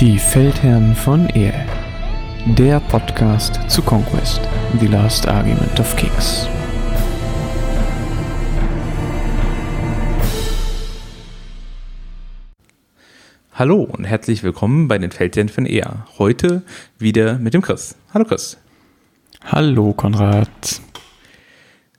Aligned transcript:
Die 0.00 0.16
Feldherren 0.16 0.94
von 0.94 1.28
Ehe. 1.30 1.66
Der 2.56 2.78
Podcast 2.78 3.58
zu 3.68 3.82
Conquest, 3.82 4.40
The 4.78 4.86
Last 4.86 5.26
Argument 5.26 5.80
of 5.80 5.96
Kings. 5.96 6.46
Hallo 13.52 13.88
und 13.90 14.04
herzlich 14.04 14.44
willkommen 14.44 14.86
bei 14.86 14.98
den 14.98 15.10
Feldherren 15.10 15.48
von 15.48 15.66
Ehe. 15.66 16.04
Heute 16.16 16.62
wieder 17.00 17.40
mit 17.40 17.54
dem 17.54 17.62
Chris. 17.62 17.96
Hallo 18.14 18.24
Chris. 18.24 18.56
Hallo 19.46 19.94
Konrad. 19.94 20.80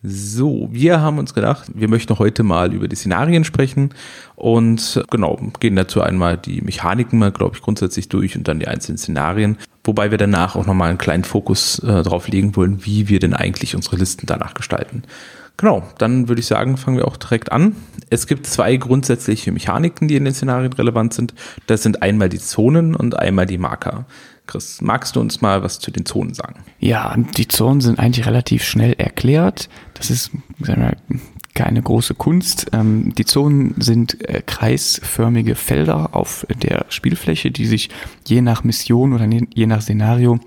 So, 0.01 0.69
wir 0.71 1.01
haben 1.01 1.17
uns 1.17 1.33
gedacht, 1.33 1.69
wir 1.75 1.89
möchten 1.89 2.17
heute 2.17 2.43
mal 2.43 2.73
über 2.73 2.87
die 2.87 2.95
Szenarien 2.95 3.43
sprechen 3.43 3.93
und 4.37 5.03
genau, 5.11 5.37
gehen 5.59 5.75
dazu 5.75 6.01
einmal 6.01 6.37
die 6.37 6.61
Mechaniken 6.61 7.19
mal, 7.19 7.33
glaube 7.33 7.57
ich, 7.57 7.61
grundsätzlich 7.61 8.07
durch 8.07 8.37
und 8.37 8.47
dann 8.47 8.59
die 8.59 8.69
einzelnen 8.69 8.97
Szenarien, 8.97 9.57
wobei 9.83 10.09
wir 10.09 10.17
danach 10.17 10.55
auch 10.55 10.65
nochmal 10.65 10.87
einen 10.87 10.97
kleinen 10.97 11.25
Fokus 11.25 11.79
äh, 11.79 12.01
drauf 12.03 12.29
legen 12.29 12.55
wollen, 12.55 12.85
wie 12.85 13.09
wir 13.09 13.19
denn 13.19 13.33
eigentlich 13.33 13.75
unsere 13.75 13.97
Listen 13.97 14.25
danach 14.25 14.53
gestalten. 14.53 15.03
Genau, 15.57 15.83
dann 15.97 16.29
würde 16.29 16.39
ich 16.39 16.47
sagen, 16.47 16.77
fangen 16.77 16.95
wir 16.95 17.05
auch 17.05 17.17
direkt 17.17 17.51
an. 17.51 17.75
Es 18.09 18.25
gibt 18.25 18.47
zwei 18.47 18.77
grundsätzliche 18.77 19.51
Mechaniken, 19.51 20.07
die 20.07 20.15
in 20.15 20.23
den 20.23 20.33
Szenarien 20.33 20.71
relevant 20.71 21.13
sind. 21.13 21.33
Das 21.67 21.83
sind 21.83 22.01
einmal 22.01 22.29
die 22.29 22.39
Zonen 22.39 22.95
und 22.95 23.19
einmal 23.19 23.45
die 23.45 23.57
Marker. 23.57 24.05
Chris, 24.49 24.81
magst 24.81 25.15
du 25.15 25.19
uns 25.19 25.41
mal 25.41 25.61
was 25.61 25.79
zu 25.79 25.91
den 25.91 26.07
Zonen 26.07 26.33
sagen? 26.33 26.61
Ja, 26.79 27.15
die 27.37 27.47
Zonen 27.47 27.81
sind 27.81 27.99
eigentlich 27.99 28.25
relativ 28.25 28.63
schnell 28.63 28.93
erklärt. 28.93 29.69
Das 29.93 30.09
ist 30.09 30.31
sagen 30.59 30.81
wir, 30.81 31.19
keine 31.53 31.83
große 31.83 32.15
Kunst. 32.15 32.65
Ähm, 32.73 33.13
die 33.13 33.25
Zonen 33.25 33.75
sind 33.79 34.27
äh, 34.27 34.41
kreisförmige 34.43 35.53
Felder 35.53 36.15
auf 36.15 36.47
der 36.63 36.87
Spielfläche, 36.89 37.51
die 37.51 37.67
sich 37.67 37.89
je 38.25 38.41
nach 38.41 38.63
Mission 38.63 39.13
oder 39.13 39.27
je 39.53 39.67
nach 39.67 39.81
Szenario 39.81 40.39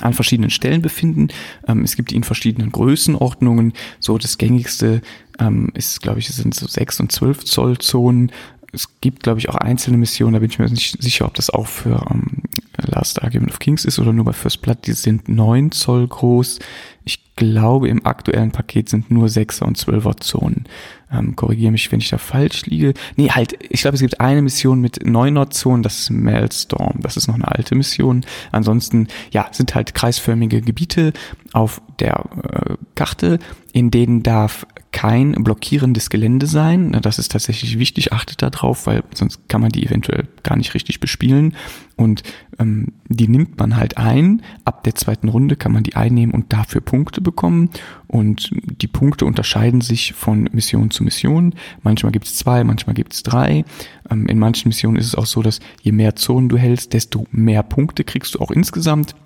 an 0.00 0.14
verschiedenen 0.14 0.50
Stellen 0.50 0.80
befinden. 0.80 1.28
Ähm, 1.66 1.82
es 1.82 1.96
gibt 1.96 2.12
die 2.12 2.16
in 2.16 2.22
verschiedenen 2.22 2.70
Größenordnungen. 2.70 3.72
So 3.98 4.18
das 4.18 4.38
gängigste 4.38 5.02
ähm, 5.40 5.70
ist, 5.74 6.00
glaube 6.00 6.20
ich, 6.20 6.28
sind 6.28 6.54
so 6.54 6.68
sechs 6.68 7.00
und 7.00 7.10
zwölf 7.10 7.44
Zoll 7.44 7.78
Zonen 7.78 8.30
es 8.72 8.88
gibt, 9.00 9.22
glaube 9.22 9.38
ich, 9.38 9.50
auch 9.50 9.54
einzelne 9.54 9.98
Missionen, 9.98 10.32
da 10.32 10.38
bin 10.38 10.50
ich 10.50 10.58
mir 10.58 10.68
nicht 10.68 11.00
sicher, 11.02 11.26
ob 11.26 11.34
das 11.34 11.50
auch 11.50 11.66
für 11.66 12.06
ähm, 12.10 12.42
Last 12.78 13.22
Argument 13.22 13.50
of 13.50 13.58
Kings 13.58 13.84
ist 13.84 13.98
oder 13.98 14.12
nur 14.12 14.24
bei 14.24 14.32
First 14.32 14.62
Blood. 14.62 14.86
Die 14.86 14.92
sind 14.92 15.28
neun 15.28 15.72
Zoll 15.72 16.08
groß. 16.08 16.58
Ich 17.04 17.34
glaube, 17.36 17.88
im 17.88 18.06
aktuellen 18.06 18.50
Paket 18.50 18.88
sind 18.88 19.10
nur 19.10 19.26
6er 19.26 19.64
und 19.64 19.78
12er 19.78 20.20
Zonen. 20.20 20.64
Ähm, 21.12 21.36
Korrigiere 21.36 21.72
mich, 21.72 21.92
wenn 21.92 22.00
ich 22.00 22.08
da 22.08 22.16
falsch 22.18 22.64
liege. 22.66 22.94
Nee, 23.16 23.30
halt, 23.30 23.58
ich 23.60 23.82
glaube, 23.82 23.96
es 23.96 24.00
gibt 24.00 24.20
eine 24.20 24.40
Mission 24.40 24.80
mit 24.80 25.02
9er 25.04 25.50
Zonen, 25.50 25.82
das 25.82 26.00
ist 26.00 26.10
Maelstorm. 26.10 27.00
Das 27.00 27.16
ist 27.18 27.28
noch 27.28 27.34
eine 27.34 27.48
alte 27.48 27.74
Mission. 27.74 28.24
Ansonsten, 28.52 29.08
ja, 29.32 29.48
sind 29.52 29.74
halt 29.74 29.94
kreisförmige 29.94 30.62
Gebiete 30.62 31.12
auf 31.52 31.82
der 31.98 32.24
äh, 32.42 32.76
Karte, 32.94 33.38
in 33.72 33.90
denen 33.90 34.22
darf 34.22 34.66
kein 35.02 35.32
blockierendes 35.32 36.10
Gelände 36.10 36.46
sein. 36.46 36.96
Das 37.02 37.18
ist 37.18 37.32
tatsächlich 37.32 37.80
wichtig, 37.80 38.12
achtet 38.12 38.40
darauf, 38.40 38.86
weil 38.86 39.02
sonst 39.12 39.48
kann 39.48 39.60
man 39.60 39.72
die 39.72 39.84
eventuell 39.84 40.28
gar 40.44 40.56
nicht 40.56 40.74
richtig 40.74 41.00
bespielen. 41.00 41.56
Und 41.96 42.22
ähm, 42.60 42.92
die 43.08 43.26
nimmt 43.26 43.58
man 43.58 43.76
halt 43.76 43.96
ein. 43.96 44.42
Ab 44.64 44.84
der 44.84 44.94
zweiten 44.94 45.26
Runde 45.28 45.56
kann 45.56 45.72
man 45.72 45.82
die 45.82 45.96
einnehmen 45.96 46.32
und 46.32 46.52
dafür 46.52 46.82
Punkte 46.82 47.20
bekommen. 47.20 47.70
Und 48.06 48.50
die 48.52 48.86
Punkte 48.86 49.26
unterscheiden 49.26 49.80
sich 49.80 50.12
von 50.12 50.48
Mission 50.52 50.92
zu 50.92 51.02
Mission. 51.02 51.56
Manchmal 51.82 52.12
gibt 52.12 52.26
es 52.26 52.36
zwei, 52.36 52.62
manchmal 52.62 52.94
gibt 52.94 53.12
es 53.12 53.24
drei. 53.24 53.64
Ähm, 54.08 54.26
in 54.28 54.38
manchen 54.38 54.68
Missionen 54.68 54.98
ist 54.98 55.06
es 55.06 55.16
auch 55.16 55.26
so, 55.26 55.42
dass 55.42 55.58
je 55.82 55.90
mehr 55.90 56.14
Zonen 56.14 56.48
du 56.48 56.58
hältst, 56.58 56.92
desto 56.92 57.26
mehr 57.32 57.64
Punkte 57.64 58.04
kriegst 58.04 58.36
du 58.36 58.38
auch 58.38 58.52
insgesamt. 58.52 59.16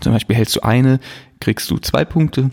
Zum 0.00 0.14
Beispiel 0.14 0.36
hältst 0.36 0.56
du 0.56 0.62
eine, 0.62 0.98
kriegst 1.40 1.70
du 1.70 1.76
zwei 1.76 2.06
Punkte. 2.06 2.52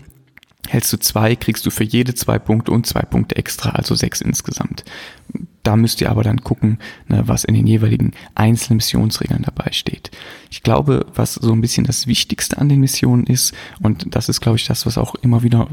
Hältst 0.66 0.92
du 0.92 0.98
zwei, 0.98 1.36
kriegst 1.36 1.64
du 1.64 1.70
für 1.70 1.84
jede 1.84 2.14
zwei 2.14 2.38
Punkte 2.38 2.72
und 2.72 2.86
zwei 2.86 3.02
Punkte 3.02 3.36
extra, 3.36 3.70
also 3.70 3.94
sechs 3.94 4.20
insgesamt. 4.20 4.84
Da 5.62 5.76
müsst 5.76 6.00
ihr 6.00 6.10
aber 6.10 6.22
dann 6.22 6.42
gucken, 6.42 6.78
ne, 7.08 7.22
was 7.26 7.44
in 7.44 7.54
den 7.54 7.66
jeweiligen 7.66 8.12
einzelnen 8.34 8.78
Missionsregeln 8.78 9.42
dabei 9.42 9.72
steht. 9.72 10.10
Ich 10.50 10.62
glaube, 10.62 11.06
was 11.14 11.34
so 11.34 11.52
ein 11.52 11.60
bisschen 11.60 11.84
das 11.84 12.06
Wichtigste 12.06 12.58
an 12.58 12.68
den 12.68 12.80
Missionen 12.80 13.24
ist, 13.26 13.54
und 13.80 14.14
das 14.14 14.28
ist, 14.28 14.40
glaube 14.40 14.56
ich, 14.56 14.66
das, 14.66 14.84
was 14.84 14.98
auch 14.98 15.14
immer 15.16 15.42
wieder, 15.42 15.68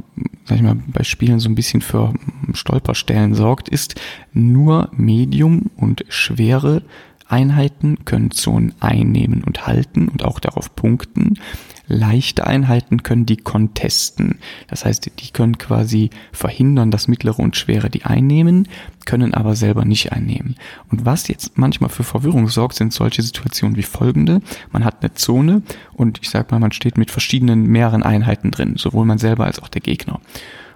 sag 0.45 0.57
ich 0.57 0.63
mal, 0.63 0.77
bei 0.87 1.03
Spielen 1.03 1.39
so 1.39 1.49
ein 1.49 1.55
bisschen 1.55 1.81
für 1.81 2.13
Stolperstellen 2.53 3.35
sorgt, 3.35 3.67
ist 3.67 3.95
nur 4.33 4.89
Medium 4.93 5.71
und 5.75 6.05
schwere 6.09 6.83
Einheiten 7.27 8.05
können 8.05 8.31
Zonen 8.31 8.73
einnehmen 8.79 9.43
und 9.43 9.65
halten 9.65 10.09
und 10.09 10.23
auch 10.23 10.39
darauf 10.39 10.75
punkten. 10.75 11.39
Leichte 11.87 12.47
Einheiten 12.47 13.03
können 13.03 13.25
die 13.25 13.37
contesten. 13.37 14.39
Das 14.67 14.85
heißt, 14.85 15.11
die 15.19 15.31
können 15.31 15.57
quasi 15.57 16.09
verhindern, 16.31 16.91
dass 16.91 17.07
mittlere 17.07 17.39
und 17.39 17.55
schwere 17.55 17.89
die 17.89 18.05
einnehmen, 18.05 18.67
können 19.05 19.33
aber 19.33 19.55
selber 19.55 19.85
nicht 19.85 20.11
einnehmen. 20.11 20.55
Und 20.91 21.05
was 21.05 21.27
jetzt 21.27 21.57
manchmal 21.57 21.89
für 21.89 22.03
Verwirrung 22.03 22.47
sorgt, 22.47 22.75
sind 22.75 22.93
solche 22.93 23.21
Situationen 23.21 23.77
wie 23.77 23.83
folgende. 23.83 24.41
Man 24.71 24.83
hat 24.83 25.01
eine 25.01 25.13
Zone 25.13 25.61
und 25.93 26.19
ich 26.21 26.29
sag 26.29 26.51
mal, 26.51 26.59
man 26.59 26.71
steht 26.71 26.97
mit 26.97 27.11
verschiedenen 27.11 27.67
mehreren 27.67 28.03
Einheiten 28.03 28.51
drin, 28.51 28.75
sowohl 28.77 29.05
man 29.05 29.17
selber 29.17 29.45
als 29.45 29.59
auch 29.59 29.69
der 29.69 29.81
Gegner. 29.81 30.19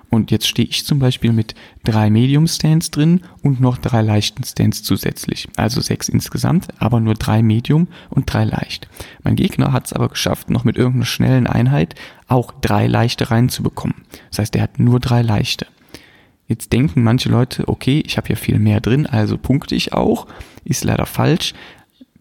Und 0.10 0.32
jetzt 0.32 0.48
stehe 0.48 0.68
ich 0.68 0.86
zum 0.86 1.00
Beispiel 1.00 1.32
mit 1.32 1.54
drei 1.84 2.10
Medium-Stands 2.10 2.90
drin 2.90 3.22
und 3.44 3.62
noch 3.62 3.78
drei 3.78 4.02
leichten 4.02 4.44
Stands 4.44 4.82
zusätzlich. 4.82 5.48
Also 5.56 5.82
sechs 5.82 6.10
insgesamt, 6.10 6.68
aber 6.80 7.00
nur 7.00 7.14
drei 7.14 7.44
Medium 7.44 7.88
und 8.10 8.32
drei 8.32 8.44
leicht. 8.44 8.88
Mein 9.24 9.36
Gegner 9.36 9.72
hat 9.72 9.86
es 9.86 9.94
aber 9.94 10.10
geschafft, 10.10 10.50
noch 10.50 10.64
mit 10.64 10.78
irgendeiner 10.78 11.06
schnellen 11.06 11.48
Einheit 11.48 11.96
auch 12.28 12.52
drei 12.60 12.88
leichte 12.88 13.30
reinzubekommen. 13.30 13.98
Das 14.30 14.40
heißt, 14.40 14.56
er 14.56 14.64
hat 14.64 14.80
nur 14.80 15.00
drei 15.00 15.22
leichte. 15.22 15.68
Jetzt 16.48 16.74
denken 16.74 17.04
manche 17.04 17.30
Leute, 17.30 17.68
okay, 17.68 18.02
ich 18.04 18.18
habe 18.18 18.30
ja 18.30 18.36
viel 18.36 18.58
mehr 18.58 18.82
drin, 18.82 19.06
also 19.06 19.38
punkte 19.38 19.76
ich 19.76 19.94
auch. 19.94 20.26
Ist 20.66 20.84
leider 20.84 21.06
falsch, 21.06 21.54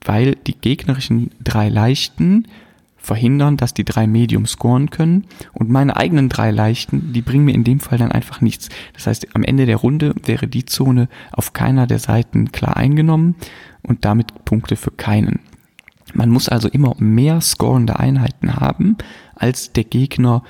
weil 0.05 0.35
die 0.35 0.55
gegnerischen 0.55 1.31
drei 1.43 1.71
leichten 1.71 2.47
verhindern, 3.09 3.57
dass 3.57 3.73
die 3.73 3.87
drei 3.87 4.07
Medium 4.07 4.47
scoren 4.47 4.91
können 4.91 5.25
und 5.55 5.71
meine 5.71 5.97
eigenen 5.97 6.29
drei 6.29 6.51
leichten, 6.51 7.15
die 7.15 7.23
bringen 7.23 7.47
mir 7.47 7.55
in 7.55 7.65
dem 7.65 7.81
Fall 7.81 7.97
dann 7.97 8.13
einfach 8.13 8.43
nichts. 8.43 8.69
Das 8.93 9.07
heißt, 9.07 9.35
am 9.35 9.43
Ende 9.43 9.65
der 9.65 9.79
Runde 9.79 10.15
wäre 10.25 10.47
die 10.47 10.67
Zone 10.67 11.09
auf 11.33 11.55
keiner 11.55 11.87
der 11.87 11.99
Seiten 11.99 12.53
klar 12.53 12.77
eingenommen 12.77 13.35
und 13.83 14.05
damit 14.05 14.45
Punkte 14.45 14.77
für 14.77 14.91
keinen. 14.91 15.41
Man 16.13 16.29
muss 16.29 16.51
also 16.51 16.69
immer 16.69 16.95
mehr 16.99 17.41
scorende 17.41 17.99
Einheiten 17.99 18.57
haben, 18.57 18.97
als 19.35 19.73
der 19.73 19.85
Gegner, 19.85 20.43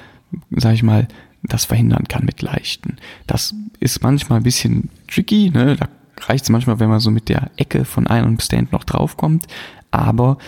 sag 0.50 0.75
ich 0.75 0.82
mal, 0.82 1.06
das 1.44 1.64
verhindern 1.64 2.08
kann 2.08 2.25
mit 2.25 2.42
leichten. 2.42 2.96
Das 3.28 3.54
ist 3.78 4.02
manchmal 4.02 4.40
ein 4.40 4.44
bisschen 4.44 4.90
tricky, 5.06 5.50
ne? 5.50 5.76
da 5.76 5.88
reicht 6.26 6.44
es 6.44 6.50
manchmal, 6.50 6.80
wenn 6.80 6.88
man 6.88 6.98
so 6.98 7.12
mit 7.12 7.28
der 7.28 7.52
Ecke 7.56 7.84
von 7.84 8.08
einem 8.08 8.40
Stand 8.40 8.72
noch 8.72 8.82
draufkommt, 8.82 9.46
aber 9.91 10.38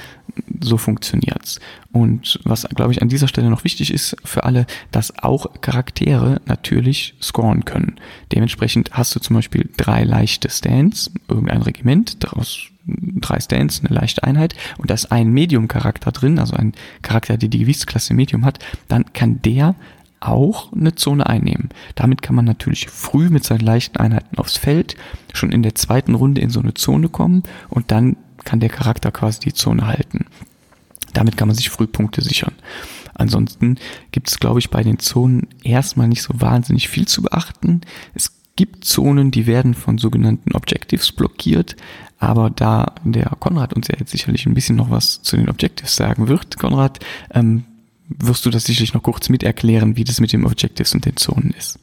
so 0.61 0.77
funktioniert's. 0.77 1.61
Und 1.93 2.39
was, 2.45 2.69
glaube 2.75 2.93
ich, 2.93 3.03
an 3.03 3.09
dieser 3.09 3.28
Stelle 3.28 3.51
noch 3.51 3.65
wichtig 3.65 3.93
ist 3.93 4.17
für 4.25 4.45
alle, 4.45 4.67
dass 4.91 5.19
auch 5.23 5.61
Charaktere 5.61 6.41
natürlich 6.47 7.15
scoren 7.21 7.65
können. 7.65 7.97
Dementsprechend 8.33 8.93
hast 8.93 9.15
du 9.15 9.21
zum 9.21 9.37
Beispiel 9.37 9.69
drei 9.77 10.05
leichte 10.05 10.51
Stands, 10.51 11.11
irgendein 11.28 11.62
Regiment, 11.62 12.23
daraus 12.23 12.69
drei 12.87 13.41
Stands, 13.41 13.81
eine 13.81 13.95
leichte 13.95 14.25
Einheit 14.25 14.55
und 14.78 14.91
da 14.91 14.95
ist 14.95 15.12
ein 15.12 15.31
Medium-Charakter 15.31 16.12
drin, 16.12 16.39
also 16.39 16.57
ein 16.57 16.72
Charakter, 17.03 17.37
der 17.37 17.49
die 17.49 17.59
Gewichtsklasse 17.59 18.15
Medium 18.15 18.45
hat, 18.45 18.59
dann 18.89 19.12
kann 19.12 19.43
der 19.43 19.75
auch 20.21 20.72
eine 20.72 20.95
Zone 20.95 21.27
einnehmen. 21.27 21.71
Damit 21.95 22.21
kann 22.22 22.37
man 22.37 22.45
natürlich 22.45 22.89
früh 22.89 23.31
mit 23.31 23.45
seinen 23.45 23.61
leichten 23.61 23.97
Einheiten 23.97 24.37
aufs 24.39 24.57
Feld, 24.57 24.97
schon 25.33 25.51
in 25.51 25.62
der 25.62 25.75
zweiten 25.75 26.15
Runde 26.15 26.41
in 26.41 26.51
so 26.51 26.61
eine 26.61 26.75
Zone 26.75 27.09
kommen 27.09 27.42
und 27.69 27.91
dann 27.91 28.16
kann 28.51 28.59
der 28.59 28.69
Charakter 28.69 29.13
quasi 29.13 29.39
die 29.39 29.55
Zone 29.55 29.87
halten. 29.87 30.27
Damit 31.13 31.37
kann 31.37 31.47
man 31.47 31.57
sich 31.57 31.71
Frühpunkte 31.71 32.21
sichern. 32.21 32.53
Ansonsten 33.15 33.79
gibt 34.11 34.29
es, 34.29 34.41
glaube 34.41 34.59
ich, 34.59 34.71
bei 34.71 34.83
den 34.83 34.99
Zonen 34.99 35.47
erstmal 35.63 36.09
nicht 36.09 36.23
so 36.23 36.41
wahnsinnig 36.41 36.89
viel 36.89 37.07
zu 37.07 37.23
beachten. 37.23 37.83
Es 38.13 38.33
gibt 38.57 38.85
Zonen, 38.85 39.31
die 39.31 39.47
werden 39.47 39.75
von 39.75 39.99
sogenannten 39.99 40.57
Objectives 40.57 41.13
blockiert, 41.13 41.77
aber 42.19 42.51
da 42.51 42.97
der 43.05 43.31
Konrad 43.39 43.73
uns 43.73 43.87
ja 43.87 43.95
jetzt 43.97 44.11
sicherlich 44.11 44.47
ein 44.47 44.55
bisschen 44.55 44.75
noch 44.75 44.91
was 44.91 45.23
zu 45.23 45.37
den 45.37 45.49
Objectives 45.49 45.95
sagen 45.95 46.27
wird, 46.27 46.59
Konrad, 46.59 46.99
ähm, 47.33 47.63
wirst 48.09 48.45
du 48.47 48.51
das 48.51 48.65
sicherlich 48.65 48.95
noch 48.95 49.05
kurz 49.05 49.29
mit 49.29 49.45
erklären, 49.45 49.97
wie 49.97 50.03
das 50.03 50.21
mit 50.21 50.33
den 50.33 50.45
Objectives 50.45 50.93
und 50.93 51.07
den 51.07 51.17
Zonen 51.17 51.55
ist. 51.57 51.79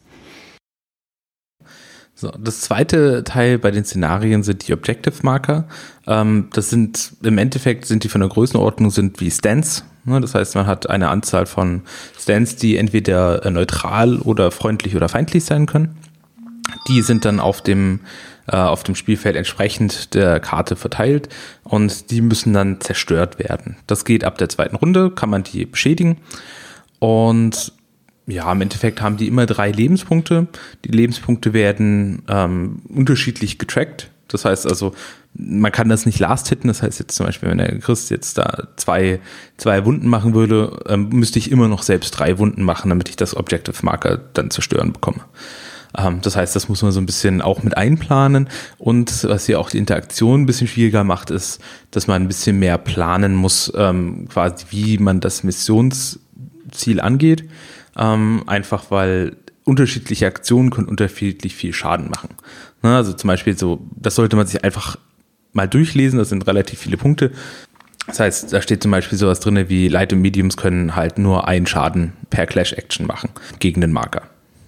So, 2.19 2.31
das 2.31 2.61
zweite 2.61 3.23
Teil 3.23 3.59
bei 3.59 3.69
den 3.69 3.85
Szenarien 3.85 4.41
sind 4.41 4.67
die 4.67 4.73
Objective 4.73 5.13
Marker. 5.21 5.67
Ähm, 6.07 6.49
das 6.51 6.71
sind 6.71 7.11
im 7.21 7.37
Endeffekt 7.37 7.85
sind 7.85 8.03
die 8.03 8.09
von 8.09 8.21
der 8.21 8.29
Größenordnung 8.31 8.89
sind 8.89 9.19
wie 9.19 9.29
Stands. 9.29 9.85
Ne? 10.03 10.19
Das 10.19 10.33
heißt, 10.33 10.55
man 10.55 10.65
hat 10.65 10.89
eine 10.89 11.09
Anzahl 11.09 11.45
von 11.45 11.83
Stands, 12.19 12.55
die 12.55 12.77
entweder 12.77 13.45
äh, 13.45 13.51
neutral 13.51 14.17
oder 14.17 14.49
freundlich 14.49 14.95
oder 14.95 15.09
feindlich 15.09 15.45
sein 15.45 15.67
können. 15.67 15.95
Die 16.87 17.03
sind 17.03 17.23
dann 17.23 17.39
auf 17.39 17.61
dem 17.61 17.99
äh, 18.47 18.55
auf 18.55 18.81
dem 18.81 18.95
Spielfeld 18.95 19.35
entsprechend 19.35 20.15
der 20.15 20.39
Karte 20.39 20.75
verteilt 20.75 21.29
und 21.63 22.09
die 22.09 22.21
müssen 22.21 22.51
dann 22.51 22.81
zerstört 22.81 23.37
werden. 23.37 23.77
Das 23.85 24.05
geht 24.05 24.23
ab 24.23 24.39
der 24.39 24.49
zweiten 24.49 24.75
Runde, 24.75 25.11
kann 25.11 25.29
man 25.29 25.43
die 25.43 25.67
beschädigen 25.67 26.17
und 26.97 27.73
ja, 28.27 28.51
im 28.51 28.61
Endeffekt 28.61 29.01
haben 29.01 29.17
die 29.17 29.27
immer 29.27 29.45
drei 29.45 29.71
Lebenspunkte. 29.71 30.47
Die 30.83 30.91
Lebenspunkte 30.91 31.53
werden 31.53 32.23
ähm, 32.27 32.81
unterschiedlich 32.89 33.57
getrackt. 33.57 34.11
Das 34.27 34.43
heißt 34.43 34.67
also, 34.67 34.93
man 35.33 35.71
kann 35.71 35.87
das 35.87 36.05
nicht 36.05 36.19
last 36.19 36.49
hitten. 36.49 36.67
Das 36.67 36.83
heißt 36.83 36.99
jetzt 36.99 37.15
zum 37.15 37.25
Beispiel, 37.25 37.49
wenn 37.49 37.59
der 37.59 37.79
Christ 37.79 38.11
jetzt 38.11 38.37
da 38.37 38.67
zwei, 38.75 39.21
zwei 39.55 39.85
Wunden 39.85 40.07
machen 40.07 40.33
würde, 40.33 40.83
ähm, 40.87 41.07
müsste 41.09 41.39
ich 41.39 41.51
immer 41.51 41.69
noch 41.69 41.83
selbst 41.83 42.11
drei 42.11 42.37
Wunden 42.37 42.63
machen, 42.63 42.89
damit 42.89 43.07
ich 43.07 43.15
das 43.15 43.35
Objective 43.35 43.77
Marker 43.85 44.19
dann 44.33 44.51
zerstören 44.51 44.91
bekomme. 44.91 45.23
Ähm, 45.97 46.19
das 46.21 46.35
heißt, 46.35 46.53
das 46.53 46.67
muss 46.67 46.81
man 46.81 46.91
so 46.91 46.99
ein 46.99 47.05
bisschen 47.05 47.41
auch 47.41 47.63
mit 47.63 47.77
einplanen. 47.77 48.49
Und 48.77 49.23
was 49.23 49.45
hier 49.45 49.59
auch 49.61 49.69
die 49.69 49.77
Interaktion 49.77 50.41
ein 50.41 50.45
bisschen 50.45 50.67
schwieriger 50.67 51.05
macht, 51.05 51.29
ist, 51.29 51.61
dass 51.91 52.07
man 52.07 52.23
ein 52.23 52.27
bisschen 52.27 52.59
mehr 52.59 52.77
planen 52.77 53.35
muss, 53.35 53.71
ähm, 53.75 54.27
quasi 54.27 54.65
wie 54.71 54.97
man 54.97 55.21
das 55.21 55.43
Missionsziel 55.43 56.99
angeht. 56.99 57.47
Ähm, 57.97 58.43
einfach 58.45 58.91
weil 58.91 59.37
unterschiedliche 59.63 60.27
Aktionen 60.27 60.69
können 60.69 60.87
unterschiedlich 60.87 61.55
viel 61.55 61.73
Schaden 61.73 62.09
machen. 62.09 62.29
Ne, 62.83 62.95
also 62.95 63.13
zum 63.13 63.27
Beispiel 63.27 63.57
so, 63.57 63.85
das 63.95 64.15
sollte 64.15 64.35
man 64.35 64.47
sich 64.47 64.63
einfach 64.63 64.97
mal 65.51 65.67
durchlesen, 65.67 66.19
das 66.19 66.29
sind 66.29 66.47
relativ 66.47 66.79
viele 66.79 66.97
Punkte. 66.97 67.31
Das 68.05 68.21
heißt, 68.21 68.53
da 68.53 68.61
steht 68.61 68.81
zum 68.81 68.91
Beispiel 68.91 69.17
sowas 69.17 69.41
drin 69.41 69.67
wie 69.67 69.89
Light 69.89 70.13
und 70.13 70.21
Mediums 70.21 70.55
können 70.55 70.95
halt 70.95 71.17
nur 71.17 71.47
einen 71.47 71.67
Schaden 71.67 72.13
per 72.29 72.45
Clash 72.45 72.71
Action 72.73 73.05
machen 73.05 73.31
gegen 73.59 73.81
den 73.81 73.91
Marker. 73.91 74.23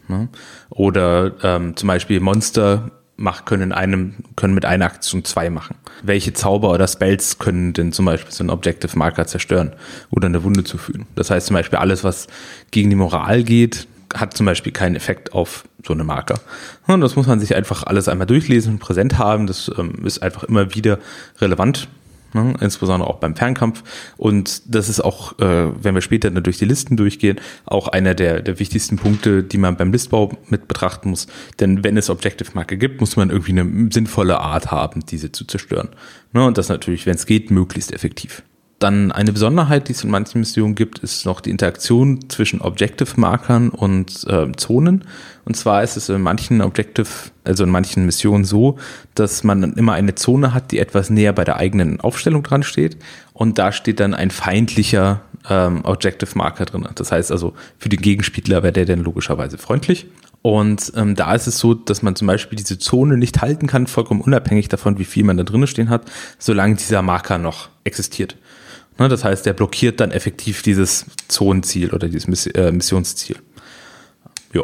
Ne? 0.10 0.28
Oder 0.70 1.36
ähm, 1.44 1.78
zum 1.78 1.88
Beispiel 1.88 2.20
Monster 2.20 2.92
mach, 3.20 3.46
können, 3.46 3.72
einem, 3.72 4.16
können 4.36 4.54
mit 4.54 4.66
einer 4.66 4.86
Aktion 4.86 5.24
zwei 5.26 5.50
machen. 5.50 5.76
Welche 6.02 6.34
Zauber 6.34 6.72
oder 6.72 6.88
Spells 6.88 7.38
können 7.38 7.74
denn 7.74 7.92
zum 7.92 8.06
Beispiel 8.06 8.32
so 8.32 8.44
einen 8.44 8.50
Objective 8.50 8.98
Marker 8.98 9.28
zerstören 9.28 9.74
oder 10.10 10.28
eine 10.28 10.44
Wunde 10.44 10.64
zufügen? 10.64 11.06
Das 11.16 11.30
heißt 11.30 11.48
zum 11.48 11.56
Beispiel 11.56 11.78
alles, 11.78 12.04
was 12.04 12.28
gegen 12.72 12.90
die 12.90 12.96
Moral 12.96 13.44
geht, 13.44 13.88
hat 14.16 14.36
zum 14.36 14.46
Beispiel 14.46 14.72
keinen 14.72 14.96
Effekt 14.96 15.34
auf 15.34 15.66
so 15.86 15.94
eine 15.94 16.04
Marker. 16.04 16.40
Und 16.88 17.02
das 17.02 17.16
muss 17.16 17.28
man 17.28 17.40
sich 17.40 17.56
einfach 17.56 17.84
alles 17.84 18.08
einmal 18.08 18.26
durchlesen 18.26 18.74
und 18.74 18.80
präsent 18.80 19.18
haben. 19.18 19.46
Das 19.46 19.70
ähm, 19.78 20.06
ist 20.06 20.24
einfach 20.24 20.44
immer 20.44 20.74
wieder 20.74 21.00
relevant 21.40 21.88
ne? 22.34 22.54
insbesondere 22.60 23.10
auch 23.10 23.18
beim 23.18 23.36
Fernkampf. 23.36 23.84
Und 24.18 24.62
das 24.74 24.90
ist 24.90 25.02
auch, 25.02 25.38
äh, 25.40 25.72
wenn 25.84 25.96
wir 25.96 26.02
später 26.02 26.30
dann 26.30 26.44
durch 26.44 26.58
die 26.58 26.66
Listen 26.66 26.98
durchgehen, 26.98 27.40
auch 27.66 27.88
einer 27.88 28.14
der, 28.16 28.42
der 28.42 28.60
wichtigsten 28.60 28.98
Punkte, 28.98 29.44
die 29.44 29.58
man 29.58 29.78
beim 29.78 29.92
Listbau 29.92 30.38
mit 30.48 30.68
betrachten 30.68 31.12
muss. 31.12 31.28
Denn 31.60 31.84
wenn 31.84 31.98
es 31.98 32.10
Objective-Marke 32.10 32.78
gibt, 32.78 33.00
muss 33.00 33.16
man 33.16 33.30
irgendwie 33.30 33.60
eine 33.60 33.92
sinnvolle 33.92 34.40
Art 34.40 34.72
haben, 34.72 35.06
diese 35.06 35.32
zu 35.32 35.46
zerstören. 35.46 35.90
Ne? 36.34 36.46
Und 36.46 36.58
das 36.58 36.70
natürlich, 36.70 37.06
wenn 37.06 37.16
es 37.16 37.26
geht, 37.26 37.52
möglichst 37.52 37.92
effektiv. 37.92 38.44
Dann 38.80 39.12
eine 39.12 39.34
Besonderheit, 39.34 39.90
die 39.90 39.92
es 39.92 40.06
in 40.06 40.10
manchen 40.10 40.40
Missionen 40.40 40.74
gibt, 40.74 41.00
ist 41.00 41.26
noch 41.26 41.42
die 41.42 41.50
Interaktion 41.50 42.30
zwischen 42.30 42.62
Objective-Markern 42.62 43.70
und 43.70 44.26
äh, 44.26 44.54
Zonen. 44.56 45.04
Und 45.44 45.58
zwar 45.58 45.84
ist 45.84 45.98
es 45.98 46.08
in 46.08 46.22
manchen 46.22 46.62
Objective, 46.62 47.10
also 47.44 47.66
in 47.66 47.72
manchen 47.72 48.06
Missionen 48.06 48.46
so, 48.46 48.78
dass 49.16 49.44
man 49.44 49.74
immer 49.74 49.94
eine 49.94 50.16
Zone 50.16 50.54
hat, 50.54 50.72
die 50.72 50.80
etwas 50.80 51.10
näher 51.10 51.34
bei 51.34 51.44
der 51.44 51.58
eigenen 51.58 52.00
Aufstellung 52.00 52.42
dran 52.42 52.64
steht. 52.64 52.96
Und 53.34 53.58
da 53.58 53.74
steht 53.74 54.00
dann 54.00 54.14
ein 54.14 54.32
feindlicher 54.32 55.24
ähm, 55.50 55.84
Objective-Marker 55.84 56.64
drin. 56.64 56.88
Das 56.96 57.12
heißt 57.12 57.34
also, 57.34 57.54
für 57.78 57.90
den 57.90 58.00
Gegenspieler 58.00 58.64
wäre 58.64 58.72
der 58.72 58.86
dann 58.86 59.04
logischerweise 59.04 59.58
freundlich. 59.58 60.08
Und 60.42 60.94
ähm, 60.96 61.16
da 61.16 61.36
ist 61.36 61.48
es 61.48 61.60
so, 61.60 61.74
dass 61.74 62.02
man 62.02 62.16
zum 62.16 62.28
Beispiel 62.28 62.56
diese 62.58 62.80
Zone 62.80 63.18
nicht 63.18 63.42
halten 63.42 63.68
kann, 63.68 63.88
vollkommen 63.88 64.22
unabhängig 64.22 64.70
davon, 64.70 64.98
wie 64.98 65.06
viel 65.06 65.26
man 65.26 65.36
da 65.36 65.44
drinnen 65.44 65.68
stehen 65.68 65.90
hat, 65.90 66.04
solange 66.38 66.76
dieser 66.76 67.02
Marker 67.02 67.38
noch 67.38 67.68
existiert. 67.84 68.38
Ne, 69.00 69.08
das 69.08 69.24
heißt, 69.24 69.46
der 69.46 69.54
blockiert 69.54 70.02
dann 70.02 70.12
effektiv 70.12 70.62
dieses 70.62 71.06
Zonenziel 71.30 71.92
oder 71.92 72.10
dieses 72.10 72.48
äh, 72.48 72.72
Missionsziel. 72.72 73.38
Ja, 74.54 74.64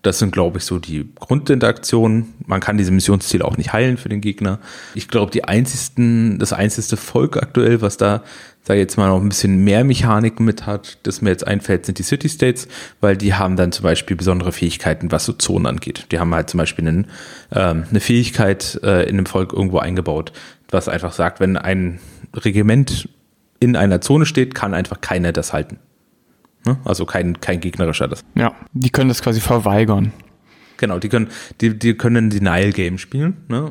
das 0.00 0.18
sind, 0.18 0.32
glaube 0.32 0.58
ich, 0.58 0.64
so 0.64 0.78
die 0.78 1.08
Grundinteraktionen. 1.18 2.34
Man 2.46 2.60
kann 2.60 2.78
diese 2.78 2.92
Missionsziele 2.92 3.44
auch 3.44 3.56
nicht 3.56 3.72
heilen 3.72 3.96
für 3.96 4.08
den 4.08 4.20
Gegner. 4.20 4.58
Ich 4.94 5.08
glaube, 5.08 5.30
die 5.30 5.44
einzigsten, 5.44 6.38
das 6.38 6.52
einzigste 6.52 6.96
Volk 6.96 7.36
aktuell, 7.36 7.82
was 7.82 7.96
da, 7.96 8.22
sag 8.62 8.74
ich 8.74 8.80
jetzt 8.80 8.96
mal, 8.96 9.08
noch 9.08 9.20
ein 9.20 9.28
bisschen 9.28 9.64
mehr 9.64 9.84
Mechanik 9.84 10.40
mit 10.40 10.66
hat, 10.66 10.98
das 11.02 11.20
mir 11.20 11.30
jetzt 11.30 11.46
einfällt, 11.46 11.84
sind 11.84 11.98
die 11.98 12.02
City 12.02 12.28
States, 12.28 12.68
weil 13.00 13.16
die 13.16 13.34
haben 13.34 13.56
dann 13.56 13.72
zum 13.72 13.82
Beispiel 13.82 14.16
besondere 14.16 14.52
Fähigkeiten, 14.52 15.10
was 15.10 15.26
so 15.26 15.32
Zonen 15.34 15.66
angeht. 15.66 16.06
Die 16.10 16.18
haben 16.18 16.34
halt 16.34 16.48
zum 16.48 16.58
Beispiel 16.58 16.86
einen, 16.86 17.06
ähm, 17.52 17.84
eine 17.88 18.00
Fähigkeit 18.00 18.80
äh, 18.82 19.02
in 19.04 19.16
einem 19.16 19.26
Volk 19.26 19.52
irgendwo 19.52 19.78
eingebaut, 19.78 20.32
was 20.70 20.88
einfach 20.88 21.12
sagt, 21.12 21.40
wenn 21.40 21.56
ein 21.56 21.98
Regiment 22.34 23.08
in 23.64 23.76
einer 23.76 24.00
Zone 24.00 24.26
steht, 24.26 24.54
kann 24.54 24.74
einfach 24.74 25.00
keiner 25.00 25.32
das 25.32 25.52
halten. 25.52 25.78
Ne? 26.66 26.78
Also 26.84 27.04
kein, 27.06 27.40
kein 27.40 27.60
gegnerischer 27.60 28.08
das. 28.08 28.24
Ja, 28.34 28.54
die 28.72 28.90
können 28.90 29.08
das 29.08 29.22
quasi 29.22 29.40
verweigern. 29.40 30.12
Genau, 30.76 30.98
die 30.98 31.08
können, 31.08 31.28
die, 31.60 31.78
die 31.78 31.94
können 31.94 32.30
Denial-Game 32.30 32.98
spielen. 32.98 33.44
Ne? 33.48 33.70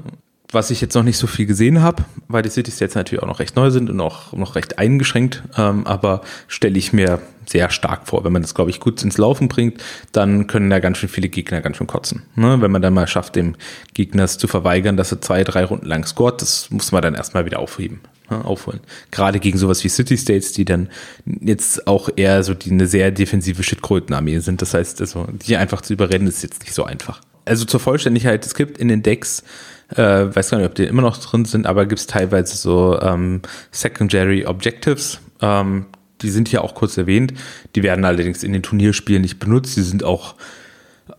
Was 0.51 0.69
ich 0.69 0.81
jetzt 0.81 0.93
noch 0.93 1.03
nicht 1.03 1.17
so 1.17 1.25
viel 1.25 1.47
gesehen 1.47 1.81
habe, 1.81 2.05
weil 2.27 2.43
die 2.43 2.49
Cities 2.49 2.79
jetzt 2.79 2.95
natürlich 2.95 3.23
auch 3.23 3.27
noch 3.27 3.39
recht 3.39 3.55
neu 3.55 3.71
sind 3.71 3.89
und 3.89 3.99
auch 3.99 4.33
noch 4.33 4.55
recht 4.55 4.77
eingeschränkt, 4.77 5.43
ähm, 5.57 5.87
aber 5.87 6.21
stelle 6.47 6.77
ich 6.77 6.93
mir 6.93 7.19
sehr 7.47 7.71
stark 7.71 8.07
vor. 8.07 8.23
Wenn 8.23 8.31
man 8.31 8.43
das, 8.43 8.53
glaube 8.53 8.69
ich, 8.69 8.79
gut 8.79 9.01
ins 9.03 9.17
Laufen 9.17 9.47
bringt, 9.47 9.83
dann 10.11 10.45
können 10.45 10.69
da 10.69 10.79
ganz 10.79 10.99
schön 10.99 11.09
viele 11.09 11.27
Gegner 11.27 11.61
ganz 11.61 11.77
schön 11.77 11.87
kotzen. 11.87 12.21
Ne? 12.35 12.61
Wenn 12.61 12.71
man 12.71 12.83
dann 12.83 12.93
mal 12.93 13.07
schafft, 13.07 13.35
dem 13.35 13.55
Gegner 13.95 14.27
zu 14.27 14.47
verweigern, 14.47 14.95
dass 14.95 15.11
er 15.11 15.21
zwei, 15.21 15.43
drei 15.43 15.65
Runden 15.65 15.87
lang 15.87 16.05
scoret, 16.05 16.41
das 16.41 16.69
muss 16.69 16.91
man 16.91 17.01
dann 17.01 17.15
erstmal 17.15 17.45
wieder 17.45 17.59
aufheben 17.59 18.01
aufholen. 18.29 18.79
Gerade 19.11 19.39
gegen 19.39 19.57
sowas 19.57 19.83
wie 19.83 19.89
City 19.89 20.17
States, 20.17 20.53
die 20.53 20.65
dann 20.65 20.89
jetzt 21.25 21.87
auch 21.87 22.09
eher 22.15 22.43
so 22.43 22.53
die 22.53 22.71
eine 22.71 22.87
sehr 22.87 23.11
defensive 23.11 23.63
Shitkrötenarmee 23.63 24.39
sind. 24.39 24.61
Das 24.61 24.73
heißt, 24.73 25.01
also, 25.01 25.27
die 25.31 25.57
einfach 25.57 25.81
zu 25.81 25.93
überrennen, 25.93 26.27
ist 26.27 26.43
jetzt 26.43 26.61
nicht 26.61 26.73
so 26.73 26.83
einfach. 26.83 27.21
Also 27.45 27.65
zur 27.65 27.79
Vollständigkeit, 27.79 28.45
es 28.45 28.55
gibt 28.55 28.77
in 28.77 28.87
den 28.87 29.03
Decks, 29.03 29.43
äh, 29.89 30.35
weiß 30.35 30.51
gar 30.51 30.57
nicht, 30.59 30.67
ob 30.67 30.75
die 30.75 30.85
immer 30.85 31.01
noch 31.01 31.17
drin 31.17 31.45
sind, 31.45 31.67
aber 31.67 31.85
gibt 31.85 31.99
es 31.99 32.07
teilweise 32.07 32.55
so 32.55 32.99
ähm, 33.01 33.41
Secondary 33.71 34.45
Objectives. 34.45 35.19
Ähm, 35.41 35.87
die 36.21 36.29
sind 36.29 36.47
hier 36.47 36.63
auch 36.63 36.73
kurz 36.73 36.97
erwähnt. 36.97 37.33
Die 37.75 37.83
werden 37.83 38.05
allerdings 38.05 38.43
in 38.43 38.53
den 38.53 38.63
Turnierspielen 38.63 39.21
nicht 39.21 39.39
benutzt. 39.39 39.75
Die 39.75 39.81
sind 39.81 40.05
auch 40.05 40.35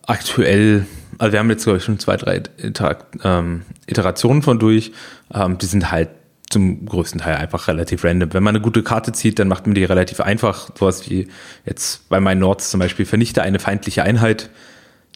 aktuell, 0.06 0.86
also 1.18 1.32
wir 1.32 1.38
haben 1.40 1.50
jetzt, 1.50 1.64
glaube 1.64 1.78
ich, 1.78 1.84
schon 1.84 1.98
zwei, 1.98 2.16
drei 2.16 2.42
Interakt, 2.56 3.18
ähm, 3.22 3.62
Iterationen 3.86 4.42
von 4.42 4.58
durch. 4.58 4.92
Ähm, 5.32 5.58
die 5.58 5.66
sind 5.66 5.90
halt 5.90 6.08
zum 6.50 6.86
größten 6.86 7.20
Teil 7.20 7.36
einfach 7.36 7.68
relativ 7.68 8.04
random. 8.04 8.32
Wenn 8.32 8.42
man 8.42 8.54
eine 8.54 8.62
gute 8.62 8.82
Karte 8.82 9.12
zieht, 9.12 9.38
dann 9.38 9.48
macht 9.48 9.66
man 9.66 9.74
die 9.74 9.84
relativ 9.84 10.20
einfach. 10.20 10.70
Sowas 10.78 11.08
wie 11.08 11.28
jetzt 11.64 12.08
bei 12.08 12.20
meinen 12.20 12.40
Nords 12.40 12.70
zum 12.70 12.80
Beispiel, 12.80 13.06
vernichte 13.06 13.42
eine 13.42 13.58
feindliche 13.58 14.02
Einheit. 14.02 14.50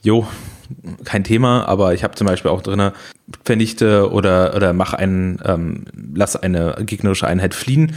Jo, 0.02 0.26
kein 1.04 1.24
Thema, 1.24 1.66
aber 1.66 1.94
ich 1.94 2.04
habe 2.04 2.14
zum 2.14 2.26
Beispiel 2.26 2.50
auch 2.50 2.62
drin, 2.62 2.92
vernichte 3.44 4.10
oder, 4.10 4.54
oder 4.54 4.72
mach 4.72 4.94
einen, 4.94 5.40
ähm, 5.44 5.84
lass 6.14 6.36
eine 6.36 6.76
gegnerische 6.80 7.26
Einheit 7.26 7.54
fliehen. 7.54 7.94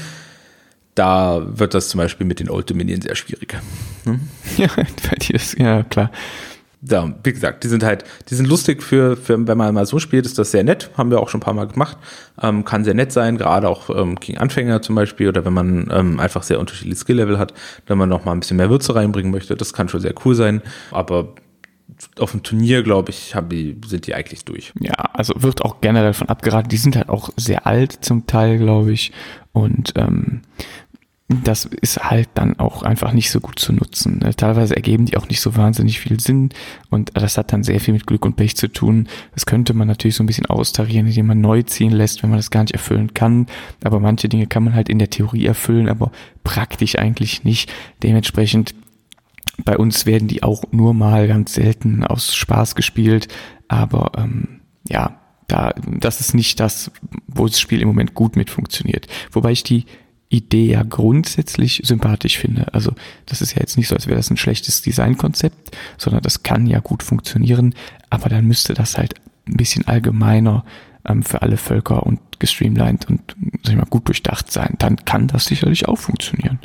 Da 0.96 1.42
wird 1.46 1.74
das 1.74 1.90
zum 1.90 2.00
Beispiel 2.00 2.28
mit 2.28 2.40
den 2.40 2.50
Old 2.50 2.70
Dominion 2.70 3.02
sehr 3.02 3.16
schwierig. 3.16 3.58
Hm? 4.04 4.20
Ja, 4.58 4.68
bei 4.76 5.16
dir 5.16 5.36
ist, 5.36 5.58
ja 5.58 5.84
klar 5.84 6.12
ja, 6.84 7.14
wie 7.24 7.34
gesagt, 7.34 7.64
die 7.64 7.68
sind 7.68 7.84
halt, 7.84 8.06
die 8.30 8.36
sind 8.36 8.48
lustig 8.48 8.82
für, 8.82 9.16
für, 9.16 9.48
wenn 9.48 9.58
man 9.58 9.74
mal 9.74 9.86
so 9.86 10.00
spielt, 10.00 10.26
ist 10.26 10.40
das 10.40 10.52
sehr 10.52 10.64
nett. 10.64 10.90
Haben 10.98 11.12
wir 11.12 11.20
auch 11.20 11.30
schon 11.30 11.40
ein 11.40 11.44
paar 11.44 11.54
Mal 11.54 11.68
gemacht. 11.68 11.98
Ähm, 12.42 12.66
kann 12.66 12.84
sehr 12.84 12.96
nett 12.96 13.12
sein, 13.12 13.38
gerade 13.38 13.70
auch 13.70 13.90
ähm, 13.90 14.16
gegen 14.16 14.40
Anfänger 14.40 14.82
zum 14.82 14.96
Beispiel 14.96 15.30
oder 15.30 15.46
wenn 15.46 15.54
man 15.54 15.90
ähm, 15.92 16.20
einfach 16.20 16.42
sehr 16.42 16.60
unterschiedliche 16.60 16.98
Skill-Level 16.98 17.38
hat, 17.38 17.54
wenn 17.86 17.98
man 17.98 18.10
noch 18.10 18.26
mal 18.26 18.32
ein 18.32 18.40
bisschen 18.40 18.58
mehr 18.58 18.70
Würze 18.70 18.96
reinbringen 18.96 19.32
möchte. 19.32 19.56
Das 19.56 19.74
kann 19.74 19.90
schon 19.90 20.02
sehr 20.02 20.16
cool 20.26 20.34
sein. 20.34 20.62
Aber 20.92 21.36
auf 22.20 22.32
dem 22.32 22.42
Turnier, 22.42 22.82
glaube 22.82 23.12
ich, 23.12 23.36
die, 23.52 23.78
sind 23.86 24.08
die 24.08 24.16
eigentlich 24.16 24.46
durch. 24.46 24.74
Ja, 24.80 24.94
also 25.14 25.34
wird 25.38 25.62
auch 25.62 25.82
generell 25.82 26.14
von 26.14 26.30
abgeraten. 26.30 26.70
Die 26.70 26.78
sind 26.78 26.96
halt 26.96 27.10
auch 27.10 27.30
sehr 27.38 27.68
alt 27.68 28.04
zum 28.04 28.26
Teil, 28.26 28.58
glaube 28.58 28.92
ich. 28.92 29.12
Und 29.52 29.94
ähm, 29.98 30.42
das 31.44 31.66
ist 31.66 32.04
halt 32.04 32.30
dann 32.34 32.60
auch 32.60 32.84
einfach 32.84 33.14
nicht 33.14 33.32
so 33.32 33.40
gut 33.40 33.60
zu 33.60 33.74
nutzen. 33.74 34.20
Ne? 34.20 34.36
Teilweise 34.36 34.76
ergeben 34.76 35.06
die 35.06 35.18
auch 35.18 35.28
nicht 35.28 35.42
so 35.42 35.56
wahnsinnig 35.56 36.00
viel 36.00 36.20
Sinn 36.20 36.50
und 36.90 37.12
das 37.14 37.38
hat 37.38 37.54
dann 37.54 37.64
sehr 37.64 37.80
viel 37.80 37.94
mit 37.94 38.08
Glück 38.08 38.26
und 38.26 38.36
Pech 38.36 38.56
zu 38.56 38.68
tun. 38.68 39.08
Das 39.34 39.46
könnte 39.46 39.74
man 39.74 39.88
natürlich 39.88 40.16
so 40.16 40.24
ein 40.24 40.28
bisschen 40.28 40.46
austarieren, 40.46 41.08
indem 41.08 41.28
man 41.28 41.42
neu 41.42 41.64
ziehen 41.64 41.92
lässt, 41.92 42.24
wenn 42.24 42.30
man 42.30 42.40
das 42.40 42.52
gar 42.52 42.62
nicht 42.62 42.74
erfüllen 42.74 43.14
kann. 43.14 43.48
Aber 43.84 44.00
manche 44.00 44.30
Dinge 44.30 44.48
kann 44.48 44.64
man 44.64 44.76
halt 44.76 44.90
in 44.90 45.00
der 45.00 45.10
Theorie 45.10 45.46
erfüllen, 45.46 45.90
aber 45.90 46.12
praktisch 46.44 46.98
eigentlich 46.98 47.44
nicht. 47.44 47.72
Dementsprechend 48.04 48.74
bei 49.64 49.78
uns 49.78 50.06
werden 50.06 50.28
die 50.28 50.44
auch 50.44 50.64
nur 50.72 50.94
mal 50.94 51.28
ganz 51.28 51.54
selten 51.54 52.04
aus 52.04 52.36
Spaß 52.36 52.76
gespielt, 52.76 53.28
aber 53.68 54.12
ähm, 54.18 54.62
ja, 54.88 55.20
da, 55.48 55.74
das 55.86 56.20
ist 56.20 56.34
nicht 56.34 56.60
das, 56.60 56.92
wo 57.28 57.46
das 57.46 57.60
Spiel 57.60 57.82
im 57.82 57.88
Moment 57.88 58.14
gut 58.14 58.36
mit 58.36 58.50
funktioniert. 58.50 59.08
Wobei 59.32 59.52
ich 59.52 59.64
die 59.64 59.86
Idee 60.32 60.72
ja 60.72 60.84
grundsätzlich 60.84 61.82
sympathisch 61.84 62.38
finde. 62.38 62.74
Also 62.74 62.94
das 63.26 63.42
ist 63.42 63.54
ja 63.54 63.60
jetzt 63.60 63.78
nicht 63.78 63.90
so, 63.90 63.96
als 63.96 64.08
wäre 64.08 64.16
das 64.16 64.30
ein 64.30 64.38
schlechtes 64.38 64.82
Designkonzept, 64.82 65.76
sondern 65.98 66.22
das 66.22 66.42
kann 66.44 66.66
ja 66.66 66.80
gut 66.80 67.04
funktionieren, 67.04 67.76
aber 68.10 68.30
dann 68.30 68.46
müsste 68.46 68.74
das 68.74 68.98
halt 68.98 69.16
ein 69.48 69.58
bisschen 69.58 69.88
allgemeiner 69.88 70.64
ähm, 71.06 71.24
für 71.24 71.42
alle 71.42 71.58
Völker 71.58 72.06
und 72.06 72.20
gestreamlined 72.40 73.10
und 73.10 73.36
sag 73.64 73.74
ich 73.74 73.78
mal, 73.78 73.86
gut 73.86 74.08
durchdacht 74.08 74.52
sein, 74.52 74.76
dann 74.80 74.98
kann 75.06 75.28
das 75.28 75.46
sicherlich 75.46 75.88
auch 75.88 75.98
funktionieren. 75.98 76.60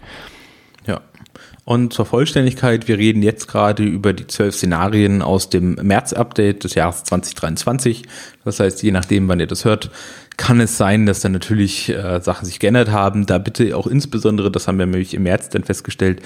Und 1.64 1.92
zur 1.92 2.06
Vollständigkeit, 2.06 2.86
wir 2.86 2.96
reden 2.96 3.22
jetzt 3.22 3.48
gerade 3.48 3.82
über 3.82 4.12
die 4.12 4.26
zwölf 4.26 4.54
Szenarien 4.54 5.20
aus 5.20 5.50
dem 5.50 5.74
März-Update 5.74 6.62
des 6.62 6.74
Jahres 6.74 7.02
2023. 7.04 8.02
Das 8.44 8.60
heißt, 8.60 8.82
je 8.82 8.92
nachdem, 8.92 9.26
wann 9.28 9.40
ihr 9.40 9.48
das 9.48 9.64
hört, 9.64 9.90
kann 10.36 10.60
es 10.60 10.76
sein, 10.76 11.06
dass 11.06 11.20
da 11.20 11.28
natürlich 11.28 11.88
äh, 11.88 12.20
Sachen 12.20 12.44
sich 12.44 12.60
geändert 12.60 12.90
haben. 12.90 13.26
Da 13.26 13.38
bitte 13.38 13.76
auch 13.76 13.86
insbesondere, 13.86 14.50
das 14.50 14.68
haben 14.68 14.78
wir 14.78 14.86
nämlich 14.86 15.14
im 15.14 15.24
März 15.24 15.48
dann 15.48 15.64
festgestellt, 15.64 16.22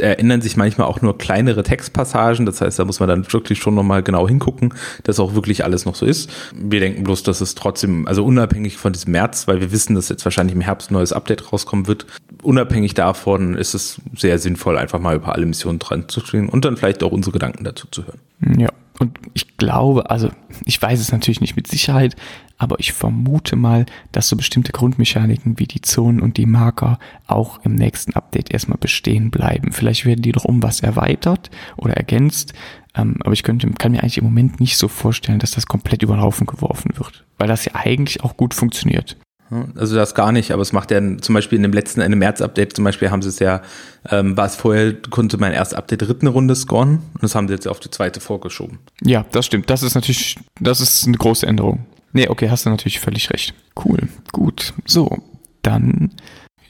ändern 0.00 0.40
sich 0.40 0.56
manchmal 0.56 0.86
auch 0.86 1.00
nur 1.02 1.16
kleinere 1.18 1.62
Textpassagen. 1.62 2.46
Das 2.46 2.60
heißt, 2.60 2.78
da 2.78 2.84
muss 2.84 3.00
man 3.00 3.08
dann 3.08 3.32
wirklich 3.32 3.58
schon 3.58 3.74
nochmal 3.74 4.02
genau 4.02 4.26
hingucken, 4.28 4.74
dass 5.04 5.20
auch 5.20 5.34
wirklich 5.34 5.64
alles 5.64 5.84
noch 5.84 5.94
so 5.94 6.06
ist. 6.06 6.30
Wir 6.54 6.80
denken 6.80 7.04
bloß, 7.04 7.22
dass 7.22 7.40
es 7.40 7.54
trotzdem, 7.54 8.06
also 8.06 8.24
unabhängig 8.24 8.76
von 8.76 8.92
diesem 8.92 9.12
März, 9.12 9.46
weil 9.46 9.60
wir 9.60 9.72
wissen, 9.72 9.94
dass 9.94 10.08
jetzt 10.08 10.24
wahrscheinlich 10.24 10.54
im 10.54 10.62
Herbst 10.62 10.90
ein 10.90 10.94
neues 10.94 11.12
Update 11.12 11.52
rauskommen 11.52 11.86
wird, 11.86 12.06
unabhängig 12.42 12.94
davon 12.94 13.54
ist 13.54 13.74
es 13.74 14.00
sehr 14.16 14.38
sinnvoll, 14.38 14.78
einfach 14.78 14.98
mal 14.98 15.16
über 15.16 15.34
alle 15.34 15.46
Missionen 15.46 15.78
dran 15.78 16.08
zu 16.08 16.20
stehen 16.20 16.48
und 16.48 16.64
dann 16.64 16.76
vielleicht 16.76 17.02
auch 17.02 17.12
unsere 17.12 17.32
Gedanken 17.32 17.64
dazu 17.64 17.86
zu 17.90 18.04
hören. 18.06 18.18
Ja, 18.58 18.70
und 18.98 19.18
ich 19.32 19.56
glaube, 19.56 20.10
also 20.10 20.30
ich 20.64 20.80
weiß 20.80 21.00
es 21.00 21.12
natürlich 21.12 21.40
nicht 21.40 21.56
mit 21.56 21.66
Sicherheit, 21.66 22.16
aber 22.58 22.78
ich 22.78 22.92
vermute 22.92 23.56
mal, 23.56 23.86
dass 24.12 24.28
so 24.28 24.36
bestimmte 24.36 24.72
Grundmechaniken 24.72 25.58
wie 25.58 25.66
die 25.66 25.80
Zonen 25.80 26.20
und 26.20 26.36
die 26.36 26.46
Marker 26.46 26.98
auch 27.26 27.60
im 27.64 27.74
nächsten 27.74 28.14
Update 28.14 28.52
erstmal 28.52 28.78
bestehen 28.78 29.30
bleiben. 29.30 29.72
Vielleicht 29.72 30.04
werden 30.04 30.22
die 30.22 30.32
noch 30.32 30.44
um 30.44 30.62
was 30.62 30.80
erweitert 30.80 31.50
oder 31.76 31.94
ergänzt, 31.94 32.52
ähm, 32.94 33.16
aber 33.20 33.32
ich 33.32 33.42
könnte, 33.42 33.68
kann 33.72 33.92
mir 33.92 34.02
eigentlich 34.02 34.18
im 34.18 34.24
Moment 34.24 34.60
nicht 34.60 34.76
so 34.76 34.88
vorstellen, 34.88 35.38
dass 35.38 35.52
das 35.52 35.66
komplett 35.66 36.02
über 36.02 36.14
den 36.14 36.22
Haufen 36.22 36.46
geworfen 36.46 36.92
wird, 36.96 37.24
weil 37.38 37.48
das 37.48 37.64
ja 37.64 37.72
eigentlich 37.74 38.22
auch 38.22 38.36
gut 38.36 38.54
funktioniert. 38.54 39.16
Also 39.76 39.94
das 39.94 40.14
gar 40.14 40.32
nicht, 40.32 40.50
aber 40.52 40.62
es 40.62 40.72
macht 40.72 40.90
ja 40.90 41.00
zum 41.18 41.34
Beispiel 41.34 41.56
in 41.56 41.62
dem 41.62 41.72
letzten, 41.72 42.00
in 42.00 42.10
dem 42.10 42.18
März-Update 42.18 42.74
zum 42.74 42.84
Beispiel 42.84 43.10
haben 43.10 43.22
sie 43.22 43.28
es 43.28 43.38
ja, 43.38 43.60
ähm, 44.08 44.36
war 44.36 44.46
es 44.46 44.56
vorher, 44.56 44.94
konnte 44.94 45.36
mein 45.38 45.52
erstes 45.52 45.76
Update 45.76 46.02
dritte 46.02 46.28
Runde 46.28 46.56
scoren 46.56 47.02
und 47.14 47.22
das 47.22 47.34
haben 47.34 47.46
sie 47.46 47.54
jetzt 47.54 47.68
auf 47.68 47.78
die 47.78 47.90
zweite 47.90 48.20
vorgeschoben. 48.20 48.78
Ja, 49.02 49.24
das 49.32 49.46
stimmt. 49.46 49.68
Das 49.70 49.82
ist 49.82 49.94
natürlich, 49.94 50.38
das 50.60 50.80
ist 50.80 51.06
eine 51.06 51.18
große 51.18 51.46
Änderung. 51.46 51.86
Nee, 52.14 52.28
okay, 52.28 52.48
hast 52.48 52.64
du 52.64 52.70
natürlich 52.70 53.00
völlig 53.00 53.28
recht. 53.30 53.54
Cool, 53.84 54.08
gut. 54.32 54.72
So, 54.86 55.18
dann, 55.62 56.10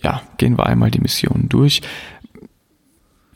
ja, 0.02 0.22
gehen 0.38 0.56
wir 0.56 0.66
einmal 0.66 0.90
die 0.90 1.02
Mission 1.02 1.50
durch. 1.50 1.82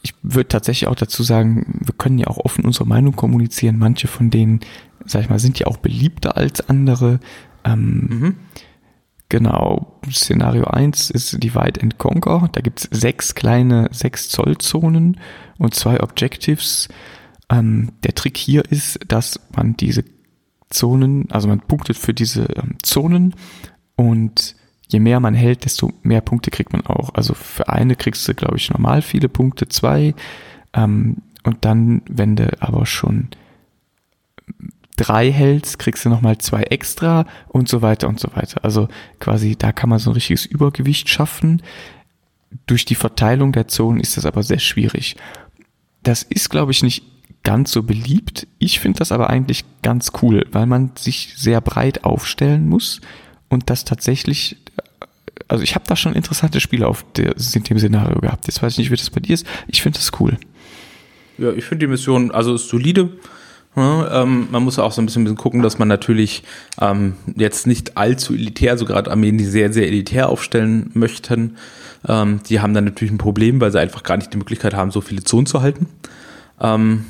Ich 0.02 0.14
würde 0.22 0.48
tatsächlich 0.48 0.88
auch 0.88 0.94
dazu 0.94 1.22
sagen, 1.22 1.80
wir 1.84 1.94
können 1.94 2.18
ja 2.18 2.28
auch 2.28 2.38
offen 2.38 2.64
unsere 2.64 2.86
Meinung 2.86 3.14
kommunizieren. 3.14 3.78
Manche 3.78 4.08
von 4.08 4.30
denen, 4.30 4.60
sag 5.04 5.20
ich 5.20 5.28
mal, 5.28 5.38
sind 5.38 5.58
ja 5.58 5.66
auch 5.66 5.76
beliebter 5.76 6.38
als 6.38 6.66
andere. 6.70 7.20
Ähm, 7.62 8.06
mhm. 8.08 8.36
Genau, 9.28 10.00
Szenario 10.10 10.64
1 10.64 11.10
ist 11.10 11.42
Divide 11.44 11.82
and 11.82 11.98
Conquer. 11.98 12.48
Da 12.52 12.62
gibt's 12.62 12.88
sechs 12.90 13.34
kleine 13.34 13.90
6 13.92 14.30
Zoll 14.30 14.56
Zonen 14.56 15.20
und 15.58 15.74
zwei 15.74 16.02
Objectives. 16.02 16.88
Ähm, 17.50 17.92
der 18.02 18.14
Trick 18.14 18.38
hier 18.38 18.64
ist, 18.64 18.98
dass 19.08 19.38
man 19.54 19.76
diese 19.76 20.04
Zonen, 20.70 21.30
also 21.30 21.48
man 21.48 21.60
punktet 21.60 21.96
für 21.96 22.14
diese 22.14 22.44
ähm, 22.56 22.76
Zonen 22.82 23.34
und 23.96 24.54
je 24.88 25.00
mehr 25.00 25.20
man 25.20 25.34
hält, 25.34 25.64
desto 25.64 25.92
mehr 26.02 26.20
Punkte 26.20 26.50
kriegt 26.50 26.72
man 26.72 26.87
auch. 26.87 27.14
Also 27.14 27.34
für 27.34 27.68
eine 27.68 27.96
kriegst 27.96 28.26
du, 28.28 28.34
glaube 28.34 28.56
ich, 28.56 28.70
normal 28.70 29.02
viele 29.02 29.28
Punkte, 29.28 29.68
zwei. 29.68 30.14
Ähm, 30.72 31.18
und 31.44 31.64
dann, 31.64 32.02
wenn 32.08 32.37
du 32.37 32.50
aber 32.60 32.87
schon 32.87 33.28
drei 34.96 35.30
hältst, 35.30 35.78
kriegst 35.78 36.04
du 36.04 36.08
nochmal 36.08 36.38
zwei 36.38 36.62
extra 36.62 37.26
und 37.48 37.68
so 37.68 37.82
weiter 37.82 38.08
und 38.08 38.18
so 38.18 38.28
weiter. 38.34 38.64
Also 38.64 38.88
quasi, 39.20 39.56
da 39.56 39.72
kann 39.72 39.88
man 39.88 39.98
so 39.98 40.10
ein 40.10 40.14
richtiges 40.14 40.44
Übergewicht 40.44 41.08
schaffen. 41.08 41.62
Durch 42.66 42.84
die 42.84 42.94
Verteilung 42.94 43.52
der 43.52 43.68
Zonen 43.68 44.00
ist 44.00 44.16
das 44.16 44.26
aber 44.26 44.42
sehr 44.42 44.58
schwierig. 44.58 45.16
Das 46.02 46.22
ist, 46.22 46.50
glaube 46.50 46.72
ich, 46.72 46.82
nicht 46.82 47.04
ganz 47.49 47.73
so 47.73 47.83
beliebt. 47.83 48.47
Ich 48.59 48.78
finde 48.78 48.99
das 48.99 49.11
aber 49.11 49.31
eigentlich 49.31 49.64
ganz 49.83 50.12
cool, 50.21 50.47
weil 50.52 50.67
man 50.67 50.90
sich 50.99 51.33
sehr 51.35 51.62
breit 51.62 52.05
aufstellen 52.05 52.69
muss 52.69 53.00
und 53.49 53.71
das 53.71 53.87
tatsächlich, 53.87 54.59
also 55.49 55.64
ich 55.64 55.75
habe 55.75 55.87
da 55.88 55.97
schon 55.97 56.12
interessante 56.12 56.61
Spiele 56.61 56.87
auf 56.87 57.07
der, 57.17 57.35
in 57.55 57.62
dem 57.62 57.78
Szenario 57.78 58.21
gehabt. 58.21 58.49
Jetzt 58.49 58.62
weiß 58.62 58.75
ich 58.75 58.78
nicht, 58.81 58.90
wie 58.90 58.97
das 58.97 59.09
bei 59.09 59.21
dir 59.21 59.33
ist. 59.33 59.47
Ich 59.67 59.81
finde 59.81 59.99
das 59.99 60.12
cool. 60.21 60.37
Ja, 61.38 61.50
ich 61.52 61.64
finde 61.64 61.87
die 61.87 61.90
Mission, 61.90 62.33
also 62.33 62.55
ist 62.55 62.69
solide. 62.69 63.12
Ja, 63.76 64.25
ähm, 64.25 64.49
man 64.50 64.62
muss 64.62 64.78
auch 64.78 64.93
so 64.93 65.00
ein 65.00 65.07
bisschen, 65.07 65.35
gucken, 65.35 65.62
dass 65.62 65.78
man 65.78 65.88
natürlich 65.88 66.43
ähm, 66.83 67.14
jetzt 67.35 67.67
nicht 67.67 67.97
allzu 67.97 68.35
elitär, 68.35 68.76
so 68.76 68.85
gerade 68.85 69.11
Armeen, 69.11 69.38
die 69.38 69.47
sehr, 69.47 69.73
sehr 69.73 69.87
elitär 69.87 70.28
aufstellen 70.28 70.90
möchten, 70.93 71.57
ähm, 72.07 72.40
die 72.47 72.61
haben 72.61 72.75
dann 72.75 72.85
natürlich 72.85 73.12
ein 73.12 73.17
Problem, 73.17 73.59
weil 73.59 73.73
sie 73.73 73.81
einfach 73.81 74.02
gar 74.02 74.19
nicht 74.19 74.35
die 74.35 74.37
Möglichkeit 74.37 74.75
haben, 74.75 74.90
so 74.90 75.00
viele 75.00 75.25
Zonen 75.25 75.47
zu 75.47 75.62
halten. 75.62 75.87
Ähm, 76.61 77.07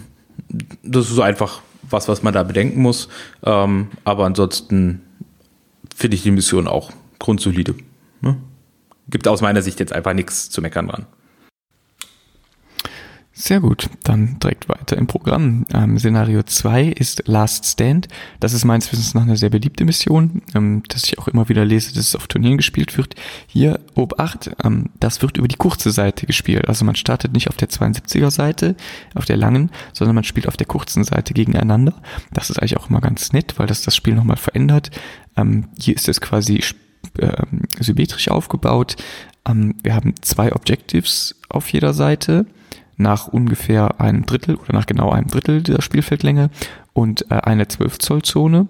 das 0.82 1.10
ist 1.10 1.18
einfach 1.18 1.60
was, 1.90 2.08
was 2.08 2.22
man 2.22 2.34
da 2.34 2.42
bedenken 2.42 2.82
muss. 2.82 3.08
Ähm, 3.44 3.88
aber 4.04 4.26
ansonsten 4.26 5.02
finde 5.94 6.16
ich 6.16 6.22
die 6.22 6.30
Mission 6.30 6.68
auch 6.68 6.92
grundsolide. 7.18 7.74
Ne? 8.20 8.36
Gibt 9.08 9.26
aus 9.26 9.40
meiner 9.40 9.62
Sicht 9.62 9.80
jetzt 9.80 9.92
einfach 9.92 10.12
nichts 10.12 10.50
zu 10.50 10.60
meckern 10.60 10.88
dran. 10.88 11.06
Sehr 13.40 13.60
gut, 13.60 13.88
dann 14.02 14.40
direkt 14.40 14.68
weiter 14.68 14.96
im 14.96 15.06
Programm. 15.06 15.64
Ähm, 15.72 15.96
Szenario 15.96 16.42
2 16.42 16.86
ist 16.86 17.28
Last 17.28 17.66
Stand. 17.66 18.08
Das 18.40 18.52
ist 18.52 18.64
meines 18.64 18.90
Wissens 18.90 19.14
noch 19.14 19.22
eine 19.22 19.36
sehr 19.36 19.48
beliebte 19.48 19.84
Mission, 19.84 20.42
ähm, 20.56 20.82
dass 20.88 21.04
ich 21.04 21.20
auch 21.20 21.28
immer 21.28 21.48
wieder 21.48 21.64
lese, 21.64 21.94
dass 21.94 22.08
es 22.08 22.16
auf 22.16 22.26
Turnieren 22.26 22.56
gespielt 22.56 22.98
wird. 22.98 23.14
Hier, 23.46 23.78
Obacht, 23.94 24.50
ähm, 24.64 24.86
das 24.98 25.22
wird 25.22 25.36
über 25.36 25.46
die 25.46 25.54
kurze 25.54 25.92
Seite 25.92 26.26
gespielt. 26.26 26.66
Also 26.66 26.84
man 26.84 26.96
startet 26.96 27.32
nicht 27.32 27.48
auf 27.48 27.56
der 27.56 27.68
72er 27.68 28.32
Seite, 28.32 28.74
auf 29.14 29.24
der 29.24 29.36
langen, 29.36 29.70
sondern 29.92 30.16
man 30.16 30.24
spielt 30.24 30.48
auf 30.48 30.56
der 30.56 30.66
kurzen 30.66 31.04
Seite 31.04 31.32
gegeneinander. 31.32 31.94
Das 32.32 32.50
ist 32.50 32.58
eigentlich 32.58 32.76
auch 32.76 32.90
immer 32.90 33.00
ganz 33.00 33.32
nett, 33.32 33.54
weil 33.56 33.68
das 33.68 33.82
das 33.82 33.94
Spiel 33.94 34.16
nochmal 34.16 34.36
verändert. 34.36 34.90
Ähm, 35.36 35.68
hier 35.78 35.94
ist 35.94 36.08
es 36.08 36.20
quasi 36.20 36.64
äh, 37.18 37.46
symmetrisch 37.78 38.30
aufgebaut. 38.30 38.96
Ähm, 39.46 39.76
wir 39.84 39.94
haben 39.94 40.14
zwei 40.22 40.52
Objectives 40.52 41.36
auf 41.48 41.72
jeder 41.72 41.94
Seite 41.94 42.44
nach 42.98 43.28
ungefähr 43.28 44.00
einem 44.00 44.26
Drittel 44.26 44.56
oder 44.56 44.74
nach 44.74 44.86
genau 44.86 45.10
einem 45.10 45.28
Drittel 45.28 45.62
der 45.62 45.80
Spielfeldlänge 45.80 46.50
und 46.92 47.30
äh, 47.30 47.36
eine 47.36 47.68
12 47.68 47.98
Zoll 47.98 48.22
Zone 48.22 48.68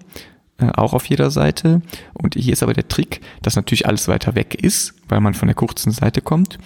äh, 0.59 0.69
auch 0.75 0.93
auf 0.93 1.05
jeder 1.05 1.31
Seite. 1.31 1.81
Und 2.13 2.35
hier 2.35 2.53
ist 2.53 2.63
aber 2.63 2.73
der 2.73 2.87
Trick, 2.87 3.21
dass 3.41 3.55
natürlich 3.55 3.87
alles 3.87 4.07
weiter 4.07 4.35
weg 4.35 4.55
ist, 4.55 4.93
weil 5.07 5.19
man 5.19 5.33
von 5.33 5.47
der 5.47 5.55
kurzen 5.55 5.91
Seite 5.91 6.21
kommt 6.21 6.57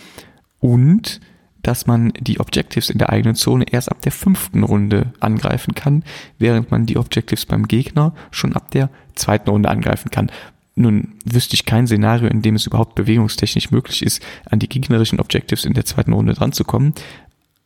und 0.59 1.21
dass 1.61 1.87
man 1.87 2.11
die 2.19 2.39
Objectives 2.39 2.89
in 2.89 2.97
der 2.97 3.09
eigenen 3.09 3.35
Zone 3.35 3.65
erst 3.71 3.89
ab 3.89 4.01
der 4.01 4.11
fünften 4.11 4.63
Runde 4.63 5.13
angreifen 5.21 5.73
kann, 5.75 6.03
während 6.37 6.71
man 6.71 6.85
die 6.85 6.97
Objectives 6.97 7.45
beim 7.45 7.67
Gegner 7.67 8.13
schon 8.31 8.53
ab 8.53 8.71
der 8.71 8.89
zweiten 9.15 9.49
Runde 9.49 9.69
angreifen 9.69 10.11
kann. 10.11 10.29
Nun 10.75 11.13
wüsste 11.23 11.53
ich 11.53 11.65
kein 11.65 11.87
Szenario, 11.87 12.27
in 12.27 12.41
dem 12.41 12.55
es 12.55 12.65
überhaupt 12.65 12.95
bewegungstechnisch 12.95 13.71
möglich 13.71 14.03
ist, 14.03 14.21
an 14.49 14.59
die 14.59 14.67
gegnerischen 14.67 15.19
Objectives 15.19 15.65
in 15.65 15.73
der 15.73 15.85
zweiten 15.85 16.13
Runde 16.13 16.33
dran 16.33 16.51
zu 16.51 16.63
kommen. 16.63 16.93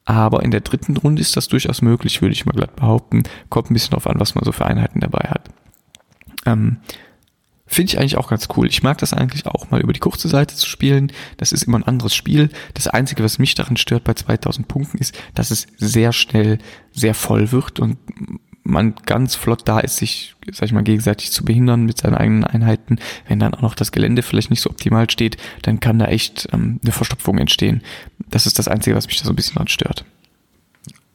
Aber 0.08 0.42
in 0.42 0.52
der 0.52 0.62
dritten 0.62 0.96
Runde 0.96 1.22
ist 1.22 1.36
das 1.36 1.50
durchaus 1.50 1.82
möglich, 1.82 2.22
würde 2.22 2.32
ich 2.32 2.46
mal 2.46 2.54
glatt 2.54 2.78
behaupten. 2.78 3.24
Kommt 3.50 3.70
ein 3.70 3.74
bisschen 3.74 3.92
drauf 3.92 4.08
an, 4.08 4.22
was 4.22 4.36
man 4.36 4.46
so 4.46 4.54
für 4.54 4.66
Einheiten 4.66 5.02
dabei 5.02 5.28
hat. 5.30 5.50
Ähm, 6.46 6.78
Finde 7.66 7.92
ich 7.92 8.00
eigentlich 8.00 8.16
auch 8.16 8.30
ganz 8.30 8.48
cool. 8.56 8.68
Ich 8.68 8.82
mag 8.82 8.98
das 9.00 9.12
eigentlich 9.12 9.46
auch 9.46 9.70
mal 9.70 9.82
über 9.82 9.92
die 9.92 10.00
kurze 10.00 10.30
Seite 10.30 10.56
zu 10.56 10.66
spielen. 10.66 11.12
Das 11.36 11.52
ist 11.52 11.64
immer 11.64 11.78
ein 11.78 11.84
anderes 11.84 12.16
Spiel. 12.16 12.50
Das 12.74 12.88
Einzige, 12.88 13.22
was 13.22 13.38
mich 13.38 13.54
daran 13.54 13.76
stört 13.76 14.06
bei 14.06 14.14
2000 14.14 14.70
Punkten, 14.70 14.98
ist, 14.98 15.20
dass 15.36 15.52
es 15.52 15.68
sehr 15.76 16.14
schnell 16.14 16.60
sehr 16.94 17.14
voll 17.14 17.52
wird 17.52 17.82
und 17.82 17.98
man 18.68 18.96
ganz 19.06 19.36
flott 19.36 19.62
da 19.66 19.80
ist, 19.80 19.98
sich, 19.98 20.36
sag 20.52 20.66
ich 20.66 20.74
mal, 20.74 20.84
gegenseitig 20.84 21.32
zu 21.32 21.46
behindern 21.46 21.86
mit 21.86 21.98
seinen 21.98 22.16
eigenen 22.16 22.44
Einheiten. 22.44 23.00
Wenn 23.28 23.40
dann 23.40 23.54
auch 23.54 23.62
noch 23.62 23.76
das 23.76 23.92
Gelände 23.92 24.22
vielleicht 24.22 24.50
nicht 24.50 24.62
so 24.62 24.70
optimal 24.70 25.10
steht, 25.10 25.38
dann 25.62 25.80
kann 25.80 26.00
da 26.00 26.06
echt 26.06 26.50
ähm, 26.52 26.80
eine 26.84 26.92
Verstopfung 26.92 27.38
entstehen. 27.38 27.82
Das 28.30 28.46
ist 28.46 28.60
das 28.60 28.68
Einzige, 28.68 28.96
was 28.96 29.08
mich 29.08 29.18
da 29.18 29.26
so 29.26 29.32
ein 29.32 29.36
bisschen 29.36 29.56
dran 29.56 29.68
stört. 29.68 30.06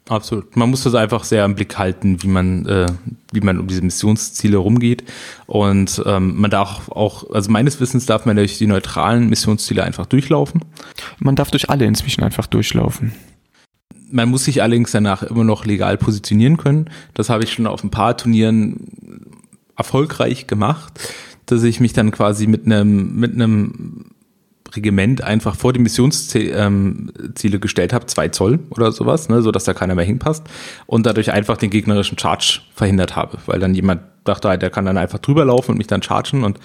Absolut. 0.09 0.57
Man 0.57 0.69
muss 0.69 0.83
das 0.83 0.95
einfach 0.95 1.23
sehr 1.25 1.45
im 1.45 1.55
Blick 1.55 1.79
halten, 1.79 2.23
wie 2.23 2.29
man, 2.29 2.67
äh, 2.67 2.87
wie 3.31 3.41
man 3.41 3.61
um 3.61 3.69
diese 3.69 3.83
Missionsziele 3.83 4.57
rumgeht. 4.57 5.05
Und 5.47 6.03
ähm, 6.07 6.41
man 6.41 6.51
darf 6.51 6.91
auch, 6.91 7.31
also 7.31 7.51
meines 7.51 7.81
Wissens 7.81 8.07
darf 8.07 8.27
man 8.27 8.37
durch 8.37 8.59
die 8.59 8.67
neutralen 8.67 9.29
Missionsziele 9.29 9.85
einfach 9.85 10.07
durchlaufen. 10.07 10.65
Man 11.19 11.37
darf 11.37 11.51
durch 11.51 11.71
alle 11.71 11.85
inzwischen 11.85 12.25
einfach 12.25 12.47
durchlaufen. 12.47 13.13
Man 14.11 14.29
muss 14.29 14.45
sich 14.45 14.63
allerdings 14.63 14.93
danach 14.93 15.23
immer 15.23 15.45
noch 15.45 15.65
legal 15.65 15.97
positionieren 15.97 16.57
können. 16.57 16.91
Das 17.15 17.31
habe 17.31 17.45
ich 17.45 17.53
schon 17.53 17.67
auf 17.67 17.83
ein 17.83 17.91
paar 17.91 18.17
Turnieren 18.17 18.89
erfolgreich 19.77 20.47
gemacht, 20.47 20.93
dass 21.47 21.63
ich 21.63 21.81
mich 21.81 21.93
dann 21.93 22.11
quasi 22.11 22.47
mit 22.47 22.67
einem, 22.67 23.17
mit 23.17 23.35
einem 23.35 24.13
Regiment 24.75 25.23
einfach 25.23 25.55
vor 25.55 25.73
die 25.73 25.81
Missionsziele 25.81 26.53
ähm, 26.55 27.13
gestellt 27.61 27.93
habe, 27.93 28.07
zwei 28.07 28.29
Zoll 28.29 28.61
oder 28.71 28.93
sowas, 28.93 29.29
ne, 29.29 29.43
so 29.43 29.51
dass 29.51 29.65
da 29.65 29.75
keiner 29.75 29.95
mehr 29.95 30.05
hinpasst 30.05 30.45
und 30.87 31.07
dadurch 31.07 31.33
einfach 31.33 31.57
den 31.57 31.71
gegnerischen 31.71 32.19
Charge 32.19 32.61
verhindert 32.75 33.17
habe, 33.17 33.39
weil 33.47 33.61
dann 33.61 33.75
jemand 33.75 34.03
dachte, 34.25 34.57
der 34.57 34.71
kann 34.71 34.87
dann 34.87 34.99
einfach 34.99 35.19
drüber 35.19 35.45
laufen 35.45 35.73
und 35.73 35.79
mich 35.79 35.87
dann 35.87 36.03
chargen 36.03 36.45
und 36.45 36.59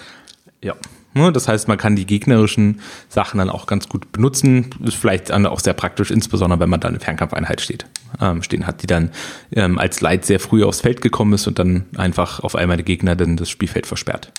ja. 0.61 0.75
Ne, 1.17 1.31
das 1.31 1.47
heißt, 1.47 1.67
man 1.67 1.79
kann 1.79 1.95
die 1.95 2.05
gegnerischen 2.05 2.79
Sachen 3.09 3.39
dann 3.39 3.49
auch 3.49 3.65
ganz 3.65 3.89
gut 3.89 4.11
benutzen. 4.11 4.69
Ist 4.83 4.97
vielleicht 4.97 5.31
auch 5.31 5.59
sehr 5.59 5.73
praktisch, 5.73 6.11
insbesondere 6.11 6.59
wenn 6.59 6.69
man 6.69 6.79
dann 6.79 6.91
eine 6.91 6.99
Fernkampfeinheit 6.99 7.59
steht, 7.59 7.87
ähm, 8.21 8.43
stehen 8.43 8.67
hat, 8.67 8.83
die 8.83 8.87
dann 8.87 9.09
ähm, 9.51 9.79
als 9.79 9.99
Leid 9.99 10.25
sehr 10.25 10.39
früh 10.39 10.63
aufs 10.63 10.81
Feld 10.81 11.01
gekommen 11.01 11.33
ist 11.33 11.47
und 11.47 11.57
dann 11.57 11.85
einfach 11.97 12.41
auf 12.41 12.55
einmal 12.55 12.77
der 12.77 12.85
Gegner 12.85 13.15
dann 13.15 13.35
das 13.35 13.49
Spielfeld 13.49 13.87
versperrt. 13.87 14.31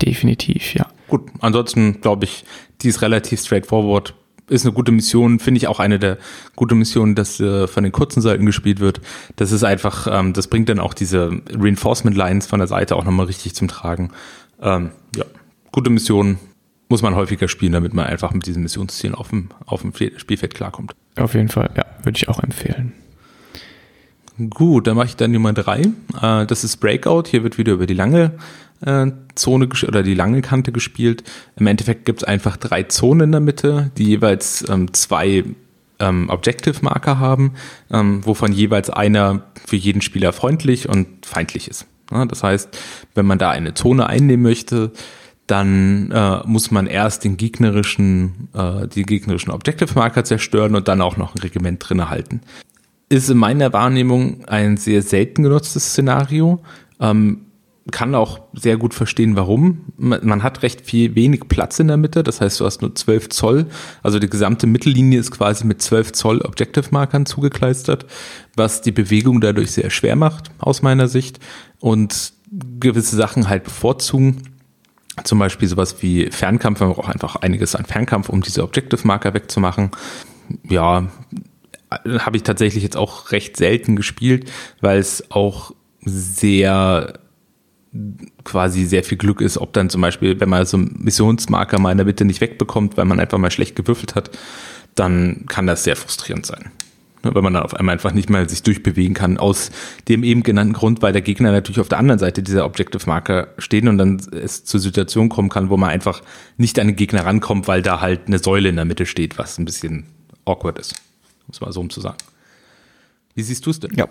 Definitiv, 0.00 0.74
ja. 0.74 0.86
Gut, 1.08 1.22
ansonsten 1.40 2.00
glaube 2.00 2.24
ich, 2.24 2.44
die 2.82 2.88
ist 2.88 3.02
relativ 3.02 3.40
straightforward. 3.40 4.14
Ist 4.48 4.64
eine 4.64 4.74
gute 4.74 4.92
Mission, 4.92 5.40
finde 5.40 5.58
ich 5.58 5.66
auch 5.66 5.80
eine 5.80 5.98
der 5.98 6.18
guten 6.54 6.78
Missionen, 6.78 7.16
dass 7.16 7.40
äh, 7.40 7.66
von 7.66 7.82
den 7.82 7.92
kurzen 7.92 8.20
Seiten 8.20 8.46
gespielt 8.46 8.78
wird. 8.78 9.00
Das 9.34 9.50
ist 9.50 9.64
einfach, 9.64 10.06
ähm, 10.08 10.34
das 10.34 10.46
bringt 10.46 10.68
dann 10.68 10.78
auch 10.78 10.94
diese 10.94 11.40
Reinforcement 11.50 12.16
Lines 12.16 12.46
von 12.46 12.60
der 12.60 12.68
Seite 12.68 12.94
auch 12.94 13.04
nochmal 13.04 13.26
richtig 13.26 13.54
zum 13.56 13.66
Tragen. 13.66 14.12
Ähm, 14.60 14.90
ja, 15.16 15.24
gute 15.74 15.90
Mission 15.90 16.38
muss 16.88 17.02
man 17.02 17.16
häufiger 17.16 17.48
spielen, 17.48 17.72
damit 17.72 17.94
man 17.94 18.06
einfach 18.06 18.32
mit 18.32 18.46
diesen 18.46 18.62
Missionszielen 18.62 19.16
auf 19.16 19.30
dem, 19.30 19.48
auf 19.66 19.82
dem 19.82 19.92
Spielfeld 19.92 20.54
klarkommt. 20.54 20.94
Auf 21.16 21.34
jeden 21.34 21.48
Fall, 21.48 21.70
ja, 21.76 21.84
würde 22.04 22.16
ich 22.16 22.28
auch 22.28 22.40
empfehlen. 22.40 22.92
Gut, 24.50 24.86
dann 24.86 24.96
mache 24.96 25.06
ich 25.06 25.16
dann 25.16 25.32
Nummer 25.32 25.52
drei. 25.52 25.80
Äh, 26.22 26.46
das 26.46 26.62
ist 26.62 26.76
Breakout. 26.76 27.24
Hier 27.28 27.42
wird 27.42 27.58
wieder 27.58 27.72
über 27.72 27.86
die 27.86 27.94
lange 27.94 28.32
äh, 28.86 29.10
Zone 29.34 29.68
oder 29.88 30.04
die 30.04 30.14
lange 30.14 30.42
Kante 30.42 30.70
gespielt. 30.70 31.24
Im 31.56 31.66
Endeffekt 31.66 32.04
gibt 32.04 32.22
es 32.22 32.24
einfach 32.24 32.56
drei 32.56 32.84
Zonen 32.84 33.22
in 33.22 33.32
der 33.32 33.40
Mitte, 33.40 33.90
die 33.98 34.04
jeweils 34.04 34.64
ähm, 34.68 34.92
zwei 34.92 35.42
ähm, 35.98 36.30
Objective-Marker 36.30 37.18
haben, 37.18 37.54
ähm, 37.90 38.24
wovon 38.24 38.52
jeweils 38.52 38.90
einer 38.90 39.42
für 39.66 39.76
jeden 39.76 40.02
Spieler 40.02 40.32
freundlich 40.32 40.88
und 40.88 41.26
feindlich 41.26 41.66
ist. 41.66 41.86
Das 42.28 42.44
heißt, 42.44 42.68
wenn 43.14 43.26
man 43.26 43.38
da 43.38 43.50
eine 43.50 43.74
Zone 43.74 44.06
einnehmen 44.06 44.42
möchte, 44.42 44.92
dann 45.46 46.10
äh, 46.10 46.40
muss 46.46 46.70
man 46.70 46.86
erst 46.86 47.24
den 47.24 47.36
gegnerischen, 47.36 48.48
äh, 48.54 48.88
die 48.88 49.02
gegnerischen 49.02 49.52
Objective-Marker 49.52 50.24
zerstören 50.24 50.74
und 50.74 50.88
dann 50.88 51.00
auch 51.00 51.16
noch 51.16 51.34
ein 51.34 51.40
Regiment 51.40 51.86
drin 51.86 52.08
halten. 52.08 52.40
Ist 53.08 53.28
in 53.28 53.36
meiner 53.36 53.72
Wahrnehmung 53.72 54.44
ein 54.46 54.76
sehr 54.76 55.02
selten 55.02 55.42
genutztes 55.42 55.90
Szenario. 55.90 56.62
Ähm, 56.98 57.42
kann 57.90 58.14
auch 58.14 58.40
sehr 58.54 58.78
gut 58.78 58.94
verstehen, 58.94 59.36
warum. 59.36 59.92
Man 59.98 60.42
hat 60.42 60.62
recht 60.62 60.86
viel 60.86 61.14
wenig 61.14 61.48
Platz 61.48 61.78
in 61.78 61.88
der 61.88 61.98
Mitte, 61.98 62.22
das 62.22 62.40
heißt, 62.40 62.58
du 62.60 62.64
hast 62.64 62.80
nur 62.80 62.94
12 62.94 63.28
Zoll. 63.28 63.66
Also 64.02 64.18
die 64.18 64.30
gesamte 64.30 64.66
Mittellinie 64.66 65.20
ist 65.20 65.30
quasi 65.30 65.66
mit 65.66 65.82
12 65.82 66.12
Zoll 66.12 66.40
Objective-Markern 66.40 67.26
zugekleistert, 67.26 68.06
was 68.56 68.80
die 68.80 68.92
Bewegung 68.92 69.42
dadurch 69.42 69.72
sehr 69.72 69.90
schwer 69.90 70.16
macht, 70.16 70.50
aus 70.58 70.80
meiner 70.80 71.08
Sicht. 71.08 71.40
Und 71.78 72.32
gewisse 72.80 73.16
Sachen 73.16 73.48
halt 73.48 73.64
bevorzugen. 73.64 74.53
Zum 75.22 75.38
Beispiel 75.38 75.68
sowas 75.68 76.02
wie 76.02 76.30
Fernkampf, 76.30 76.80
man 76.80 76.92
braucht 76.92 77.12
einfach 77.12 77.36
einiges 77.36 77.76
an 77.76 77.84
Fernkampf, 77.84 78.28
um 78.28 78.42
diese 78.42 78.64
Objective-Marker 78.64 79.32
wegzumachen. 79.32 79.90
Ja, 80.68 81.08
habe 81.90 82.36
ich 82.36 82.42
tatsächlich 82.42 82.82
jetzt 82.82 82.96
auch 82.96 83.30
recht 83.30 83.56
selten 83.56 83.94
gespielt, 83.94 84.50
weil 84.80 84.98
es 84.98 85.30
auch 85.30 85.72
sehr 86.00 87.20
quasi 88.42 88.84
sehr 88.84 89.04
viel 89.04 89.18
Glück 89.18 89.40
ist, 89.40 89.56
ob 89.56 89.72
dann 89.72 89.88
zum 89.88 90.00
Beispiel, 90.00 90.40
wenn 90.40 90.48
man 90.48 90.66
so 90.66 90.76
einen 90.76 90.96
Missionsmarker 90.98 91.78
mal 91.78 91.92
in 91.92 91.98
der 91.98 92.06
Mitte 92.06 92.24
nicht 92.24 92.40
wegbekommt, 92.40 92.96
weil 92.96 93.04
man 93.04 93.20
einfach 93.20 93.38
mal 93.38 93.52
schlecht 93.52 93.76
gewürfelt 93.76 94.16
hat, 94.16 94.30
dann 94.96 95.46
kann 95.48 95.66
das 95.66 95.84
sehr 95.84 95.94
frustrierend 95.94 96.44
sein. 96.44 96.70
Ne, 97.24 97.34
wenn 97.34 97.42
man 97.42 97.54
dann 97.54 97.62
auf 97.62 97.74
einmal 97.74 97.94
einfach 97.94 98.12
nicht 98.12 98.30
mehr 98.30 98.48
sich 98.48 98.62
durchbewegen 98.62 99.14
kann, 99.14 99.38
aus 99.38 99.70
dem 100.08 100.22
eben 100.24 100.42
genannten 100.42 100.74
Grund, 100.74 101.02
weil 101.02 101.12
der 101.12 101.22
Gegner 101.22 101.52
natürlich 101.52 101.80
auf 101.80 101.88
der 101.88 101.98
anderen 101.98 102.18
Seite 102.18 102.42
dieser 102.42 102.64
Objective 102.64 103.06
Marker 103.06 103.48
stehen 103.58 103.88
und 103.88 103.98
dann 103.98 104.20
es 104.32 104.64
zur 104.64 104.80
Situation 104.80 105.28
kommen 105.28 105.48
kann, 105.48 105.70
wo 105.70 105.76
man 105.76 105.90
einfach 105.90 106.22
nicht 106.56 106.78
an 106.78 106.88
den 106.88 106.96
Gegner 106.96 107.24
rankommt, 107.24 107.66
weil 107.66 107.82
da 107.82 108.00
halt 108.00 108.26
eine 108.26 108.38
Säule 108.38 108.68
in 108.68 108.76
der 108.76 108.84
Mitte 108.84 109.06
steht, 109.06 109.38
was 109.38 109.58
ein 109.58 109.64
bisschen 109.64 110.06
awkward 110.44 110.78
ist. 110.78 110.94
Muss 111.46 111.60
mal 111.60 111.72
so 111.72 111.80
um. 111.80 111.88
Wie 113.34 113.42
siehst 113.42 113.66
du 113.66 113.70
es 113.70 113.80
denn? 113.80 113.94
Ja, 113.94 114.08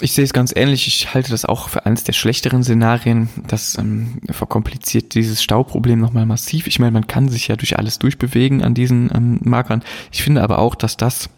ich 0.00 0.12
sehe 0.12 0.24
es 0.24 0.32
ganz 0.32 0.52
ähnlich. 0.54 0.86
Ich 0.86 1.12
halte 1.12 1.30
das 1.30 1.44
auch 1.44 1.68
für 1.68 1.84
eines 1.84 2.04
der 2.04 2.12
schlechteren 2.12 2.62
Szenarien. 2.62 3.28
Das 3.48 3.76
ähm, 3.78 4.20
verkompliziert 4.30 5.14
dieses 5.14 5.42
Stauproblem 5.42 5.98
nochmal 5.98 6.24
massiv. 6.24 6.66
Ich 6.66 6.78
meine, 6.78 6.92
man 6.92 7.06
kann 7.08 7.28
sich 7.28 7.48
ja 7.48 7.56
durch 7.56 7.78
alles 7.78 7.98
durchbewegen 7.98 8.62
an 8.62 8.74
diesen 8.74 9.10
ähm, 9.14 9.40
Markern. 9.42 9.82
Ich 10.12 10.22
finde 10.22 10.42
aber 10.42 10.58
auch, 10.58 10.76
dass 10.76 10.96
das, 10.96 11.28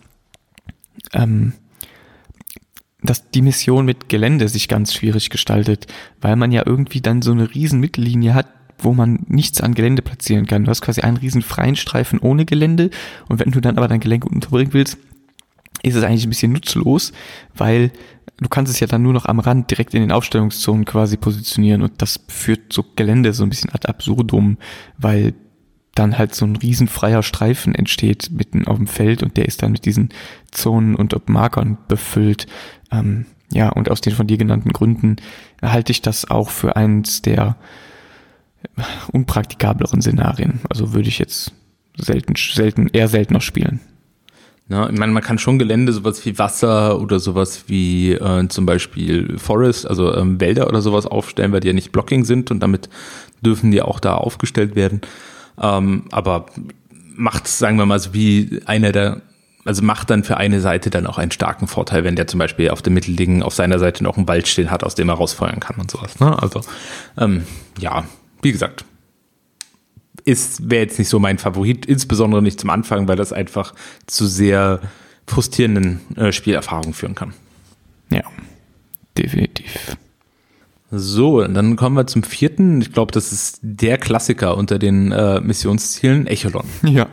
ähm, 1.12 1.52
dass 3.02 3.30
die 3.30 3.42
Mission 3.42 3.84
mit 3.84 4.08
Gelände 4.08 4.48
sich 4.48 4.68
ganz 4.68 4.92
schwierig 4.92 5.30
gestaltet, 5.30 5.86
weil 6.20 6.36
man 6.36 6.52
ja 6.52 6.62
irgendwie 6.66 7.00
dann 7.00 7.22
so 7.22 7.32
eine 7.32 7.54
riesen 7.54 7.80
Mittellinie 7.80 8.34
hat, 8.34 8.48
wo 8.78 8.92
man 8.92 9.24
nichts 9.28 9.60
an 9.60 9.74
Gelände 9.74 10.02
platzieren 10.02 10.46
kann. 10.46 10.64
Du 10.64 10.70
hast 10.70 10.82
quasi 10.82 11.00
einen 11.00 11.16
riesen 11.16 11.42
freien 11.42 11.76
Streifen 11.76 12.18
ohne 12.18 12.44
Gelände 12.44 12.90
und 13.28 13.38
wenn 13.38 13.50
du 13.50 13.60
dann 13.60 13.78
aber 13.78 13.88
dein 13.88 14.00
Gelände 14.00 14.28
unterbringen 14.28 14.72
willst, 14.72 14.98
ist 15.82 15.94
es 15.94 16.04
eigentlich 16.04 16.24
ein 16.24 16.30
bisschen 16.30 16.52
nutzlos, 16.52 17.12
weil 17.54 17.90
du 18.38 18.48
kannst 18.48 18.72
es 18.72 18.80
ja 18.80 18.86
dann 18.86 19.02
nur 19.02 19.12
noch 19.12 19.26
am 19.26 19.40
Rand 19.40 19.70
direkt 19.70 19.94
in 19.94 20.02
den 20.02 20.12
Aufstellungszonen 20.12 20.84
quasi 20.84 21.16
positionieren 21.16 21.82
und 21.82 22.02
das 22.02 22.20
führt 22.28 22.72
so 22.72 22.84
Gelände 22.96 23.32
so 23.32 23.44
ein 23.44 23.50
bisschen 23.50 23.70
ad 23.72 23.88
absurdum, 23.88 24.58
weil 24.98 25.34
dann 26.00 26.18
halt 26.18 26.34
so 26.34 26.46
ein 26.46 26.56
riesenfreier 26.56 27.22
Streifen 27.22 27.74
entsteht 27.74 28.30
mitten 28.32 28.66
auf 28.66 28.78
dem 28.78 28.86
Feld 28.86 29.22
und 29.22 29.36
der 29.36 29.44
ist 29.44 29.62
dann 29.62 29.72
mit 29.72 29.84
diesen 29.84 30.08
Zonen 30.50 30.96
und 30.96 31.28
Markern 31.28 31.76
befüllt. 31.88 32.46
Ähm, 32.90 33.26
ja, 33.52 33.68
und 33.68 33.90
aus 33.90 34.00
den 34.00 34.14
von 34.14 34.26
dir 34.26 34.38
genannten 34.38 34.72
Gründen 34.72 35.16
halte 35.62 35.92
ich 35.92 36.00
das 36.00 36.30
auch 36.30 36.48
für 36.48 36.76
eins 36.76 37.20
der 37.20 37.56
unpraktikableren 39.12 40.00
Szenarien. 40.00 40.60
Also 40.70 40.94
würde 40.94 41.08
ich 41.08 41.18
jetzt 41.18 41.52
selten, 41.96 42.34
selten, 42.36 42.88
eher 42.88 43.08
seltener 43.08 43.40
spielen. 43.40 43.80
Ja, 44.70 44.88
ich 44.88 44.96
meine, 44.96 45.12
man 45.12 45.22
kann 45.22 45.38
schon 45.38 45.58
Gelände, 45.58 45.92
sowas 45.92 46.24
wie 46.24 46.38
Wasser 46.38 47.00
oder 47.00 47.18
sowas 47.18 47.64
wie 47.66 48.12
äh, 48.12 48.46
zum 48.48 48.66
Beispiel 48.66 49.36
Forest, 49.36 49.86
also 49.86 50.14
ähm, 50.14 50.40
Wälder 50.40 50.68
oder 50.68 50.80
sowas 50.80 51.06
aufstellen, 51.06 51.52
weil 51.52 51.60
die 51.60 51.66
ja 51.66 51.74
nicht 51.74 51.90
Blocking 51.90 52.24
sind 52.24 52.52
und 52.52 52.60
damit 52.60 52.88
dürfen 53.44 53.72
die 53.72 53.82
auch 53.82 53.98
da 53.98 54.14
aufgestellt 54.14 54.76
werden. 54.76 55.00
Ähm, 55.60 56.04
aber 56.10 56.46
macht, 57.14 57.46
sagen 57.48 57.76
wir 57.76 57.86
mal, 57.86 57.98
so 57.98 58.14
wie 58.14 58.60
einer 58.64 58.92
der, 58.92 59.20
also 59.64 59.82
macht 59.82 60.10
dann 60.10 60.24
für 60.24 60.36
eine 60.36 60.60
Seite 60.60 60.90
dann 60.90 61.06
auch 61.06 61.18
einen 61.18 61.30
starken 61.30 61.66
Vorteil, 61.66 62.04
wenn 62.04 62.16
der 62.16 62.26
zum 62.26 62.38
Beispiel 62.38 62.70
auf 62.70 62.82
dem 62.82 62.94
Mittelding 62.94 63.42
auf 63.42 63.54
seiner 63.54 63.78
Seite 63.78 64.02
noch 64.02 64.16
einen 64.16 64.26
Wald 64.26 64.48
stehen 64.48 64.70
hat, 64.70 64.84
aus 64.84 64.94
dem 64.94 65.08
er 65.08 65.16
rausfeuern 65.16 65.60
kann 65.60 65.76
und 65.76 65.90
sowas. 65.90 66.18
Ne? 66.18 66.40
Also 66.42 66.62
ähm, 67.18 67.44
ja, 67.78 68.04
wie 68.42 68.52
gesagt, 68.52 68.84
ist, 70.24 70.70
wäre 70.70 70.82
jetzt 70.82 70.98
nicht 70.98 71.08
so 71.08 71.18
mein 71.18 71.38
Favorit, 71.38 71.86
insbesondere 71.86 72.42
nicht 72.42 72.60
zum 72.60 72.70
Anfang, 72.70 73.08
weil 73.08 73.16
das 73.16 73.32
einfach 73.32 73.74
zu 74.06 74.26
sehr 74.26 74.80
frustrierenden 75.26 76.00
äh, 76.16 76.32
Spielerfahrungen 76.32 76.94
führen 76.94 77.14
kann. 77.14 77.34
Ja, 78.10 78.22
definitiv. 79.16 79.49
So, 80.90 81.46
dann 81.46 81.76
kommen 81.76 81.96
wir 81.96 82.06
zum 82.06 82.22
vierten. 82.22 82.80
Ich 82.80 82.92
glaube, 82.92 83.12
das 83.12 83.32
ist 83.32 83.60
der 83.62 83.96
Klassiker 83.96 84.56
unter 84.56 84.78
den 84.78 85.12
äh, 85.12 85.40
Missionszielen, 85.40 86.26
Echelon. 86.26 86.64
Ja. 86.82 87.06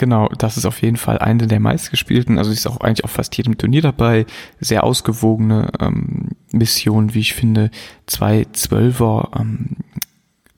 Genau, 0.00 0.28
das 0.38 0.56
ist 0.56 0.64
auf 0.64 0.80
jeden 0.80 0.96
Fall 0.96 1.18
eine 1.18 1.46
der 1.46 1.60
meistgespielten, 1.60 2.38
also 2.38 2.50
ist 2.50 2.66
auch 2.66 2.80
eigentlich 2.80 3.04
auf 3.04 3.10
fast 3.10 3.36
jedem 3.36 3.58
Turnier 3.58 3.82
dabei. 3.82 4.24
Sehr 4.58 4.82
ausgewogene 4.82 5.70
ähm, 5.78 6.28
Mission, 6.52 7.12
wie 7.12 7.18
ich 7.18 7.34
finde. 7.34 7.70
Zwei 8.06 8.46
Zwölfer 8.52 9.28
ähm, 9.38 9.76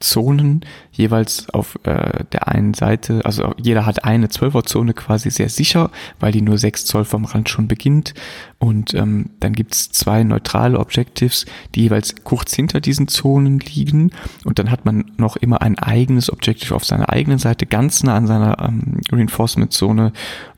Zonen, 0.02 0.64
jeweils 0.92 1.48
auf 1.50 1.78
äh, 1.84 2.24
der 2.32 2.48
einen 2.48 2.74
Seite, 2.74 3.20
also 3.24 3.54
jeder 3.56 3.86
hat 3.86 4.04
eine 4.04 4.26
12er 4.26 4.64
Zone 4.64 4.94
quasi 4.94 5.30
sehr 5.30 5.48
sicher, 5.48 5.90
weil 6.20 6.32
die 6.32 6.42
nur 6.42 6.58
6 6.58 6.84
Zoll 6.84 7.04
vom 7.04 7.24
Rand 7.24 7.48
schon 7.48 7.68
beginnt. 7.68 8.14
Und 8.58 8.94
ähm, 8.94 9.30
dann 9.40 9.54
gibt's 9.54 9.90
zwei 9.90 10.22
neutrale 10.22 10.78
Objectives, 10.78 11.46
die 11.74 11.82
jeweils 11.82 12.14
kurz 12.24 12.54
hinter 12.54 12.80
diesen 12.80 13.08
Zonen 13.08 13.58
liegen. 13.60 14.10
Und 14.44 14.58
dann 14.58 14.70
hat 14.70 14.84
man 14.84 15.10
noch 15.16 15.36
immer 15.36 15.62
ein 15.62 15.78
eigenes 15.78 16.32
Objective 16.32 16.74
auf 16.74 16.84
seiner 16.84 17.08
eigenen 17.08 17.38
Seite, 17.38 17.66
ganz 17.66 18.02
nah 18.02 18.16
an 18.16 18.26
seiner 18.26 18.58
ähm, 18.60 19.00
Reinforcement-Zone 19.10 20.12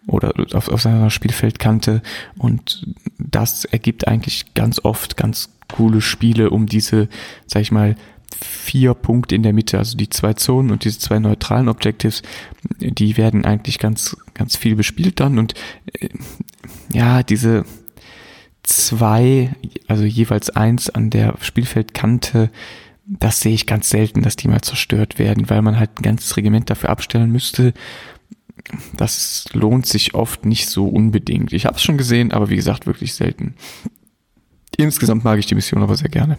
oder 0.06 0.34
auf, 0.52 0.68
auf 0.68 0.82
seiner 0.82 1.10
Spielfeldkante. 1.10 2.02
Und 2.36 2.86
das 3.18 3.64
ergibt 3.64 4.06
eigentlich 4.06 4.54
ganz 4.54 4.80
oft 4.82 5.16
ganz 5.16 5.50
coole 5.72 6.00
Spiele, 6.00 6.50
um 6.50 6.66
diese, 6.66 7.08
sag 7.46 7.62
ich 7.62 7.72
mal, 7.72 7.96
vier 8.40 8.94
Punkte 8.94 9.34
in 9.34 9.42
der 9.42 9.52
Mitte, 9.52 9.78
also 9.78 9.96
die 9.96 10.08
zwei 10.08 10.34
Zonen 10.34 10.70
und 10.70 10.84
diese 10.84 10.98
zwei 10.98 11.18
neutralen 11.18 11.68
Objectives, 11.68 12.22
die 12.80 13.16
werden 13.16 13.44
eigentlich 13.44 13.78
ganz, 13.78 14.16
ganz 14.34 14.56
viel 14.56 14.76
bespielt 14.76 15.20
dann 15.20 15.38
und 15.38 15.54
äh, 15.92 16.08
ja, 16.92 17.22
diese 17.22 17.64
zwei, 18.62 19.54
also 19.86 20.04
jeweils 20.04 20.50
eins 20.50 20.90
an 20.90 21.10
der 21.10 21.34
Spielfeldkante 21.40 22.50
das 23.06 23.40
sehe 23.40 23.52
ich 23.52 23.66
ganz 23.66 23.90
selten, 23.90 24.22
dass 24.22 24.36
die 24.36 24.48
mal 24.48 24.62
zerstört 24.62 25.18
werden, 25.18 25.50
weil 25.50 25.62
man 25.62 25.78
halt 25.78 25.98
ein 25.98 26.02
ganzes 26.02 26.36
Regiment 26.36 26.70
dafür 26.70 26.90
abstellen 26.90 27.30
müsste. 27.30 27.74
Das 28.96 29.46
lohnt 29.52 29.86
sich 29.86 30.14
oft 30.14 30.46
nicht 30.46 30.68
so 30.68 30.88
unbedingt. 30.88 31.52
Ich 31.52 31.66
habe 31.66 31.76
es 31.76 31.82
schon 31.82 31.98
gesehen, 31.98 32.32
aber 32.32 32.48
wie 32.48 32.56
gesagt, 32.56 32.86
wirklich 32.86 33.14
selten. 33.14 33.54
Insgesamt 34.76 35.24
mag 35.24 35.38
ich 35.38 35.46
die 35.46 35.54
Mission 35.54 35.82
aber 35.82 35.96
sehr 35.96 36.08
gerne. 36.08 36.38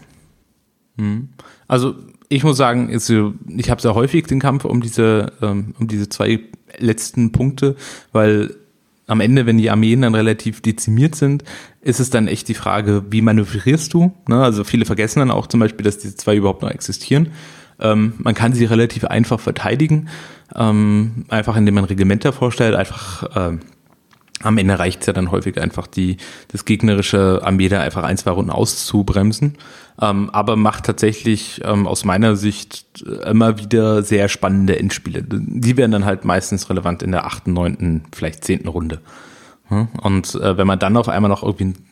Hm. 0.97 1.29
Also 1.67 1.95
ich 2.29 2.43
muss 2.43 2.57
sagen, 2.57 2.89
ich 2.89 3.69
habe 3.69 3.81
sehr 3.81 3.95
häufig 3.95 4.25
den 4.27 4.39
Kampf 4.39 4.65
um 4.65 4.81
diese, 4.81 5.31
ähm, 5.41 5.75
um 5.79 5.87
diese 5.87 6.09
zwei 6.09 6.39
letzten 6.77 7.31
Punkte, 7.31 7.75
weil 8.11 8.55
am 9.07 9.21
Ende, 9.21 9.45
wenn 9.45 9.57
die 9.57 9.69
Armeen 9.69 10.01
dann 10.01 10.15
relativ 10.15 10.61
dezimiert 10.61 11.15
sind, 11.15 11.43
ist 11.81 11.99
es 11.99 12.09
dann 12.09 12.27
echt 12.27 12.47
die 12.47 12.55
Frage, 12.55 13.03
wie 13.11 13.21
manövrierst 13.21 13.93
du? 13.93 14.11
Ne? 14.27 14.43
Also 14.43 14.63
viele 14.63 14.85
vergessen 14.85 15.19
dann 15.19 15.31
auch 15.31 15.47
zum 15.47 15.59
Beispiel, 15.59 15.83
dass 15.83 15.99
diese 15.99 16.15
zwei 16.15 16.35
überhaupt 16.35 16.63
noch 16.63 16.71
existieren. 16.71 17.29
Ähm, 17.79 18.13
man 18.17 18.33
kann 18.33 18.53
sie 18.53 18.65
relativ 18.65 19.05
einfach 19.05 19.39
verteidigen, 19.39 20.09
ähm, 20.55 21.25
einfach 21.29 21.55
indem 21.55 21.75
man 21.75 21.83
Regimenter 21.83 22.33
vorstellt, 22.33 22.73
einfach 22.73 23.23
äh, 23.35 23.57
am 24.41 24.57
Ende 24.57 24.77
reicht 24.77 25.01
es 25.01 25.07
ja 25.07 25.13
dann 25.13 25.31
häufig 25.31 25.59
einfach, 25.61 25.87
die, 25.87 26.17
das 26.49 26.65
gegnerische 26.65 27.41
Armee 27.43 27.73
einfach 27.73 28.03
ein, 28.03 28.17
zwei 28.17 28.31
Runden 28.31 28.51
auszubremsen. 28.51 29.57
Ähm, 30.01 30.29
aber 30.31 30.57
macht 30.57 30.85
tatsächlich 30.85 31.61
ähm, 31.63 31.87
aus 31.87 32.03
meiner 32.03 32.35
Sicht 32.35 33.03
immer 33.25 33.57
wieder 33.59 34.03
sehr 34.03 34.27
spannende 34.27 34.77
Endspiele. 34.77 35.23
Die 35.23 35.77
werden 35.77 35.91
dann 35.91 36.05
halt 36.05 36.25
meistens 36.25 36.69
relevant 36.69 37.01
in 37.01 37.11
der 37.11 37.25
achten, 37.25 37.53
neunten, 37.53 38.03
vielleicht 38.13 38.43
zehnten 38.43 38.67
Runde. 38.67 38.99
Und 39.69 40.35
äh, 40.35 40.57
wenn 40.57 40.67
man 40.67 40.79
dann 40.79 40.97
auf 40.97 41.09
einmal 41.09 41.29
noch 41.29 41.41
irgendwie 41.41 41.63
einen 41.63 41.85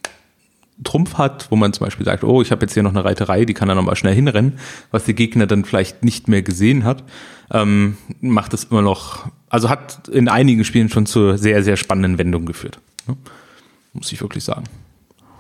Trumpf 0.84 1.18
hat, 1.18 1.50
wo 1.50 1.56
man 1.56 1.74
zum 1.74 1.86
Beispiel 1.86 2.06
sagt, 2.06 2.24
oh, 2.24 2.42
ich 2.42 2.52
habe 2.52 2.62
jetzt 2.62 2.74
hier 2.74 2.84
noch 2.84 2.92
eine 2.92 3.06
Reiterei, 3.06 3.46
die 3.46 3.54
kann 3.54 3.68
dann 3.68 3.78
nochmal 3.78 3.96
schnell 3.96 4.14
hinrennen, 4.14 4.60
was 4.92 5.06
der 5.06 5.14
Gegner 5.14 5.48
dann 5.48 5.66
vielleicht 5.66 6.04
nicht 6.04 6.28
mehr 6.28 6.42
gesehen 6.42 6.84
hat, 6.84 7.04
ähm, 7.52 7.98
macht 8.22 8.54
es 8.54 8.66
immer 8.66 8.82
noch, 8.82 9.28
also 9.54 9.70
hat 9.70 10.08
in 10.08 10.30
einigen 10.30 10.66
Spielen 10.66 10.90
schon 10.90 11.06
zu 11.06 11.38
sehr, 11.38 11.62
sehr 11.62 11.78
spannenden 11.78 12.18
Wendungen 12.18 12.48
geführt. 12.48 12.80
Ne? 13.08 13.16
Muss 13.94 14.12
ich 14.12 14.20
wirklich 14.20 14.44
sagen. 14.44 14.64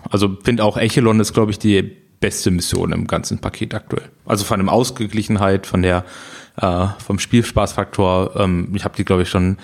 Also 0.07 0.37
finde 0.43 0.63
auch 0.63 0.77
Echelon 0.77 1.19
ist, 1.19 1.33
glaube 1.33 1.49
ich, 1.49 1.57
die 1.57 1.81
beste 2.19 2.51
Mission 2.51 2.91
im 2.91 3.07
ganzen 3.07 3.39
Paket 3.39 3.73
aktuell. 3.73 4.11
Also 4.23 4.45
von 4.45 4.63
der 4.63 4.71
Ausgeglichenheit, 4.71 5.65
von 5.65 5.81
der 5.81 6.05
äh, 6.57 6.87
vom 7.03 7.17
Spielspaßfaktor. 7.17 8.35
Ähm, 8.35 8.71
ich 8.75 8.83
habe 8.85 8.95
die, 8.95 9.03
glaube 9.03 9.23
ich, 9.23 9.29
schon 9.29 9.57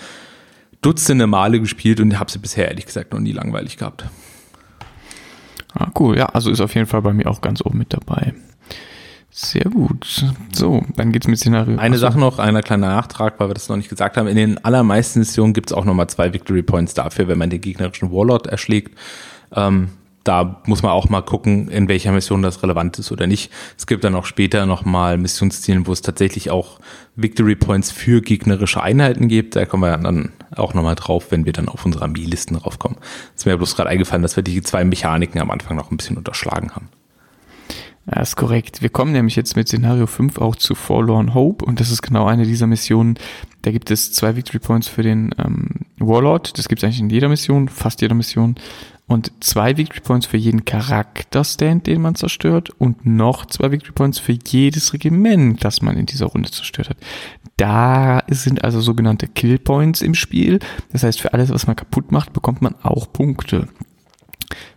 Dutzende 0.82 1.28
Male 1.28 1.60
gespielt 1.60 2.00
und 2.00 2.18
habe 2.18 2.32
sie 2.32 2.40
bisher 2.40 2.66
ehrlich 2.66 2.86
gesagt 2.86 3.12
noch 3.12 3.20
nie 3.20 3.32
langweilig 3.32 3.76
gehabt. 3.76 4.04
Ah, 5.74 5.92
cool. 5.96 6.18
Ja, 6.18 6.26
also 6.26 6.50
ist 6.50 6.60
auf 6.60 6.74
jeden 6.74 6.88
Fall 6.88 7.02
bei 7.02 7.12
mir 7.12 7.30
auch 7.30 7.40
ganz 7.40 7.64
oben 7.64 7.78
mit 7.78 7.92
dabei. 7.92 8.34
Sehr 9.32 9.64
gut. 9.64 10.24
So, 10.52 10.84
dann 10.96 11.12
geht's 11.12 11.28
mit 11.28 11.38
Szenario. 11.38 11.78
Eine 11.78 11.94
Achso. 11.94 12.06
Sache 12.06 12.18
noch, 12.18 12.38
einer 12.38 12.62
kleiner 12.62 12.88
Nachtrag, 12.88 13.38
weil 13.38 13.48
wir 13.48 13.54
das 13.54 13.68
noch 13.68 13.76
nicht 13.76 13.88
gesagt 13.88 14.16
haben. 14.16 14.26
In 14.26 14.36
den 14.36 14.64
allermeisten 14.64 15.20
Missionen 15.20 15.52
gibt's 15.52 15.72
auch 15.72 15.84
nochmal 15.84 16.08
zwei 16.08 16.32
Victory 16.32 16.62
Points 16.62 16.94
dafür, 16.94 17.28
wenn 17.28 17.38
man 17.38 17.48
den 17.48 17.60
gegnerischen 17.60 18.10
Warlord 18.10 18.48
erschlägt. 18.48 18.98
Ähm, 19.54 19.90
da 20.24 20.60
muss 20.66 20.82
man 20.82 20.92
auch 20.92 21.08
mal 21.08 21.22
gucken, 21.22 21.68
in 21.68 21.88
welcher 21.88 22.12
Mission 22.12 22.42
das 22.42 22.62
relevant 22.62 22.98
ist 22.98 23.10
oder 23.10 23.26
nicht. 23.26 23.50
Es 23.78 23.86
gibt 23.86 24.04
dann 24.04 24.14
auch 24.14 24.26
später 24.26 24.66
nochmal 24.66 25.16
Missionsziele, 25.16 25.86
wo 25.86 25.92
es 25.92 26.02
tatsächlich 26.02 26.50
auch 26.50 26.78
Victory 27.16 27.54
Points 27.54 27.90
für 27.90 28.20
gegnerische 28.20 28.82
Einheiten 28.82 29.28
gibt. 29.28 29.56
Da 29.56 29.64
kommen 29.64 29.84
wir 29.84 29.96
dann 29.96 30.32
auch 30.54 30.74
nochmal 30.74 30.96
drauf, 30.96 31.30
wenn 31.30 31.46
wir 31.46 31.52
dann 31.52 31.68
auf 31.68 31.86
unsere 31.86 32.04
Armeelisten 32.04 32.58
draufkommen. 32.58 32.98
Es 33.34 33.42
ist 33.42 33.46
mir 33.46 33.56
bloß 33.56 33.76
gerade 33.76 33.88
eingefallen, 33.88 34.22
dass 34.22 34.36
wir 34.36 34.42
die 34.42 34.62
zwei 34.62 34.84
Mechaniken 34.84 35.40
am 35.40 35.50
Anfang 35.50 35.76
noch 35.76 35.90
ein 35.90 35.96
bisschen 35.96 36.18
unterschlagen 36.18 36.72
haben. 36.74 36.88
Ja, 38.06 38.22
ist 38.22 38.36
korrekt. 38.36 38.82
Wir 38.82 38.88
kommen 38.88 39.12
nämlich 39.12 39.36
jetzt 39.36 39.56
mit 39.56 39.68
Szenario 39.68 40.06
5 40.06 40.38
auch 40.38 40.56
zu 40.56 40.74
Forlorn 40.74 41.34
Hope 41.34 41.64
und 41.64 41.80
das 41.80 41.90
ist 41.90 42.02
genau 42.02 42.26
eine 42.26 42.44
dieser 42.44 42.66
Missionen. 42.66 43.18
Da 43.62 43.70
gibt 43.70 43.90
es 43.90 44.12
zwei 44.12 44.36
Victory 44.36 44.58
Points 44.58 44.88
für 44.88 45.02
den 45.02 45.34
ähm, 45.38 45.68
Warlord. 45.98 46.58
Das 46.58 46.68
gibt 46.68 46.80
es 46.80 46.84
eigentlich 46.84 47.00
in 47.00 47.10
jeder 47.10 47.28
Mission, 47.28 47.68
fast 47.68 48.00
jeder 48.00 48.14
Mission 48.14 48.56
und 49.10 49.32
zwei 49.40 49.76
Victory 49.76 50.00
Points 50.00 50.26
für 50.26 50.36
jeden 50.36 50.64
Charakterstand, 50.64 51.88
den 51.88 52.00
man 52.00 52.14
zerstört 52.14 52.70
und 52.78 53.04
noch 53.06 53.44
zwei 53.44 53.72
Victory 53.72 53.92
Points 53.92 54.20
für 54.20 54.38
jedes 54.46 54.92
Regiment, 54.92 55.64
das 55.64 55.82
man 55.82 55.96
in 55.96 56.06
dieser 56.06 56.26
Runde 56.26 56.48
zerstört 56.50 56.90
hat. 56.90 56.96
Da 57.56 58.22
sind 58.28 58.62
also 58.62 58.80
sogenannte 58.80 59.26
Kill 59.26 59.58
Points 59.58 60.00
im 60.00 60.14
Spiel. 60.14 60.60
Das 60.92 61.02
heißt, 61.02 61.20
für 61.20 61.34
alles, 61.34 61.50
was 61.50 61.66
man 61.66 61.74
kaputt 61.74 62.12
macht, 62.12 62.32
bekommt 62.32 62.62
man 62.62 62.76
auch 62.82 63.12
Punkte. 63.12 63.66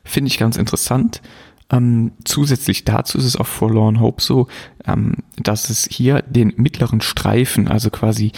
Finde 0.04 0.30
ich 0.30 0.40
ganz 0.40 0.58
interessant. 0.58 1.22
Ähm, 1.74 2.12
zusätzlich 2.24 2.86
dazu 2.86 3.18
ist 3.18 3.26
es 3.26 3.36
auf 3.36 3.48
Forlorn 3.48 4.00
Hope 4.00 4.22
so, 4.22 4.48
ähm, 4.86 5.16
dass 5.42 5.72
es 5.72 5.88
hier 5.90 6.22
den 6.22 6.54
mittleren 6.56 7.02
Streifen, 7.02 7.68
also 7.68 7.90
quasi 7.90 8.32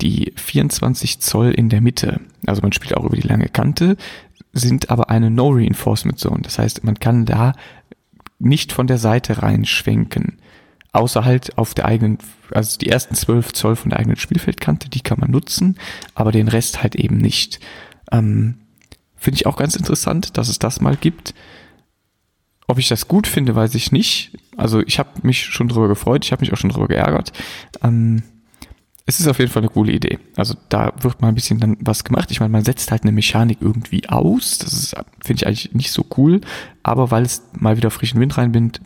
die 0.00 0.32
24 0.34 1.20
Zoll 1.20 1.52
in 1.52 1.68
der 1.68 1.82
Mitte, 1.82 2.20
also 2.46 2.62
man 2.62 2.72
spielt 2.72 2.96
auch 2.96 3.04
über 3.04 3.16
die 3.16 3.26
lange 3.26 3.48
Kante, 3.48 3.96
sind 4.52 4.90
aber 4.90 5.08
eine 5.08 5.30
No 5.30 5.50
Reinforcement 5.50 6.18
Zone. 6.18 6.42
Das 6.42 6.58
heißt, 6.58 6.82
man 6.82 6.96
kann 6.98 7.26
da 7.26 7.52
nicht 8.40 8.72
von 8.72 8.88
der 8.88 8.98
Seite 8.98 9.40
reinschwenken. 9.42 10.38
Außer 10.92 11.24
halt 11.24 11.56
auf 11.56 11.74
der 11.74 11.84
eigenen, 11.84 12.18
also 12.52 12.76
die 12.76 12.88
ersten 12.88 13.14
12 13.14 13.52
Zoll 13.52 13.76
von 13.76 13.90
der 13.90 14.00
eigenen 14.00 14.16
Spielfeldkante, 14.16 14.88
die 14.88 15.02
kann 15.02 15.20
man 15.20 15.30
nutzen, 15.30 15.78
aber 16.14 16.32
den 16.32 16.48
Rest 16.48 16.82
halt 16.82 16.96
eben 16.96 17.18
nicht. 17.18 17.60
Ähm, 18.10 18.56
finde 19.14 19.36
ich 19.36 19.46
auch 19.46 19.56
ganz 19.56 19.76
interessant, 19.76 20.36
dass 20.36 20.48
es 20.48 20.58
das 20.58 20.80
mal 20.80 20.96
gibt. 20.96 21.34
Ob 22.70 22.78
ich 22.78 22.86
das 22.86 23.08
gut 23.08 23.26
finde, 23.26 23.56
weiß 23.56 23.74
ich 23.74 23.90
nicht. 23.90 24.30
Also 24.56 24.80
ich 24.80 25.00
habe 25.00 25.08
mich 25.24 25.44
schon 25.44 25.66
drüber 25.66 25.88
gefreut, 25.88 26.24
ich 26.24 26.30
habe 26.30 26.42
mich 26.42 26.52
auch 26.52 26.56
schon 26.56 26.70
drüber 26.70 26.86
geärgert. 26.86 27.32
Ähm, 27.82 28.22
es 29.06 29.18
ist 29.18 29.26
auf 29.26 29.40
jeden 29.40 29.50
Fall 29.50 29.62
eine 29.62 29.72
coole 29.72 29.90
Idee. 29.90 30.20
Also 30.36 30.54
da 30.68 30.92
wird 31.00 31.20
mal 31.20 31.30
ein 31.30 31.34
bisschen 31.34 31.58
dann 31.58 31.76
was 31.80 32.04
gemacht. 32.04 32.30
Ich 32.30 32.38
meine, 32.38 32.52
man 32.52 32.62
setzt 32.62 32.92
halt 32.92 33.02
eine 33.02 33.10
Mechanik 33.10 33.58
irgendwie 33.60 34.08
aus. 34.08 34.58
Das 34.58 34.94
finde 35.20 35.40
ich 35.40 35.46
eigentlich 35.48 35.74
nicht 35.74 35.90
so 35.90 36.06
cool. 36.16 36.42
Aber 36.84 37.10
weil 37.10 37.24
es 37.24 37.42
mal 37.58 37.76
wieder 37.76 37.90
frischen 37.90 38.20
Wind 38.20 38.38
reinbindet, 38.38 38.80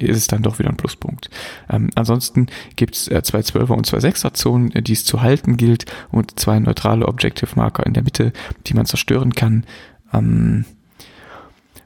ist 0.00 0.16
es 0.16 0.26
dann 0.26 0.42
doch 0.42 0.58
wieder 0.58 0.70
ein 0.70 0.76
Pluspunkt. 0.76 1.30
Ähm, 1.70 1.90
ansonsten 1.94 2.48
gibt 2.74 2.96
es 2.96 3.06
äh, 3.06 3.22
zwei 3.22 3.38
12er 3.38 3.74
und 3.74 3.86
zwei 3.86 3.98
6er 3.98 4.34
Zonen, 4.34 4.72
äh, 4.72 4.82
die 4.82 4.94
es 4.94 5.04
zu 5.04 5.22
halten 5.22 5.56
gilt 5.56 5.86
und 6.10 6.40
zwei 6.40 6.58
neutrale 6.58 7.06
Objective 7.06 7.50
Marker 7.54 7.86
in 7.86 7.94
der 7.94 8.02
Mitte, 8.02 8.32
die 8.66 8.74
man 8.74 8.86
zerstören 8.86 9.32
kann. 9.32 9.64
Ähm, 10.12 10.64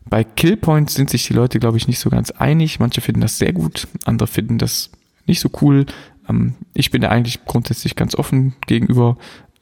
bei 0.08 0.24
Killpoints 0.24 0.94
sind 0.94 1.10
sich 1.10 1.26
die 1.26 1.32
Leute, 1.32 1.58
glaube 1.58 1.76
ich, 1.76 1.88
nicht 1.88 1.98
so 1.98 2.10
ganz 2.10 2.30
einig. 2.30 2.80
Manche 2.80 3.00
finden 3.00 3.20
das 3.20 3.38
sehr 3.38 3.52
gut, 3.52 3.88
andere 4.04 4.26
finden 4.26 4.58
das 4.58 4.90
nicht 5.26 5.40
so 5.40 5.50
cool. 5.60 5.86
Ähm, 6.28 6.54
ich 6.74 6.90
bin 6.90 7.02
da 7.02 7.08
eigentlich 7.08 7.44
grundsätzlich 7.44 7.96
ganz 7.96 8.14
offen 8.14 8.54
gegenüber. 8.66 9.16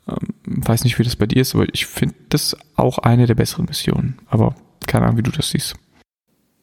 Ähm, 0.09 0.35
weiß 0.45 0.85
nicht, 0.85 0.99
wie 0.99 1.05
das 1.05 1.17
bei 1.17 1.27
dir 1.27 1.43
ist, 1.43 1.55
aber 1.55 1.67
ich 1.73 1.87
finde 1.87 2.15
das 2.29 2.57
auch 2.77 2.99
eine 2.99 3.27
der 3.27 3.35
besseren 3.35 3.67
Missionen. 3.67 4.19
Aber 4.29 4.55
keine 4.87 5.07
Ahnung, 5.07 5.19
wie 5.19 5.23
du 5.23 5.31
das 5.31 5.51
siehst. 5.51 5.77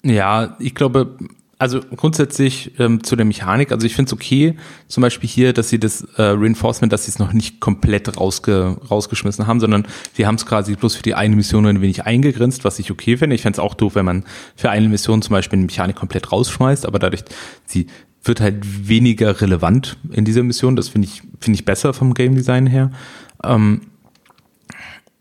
Ja, 0.04 0.56
ich 0.60 0.76
glaube, 0.76 1.18
also 1.60 1.80
grundsätzlich 1.80 2.80
ähm, 2.80 3.04
zu 3.04 3.16
der 3.16 3.26
Mechanik, 3.26 3.72
also 3.72 3.88
ich 3.88 3.96
finde 3.96 4.10
es 4.10 4.14
okay, 4.14 4.56
zum 4.88 5.02
Beispiel 5.02 5.28
hier, 5.28 5.54
dass 5.54 5.70
sie 5.70 5.80
das 5.80 6.02
äh, 6.16 6.22
Reinforcement, 6.22 6.94
dass 6.94 7.06
sie 7.06 7.12
es 7.12 7.18
noch 7.18 7.34
nicht 7.34 7.60
komplett 7.60 8.16
rausge 8.18 8.78
rausgeschmissen 8.90 9.48
haben, 9.48 9.60
sondern 9.60 9.88
sie 10.14 10.28
haben 10.28 10.36
es 10.36 10.46
quasi 10.46 10.76
bloß 10.76 10.96
für 10.96 11.04
die 11.04 11.16
eine 11.16 11.36
Mission 11.36 11.66
ein 11.66 11.82
wenig 11.82 12.06
eingegrenzt, 12.06 12.64
was 12.64 12.78
ich 12.78 12.92
okay 12.92 13.18
finde. 13.18 13.36
Ich 13.36 13.42
fände 13.42 13.56
es 13.56 13.60
auch 13.60 13.74
doof, 13.74 13.96
wenn 13.96 14.06
man 14.06 14.24
für 14.56 14.70
eine 14.70 14.88
Mission 14.88 15.24
zum 15.24 15.34
Beispiel 15.34 15.58
eine 15.58 15.66
Mechanik 15.66 15.96
komplett 15.96 16.32
rausschmeißt, 16.32 16.86
aber 16.86 17.00
dadurch, 17.00 17.24
sie 17.66 17.88
wird 18.24 18.40
halt 18.40 18.88
weniger 18.88 19.42
relevant 19.42 19.98
in 20.12 20.26
dieser 20.26 20.44
Mission. 20.44 20.76
Das 20.76 20.90
finde 20.90 21.08
ich, 21.08 21.24
finde 21.40 21.56
ich 21.56 21.66
besser 21.66 21.94
vom 21.94 22.14
Game 22.14 22.36
Design 22.36 22.68
her. 22.68 22.92
Ähm, 23.44 23.82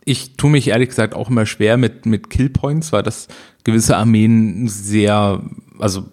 ich 0.05 0.37
tue 0.37 0.51
mich 0.51 0.68
ehrlich 0.68 0.90
gesagt 0.90 1.14
auch 1.14 1.31
immer 1.31 1.46
schwer 1.46 1.79
mit, 1.79 2.05
mit 2.05 2.29
Killpoints, 2.29 2.92
weil 2.92 3.03
das 3.03 3.27
gewisse 3.64 3.96
Armeen 3.96 4.68
sehr, 4.68 5.42
also 5.79 6.07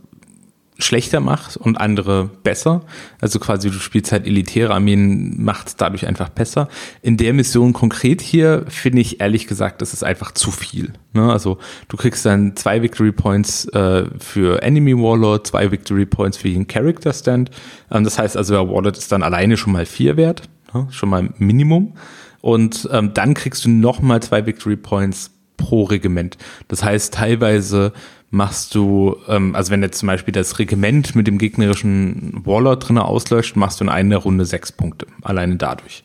schlechter 0.84 1.20
macht 1.20 1.58
und 1.58 1.80
andere 1.80 2.30
besser. 2.44 2.82
Also 3.22 3.40
quasi 3.40 3.70
du 3.70 3.80
spielst 3.80 4.12
halt 4.12 4.28
elitäre 4.28 4.74
Armeen, 4.74 5.42
macht 5.44 5.80
dadurch 5.82 6.06
einfach 6.06 6.30
besser. 6.30 6.68
In 7.02 7.18
der 7.18 7.34
Mission 7.34 7.74
konkret 7.74 8.22
hier 8.22 8.66
finde 8.68 9.02
ich 9.02 9.22
ehrlich 9.22 9.48
gesagt, 9.48 9.82
das 9.82 9.94
ist 9.94 10.04
einfach 10.04 10.32
zu 10.32 10.52
viel. 10.52 10.94
Ne? 11.14 11.32
Also 11.32 11.58
du 11.88 11.98
kriegst 11.98 12.26
dann 12.26 12.56
zwei 12.56 12.82
Victory 12.82 13.12
Points 13.12 13.66
äh, 13.70 14.06
für 14.20 14.62
Enemy 14.62 14.98
Warlord, 14.98 15.48
zwei 15.48 15.72
Victory 15.72 16.06
Points 16.06 16.38
für 16.38 16.50
jeden 16.50 16.68
Character 16.68 17.14
Stand. 17.14 17.52
Ähm, 17.92 18.04
das 18.04 18.20
heißt 18.20 18.38
also, 18.38 18.54
der 18.54 18.70
Warlord 18.70 18.98
ist 18.98 19.12
dann 19.12 19.24
alleine 19.24 19.58
schon 19.58 19.74
mal 19.74 19.86
vier 19.86 20.18
wert, 20.18 20.44
ne? 20.74 20.88
schon 20.92 21.10
mal 21.10 21.30
Minimum. 21.38 21.94
Und 22.42 22.90
ähm, 22.92 23.14
dann 23.14 23.34
kriegst 23.34 23.64
du 23.64 23.70
noch 23.70 24.02
mal 24.02 24.22
zwei 24.22 24.46
Victory 24.46 24.76
Points 24.76 25.32
pro 25.56 25.84
Regiment. 25.84 26.38
Das 26.68 26.84
heißt, 26.84 27.14
teilweise 27.14 27.94
machst 28.34 28.74
du, 28.74 29.18
ähm, 29.28 29.54
also 29.56 29.72
wenn 29.72 29.84
jetzt 29.84 30.00
zum 30.00 30.08
Beispiel 30.08 30.32
das 30.32 30.58
Regiment 30.58 31.16
mit 31.16 31.28
dem 31.28 31.38
gegnerischen 31.38 32.42
Warlord 32.44 32.90
drinne 32.90 33.06
auslöscht, 33.06 33.56
machst 33.56 33.80
du 33.80 33.84
in 33.84 33.90
einer 33.90 34.18
Runde 34.18 34.46
sechs 34.46 34.72
Punkte, 34.72 35.06
alleine 35.22 35.58
dadurch. 35.58 36.04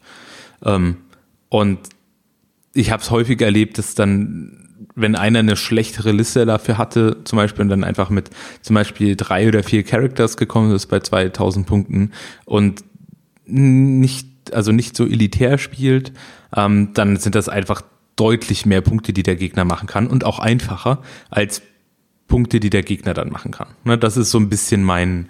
Ähm, 0.62 0.98
und 1.48 1.78
ich 2.74 2.90
habe 2.90 3.02
es 3.02 3.10
häufig 3.10 3.40
erlebt, 3.40 3.78
dass 3.78 3.94
dann 3.94 4.66
wenn 4.94 5.16
einer 5.16 5.38
eine 5.38 5.56
schlechtere 5.56 6.12
Liste 6.12 6.44
dafür 6.44 6.76
hatte, 6.76 7.18
zum 7.24 7.36
Beispiel 7.36 7.62
und 7.62 7.68
dann 7.68 7.84
einfach 7.84 8.10
mit 8.10 8.30
zum 8.62 8.74
Beispiel 8.74 9.16
drei 9.16 9.48
oder 9.48 9.62
vier 9.62 9.82
Characters 9.82 10.36
gekommen 10.36 10.72
ist 10.72 10.86
bei 10.86 11.00
2000 11.00 11.66
Punkten 11.66 12.12
und 12.44 12.84
nicht, 13.46 14.52
also 14.52 14.72
nicht 14.72 14.96
so 14.96 15.06
elitär 15.06 15.56
spielt, 15.56 16.12
ähm, 16.54 16.90
dann 16.94 17.16
sind 17.16 17.34
das 17.36 17.48
einfach 17.48 17.82
deutlich 18.16 18.66
mehr 18.66 18.80
Punkte, 18.80 19.12
die 19.12 19.22
der 19.22 19.36
Gegner 19.36 19.64
machen 19.64 19.86
kann 19.86 20.08
und 20.08 20.24
auch 20.24 20.40
einfacher 20.40 21.00
als 21.30 21.62
Punkte, 22.28 22.60
die 22.60 22.70
der 22.70 22.82
Gegner 22.82 23.14
dann 23.14 23.30
machen 23.30 23.50
kann. 23.50 23.68
Ne, 23.84 23.98
das 23.98 24.16
ist 24.16 24.30
so 24.30 24.38
ein 24.38 24.48
bisschen 24.48 24.84
mein, 24.84 25.28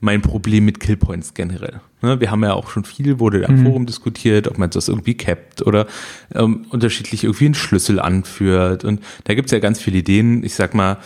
mein 0.00 0.22
Problem 0.22 0.64
mit 0.64 0.80
Killpoints 0.80 1.34
generell. 1.34 1.80
Ne, 2.00 2.20
wir 2.20 2.30
haben 2.30 2.42
ja 2.42 2.54
auch 2.54 2.70
schon 2.70 2.84
viel, 2.84 3.18
wurde 3.18 3.42
im 3.42 3.60
mhm. 3.60 3.64
Forum 3.64 3.86
diskutiert, 3.86 4.48
ob 4.48 4.56
man 4.56 4.70
das 4.70 4.88
irgendwie 4.88 5.14
capped 5.14 5.66
oder 5.66 5.86
ähm, 6.34 6.66
unterschiedlich 6.70 7.24
irgendwie 7.24 7.46
einen 7.46 7.54
Schlüssel 7.54 8.00
anführt. 8.00 8.84
Und 8.84 9.00
da 9.24 9.34
gibt's 9.34 9.52
ja 9.52 9.58
ganz 9.58 9.80
viele 9.80 9.98
Ideen. 9.98 10.44
Ich 10.44 10.54
sag 10.54 10.74
mal, 10.74 10.98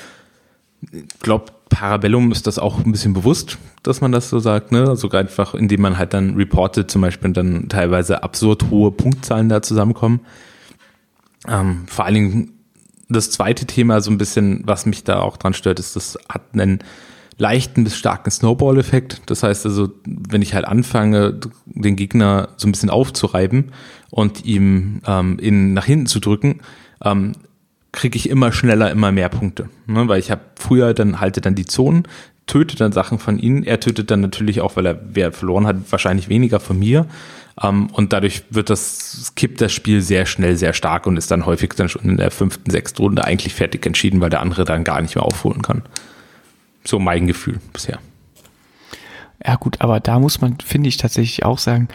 glaube, 1.21 1.47
Parabellum 1.71 2.33
ist 2.33 2.47
das 2.47 2.59
auch 2.59 2.85
ein 2.85 2.93
bisschen 2.93 3.15
bewusst, 3.15 3.59
dass 3.83 4.01
man 4.01 4.13
das 4.13 4.29
so 4.29 4.41
sagt, 4.41 4.73
ne? 4.73 4.97
Sogar 4.97 5.21
einfach, 5.21 5.55
indem 5.55 5.83
man 5.83 5.99
halt 5.99 6.13
dann 6.13 6.35
reportet, 6.35 6.91
zum 6.91 7.01
Beispiel 7.01 7.33
dann 7.33 7.69
teilweise 7.69 8.23
absurd 8.23 8.71
hohe 8.71 8.91
Punktzahlen 8.91 9.49
da 9.49 9.63
zusammenkommen. 9.63 10.21
Ähm, 11.49 11.85
vor 11.87 12.05
allen 12.05 12.15
Dingen 12.15 12.60
das 13.11 13.31
zweite 13.31 13.67
Thema, 13.67 14.01
so 14.01 14.11
ein 14.11 14.19
bisschen, 14.19 14.63
was 14.65 14.87
mich 14.87 15.05
da 15.05 15.21
auch 15.21 15.37
dran 15.37 15.55
stört, 15.55 15.79
ist, 15.79 15.97
das 15.97 16.19
hat 16.29 16.43
einen 16.53 16.81
leichten 17.39 17.85
bis 17.85 17.97
starken 17.97 18.31
Snowball-Effekt. 18.31 19.23
Das 19.27 19.43
heißt 19.43 19.67
also, 19.67 19.91
wenn 20.05 20.43
ich 20.43 20.55
halt 20.55 20.67
anfange, 20.67 21.41
den 21.67 21.97
Gegner 21.97 22.51
so 22.57 22.69
ein 22.69 22.73
bisschen 22.73 22.91
aufzureiben 22.91 23.73
und 24.11 24.45
ihm 24.45 25.01
ähm, 25.07 25.39
in, 25.39 25.73
nach 25.73 25.87
hinten 25.87 26.07
zu 26.07 26.21
drücken, 26.21 26.61
ähm, 27.03 27.33
kriege 27.93 28.17
ich 28.17 28.29
immer 28.29 28.53
schneller 28.53 28.91
immer 28.91 29.11
mehr 29.11 29.29
Punkte. 29.29 29.69
Ne? 29.87 30.07
Weil 30.07 30.21
ich 30.21 30.31
habe 30.31 30.43
früher 30.55 30.95
dann 30.95 31.21
halte 31.21 31.41
dann 31.41 31.55
die 31.55 31.65
Zonen, 31.65 32.05
töte 32.47 32.77
dann 32.77 32.93
Sachen 32.93 33.19
von 33.19 33.39
ihnen. 33.39 33.65
Er 33.65 33.81
tötet 33.81 34.11
dann 34.11 34.21
natürlich 34.21 34.61
auch, 34.61 34.77
weil 34.77 34.87
er 34.87 35.01
wer 35.13 35.33
verloren 35.33 35.67
hat, 35.67 35.77
wahrscheinlich 35.91 36.29
weniger 36.29 36.61
von 36.61 36.79
mir. 36.79 37.07
Ähm, 37.63 37.89
und 37.93 38.13
dadurch 38.13 38.45
wird 38.51 38.71
das, 38.71 39.33
kippt 39.37 39.61
das 39.61 39.73
Spiel 39.73 40.01
sehr 40.01 40.27
schnell, 40.27 40.57
sehr 40.57 40.73
stark 40.73 41.07
und 41.07 41.17
ist 41.17 41.31
dann 41.31 41.47
häufig 41.47 41.71
dann 41.75 41.89
schon 41.89 42.03
in 42.03 42.17
der 42.17 42.31
fünften, 42.31 42.71
sechsten 42.71 43.03
Runde 43.03 43.25
eigentlich 43.25 43.55
fertig 43.55 43.85
entschieden, 43.87 44.21
weil 44.21 44.31
der 44.31 44.41
andere 44.41 44.65
dann 44.65 44.85
gar 44.85 45.01
nicht 45.01 45.15
mehr 45.15 45.25
aufholen 45.25 45.63
kann. 45.63 45.83
So 46.85 46.99
mein 46.99 47.27
Gefühl 47.27 47.61
bisher. 47.73 47.99
Ja, 49.45 49.57
gut, 49.57 49.81
aber 49.81 50.01
da 50.01 50.19
muss 50.19 50.41
man, 50.41 50.59
finde 50.61 50.89
ich, 50.89 50.97
tatsächlich 50.97 51.45
auch 51.45 51.59
sagen, 51.59 51.89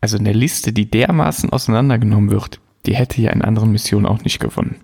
also 0.00 0.18
eine 0.18 0.32
Liste, 0.32 0.72
die 0.72 0.90
dermaßen 0.90 1.50
auseinandergenommen 1.50 2.30
wird, 2.30 2.60
die 2.86 2.96
hätte 2.96 3.22
ja 3.22 3.30
in 3.30 3.42
anderen 3.42 3.72
Missionen 3.72 4.06
auch 4.06 4.22
nicht 4.22 4.40
gewonnen. 4.40 4.80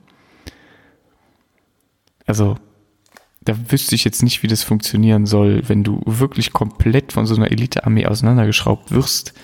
Also, 2.24 2.57
da 3.40 3.54
wüsste 3.70 3.94
ich 3.94 4.04
jetzt 4.04 4.22
nicht, 4.22 4.42
wie 4.42 4.46
das 4.46 4.62
funktionieren 4.62 5.26
soll, 5.26 5.68
wenn 5.68 5.83
du 5.83 6.02
wirklich 6.04 6.52
komplett 6.52 7.12
von 7.12 7.26
so 7.26 7.35
einer 7.35 7.50
Elite-Armee 7.50 8.07
auseinandergeschraubt 8.07 8.92
wirst 8.92 9.35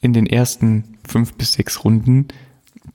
in 0.00 0.12
den 0.12 0.26
ersten 0.26 0.98
fünf 1.06 1.34
bis 1.34 1.54
sechs 1.54 1.84
Runden, 1.84 2.28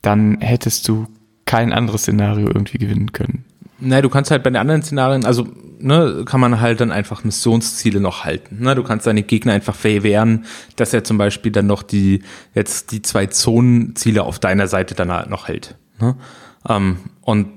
dann 0.01 0.39
hättest 0.41 0.87
du 0.87 1.07
kein 1.45 1.73
anderes 1.73 2.03
Szenario 2.03 2.47
irgendwie 2.47 2.77
gewinnen 2.77 3.11
können. 3.11 3.45
Naja, 3.79 4.01
du 4.01 4.09
kannst 4.09 4.31
halt 4.31 4.43
bei 4.43 4.49
den 4.49 4.57
anderen 4.57 4.81
Szenarien, 4.81 5.25
also 5.25 5.47
ne, 5.79 6.23
kann 6.25 6.39
man 6.39 6.61
halt 6.61 6.79
dann 6.79 6.91
einfach 6.91 7.23
Missionsziele 7.23 7.99
noch 7.99 8.23
halten. 8.23 8.63
Ne? 8.63 8.75
Du 8.75 8.83
kannst 8.83 9.05
deine 9.05 9.23
Gegner 9.23 9.53
einfach 9.53 9.75
verwehren, 9.75 10.45
dass 10.77 10.93
er 10.93 11.03
zum 11.03 11.17
Beispiel 11.17 11.51
dann 11.51 11.67
noch 11.67 11.83
die, 11.83 12.23
jetzt 12.53 12.91
die 12.91 13.01
zwei 13.01 13.27
Zonenziele 13.27 14.23
auf 14.23 14.39
deiner 14.39 14.67
Seite 14.67 14.95
dann 14.95 15.11
halt 15.11 15.29
noch 15.29 15.47
hält. 15.47 15.75
Ne? 15.99 16.15
Ähm, 16.69 16.97
und 17.21 17.49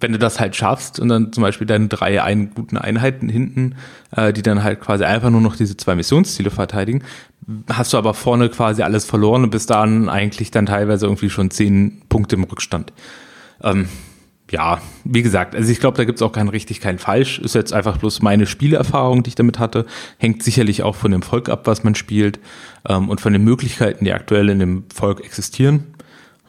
wenn 0.00 0.12
du 0.12 0.18
das 0.18 0.40
halt 0.40 0.56
schaffst 0.56 0.98
und 0.98 1.08
dann 1.08 1.32
zum 1.32 1.42
Beispiel 1.42 1.66
deine 1.66 1.88
drei 1.88 2.22
ein, 2.22 2.52
guten 2.54 2.76
Einheiten 2.76 3.28
hinten, 3.28 3.76
äh, 4.16 4.32
die 4.32 4.42
dann 4.42 4.64
halt 4.64 4.80
quasi 4.80 5.04
einfach 5.04 5.30
nur 5.30 5.40
noch 5.40 5.56
diese 5.56 5.76
zwei 5.76 5.94
Missionsziele 5.94 6.50
verteidigen, 6.50 7.02
hast 7.68 7.92
du 7.92 7.98
aber 7.98 8.14
vorne 8.14 8.48
quasi 8.48 8.82
alles 8.82 9.04
verloren 9.04 9.44
und 9.44 9.50
bist 9.50 9.70
dann 9.70 10.08
eigentlich 10.08 10.50
dann 10.50 10.66
teilweise 10.66 11.06
irgendwie 11.06 11.30
schon 11.30 11.50
zehn 11.50 12.02
Punkte 12.08 12.36
im 12.36 12.44
Rückstand. 12.44 12.92
Ähm, 13.62 13.88
ja, 14.50 14.80
wie 15.04 15.22
gesagt, 15.22 15.54
also 15.54 15.70
ich 15.70 15.78
glaube, 15.78 15.96
da 15.96 16.04
gibt's 16.04 16.22
auch 16.22 16.32
kein 16.32 16.48
richtig, 16.48 16.80
kein 16.80 16.98
falsch. 16.98 17.38
Ist 17.38 17.54
jetzt 17.54 17.72
einfach 17.72 17.98
bloß 17.98 18.20
meine 18.22 18.46
Spielerfahrung, 18.46 19.22
die 19.22 19.28
ich 19.28 19.34
damit 19.36 19.58
hatte. 19.58 19.86
Hängt 20.18 20.42
sicherlich 20.42 20.82
auch 20.82 20.96
von 20.96 21.12
dem 21.12 21.22
Volk 21.22 21.48
ab, 21.48 21.66
was 21.66 21.84
man 21.84 21.94
spielt 21.94 22.40
ähm, 22.88 23.08
und 23.08 23.20
von 23.20 23.32
den 23.32 23.44
Möglichkeiten, 23.44 24.04
die 24.04 24.12
aktuell 24.12 24.48
in 24.48 24.58
dem 24.58 24.84
Volk 24.92 25.20
existieren. 25.24 25.94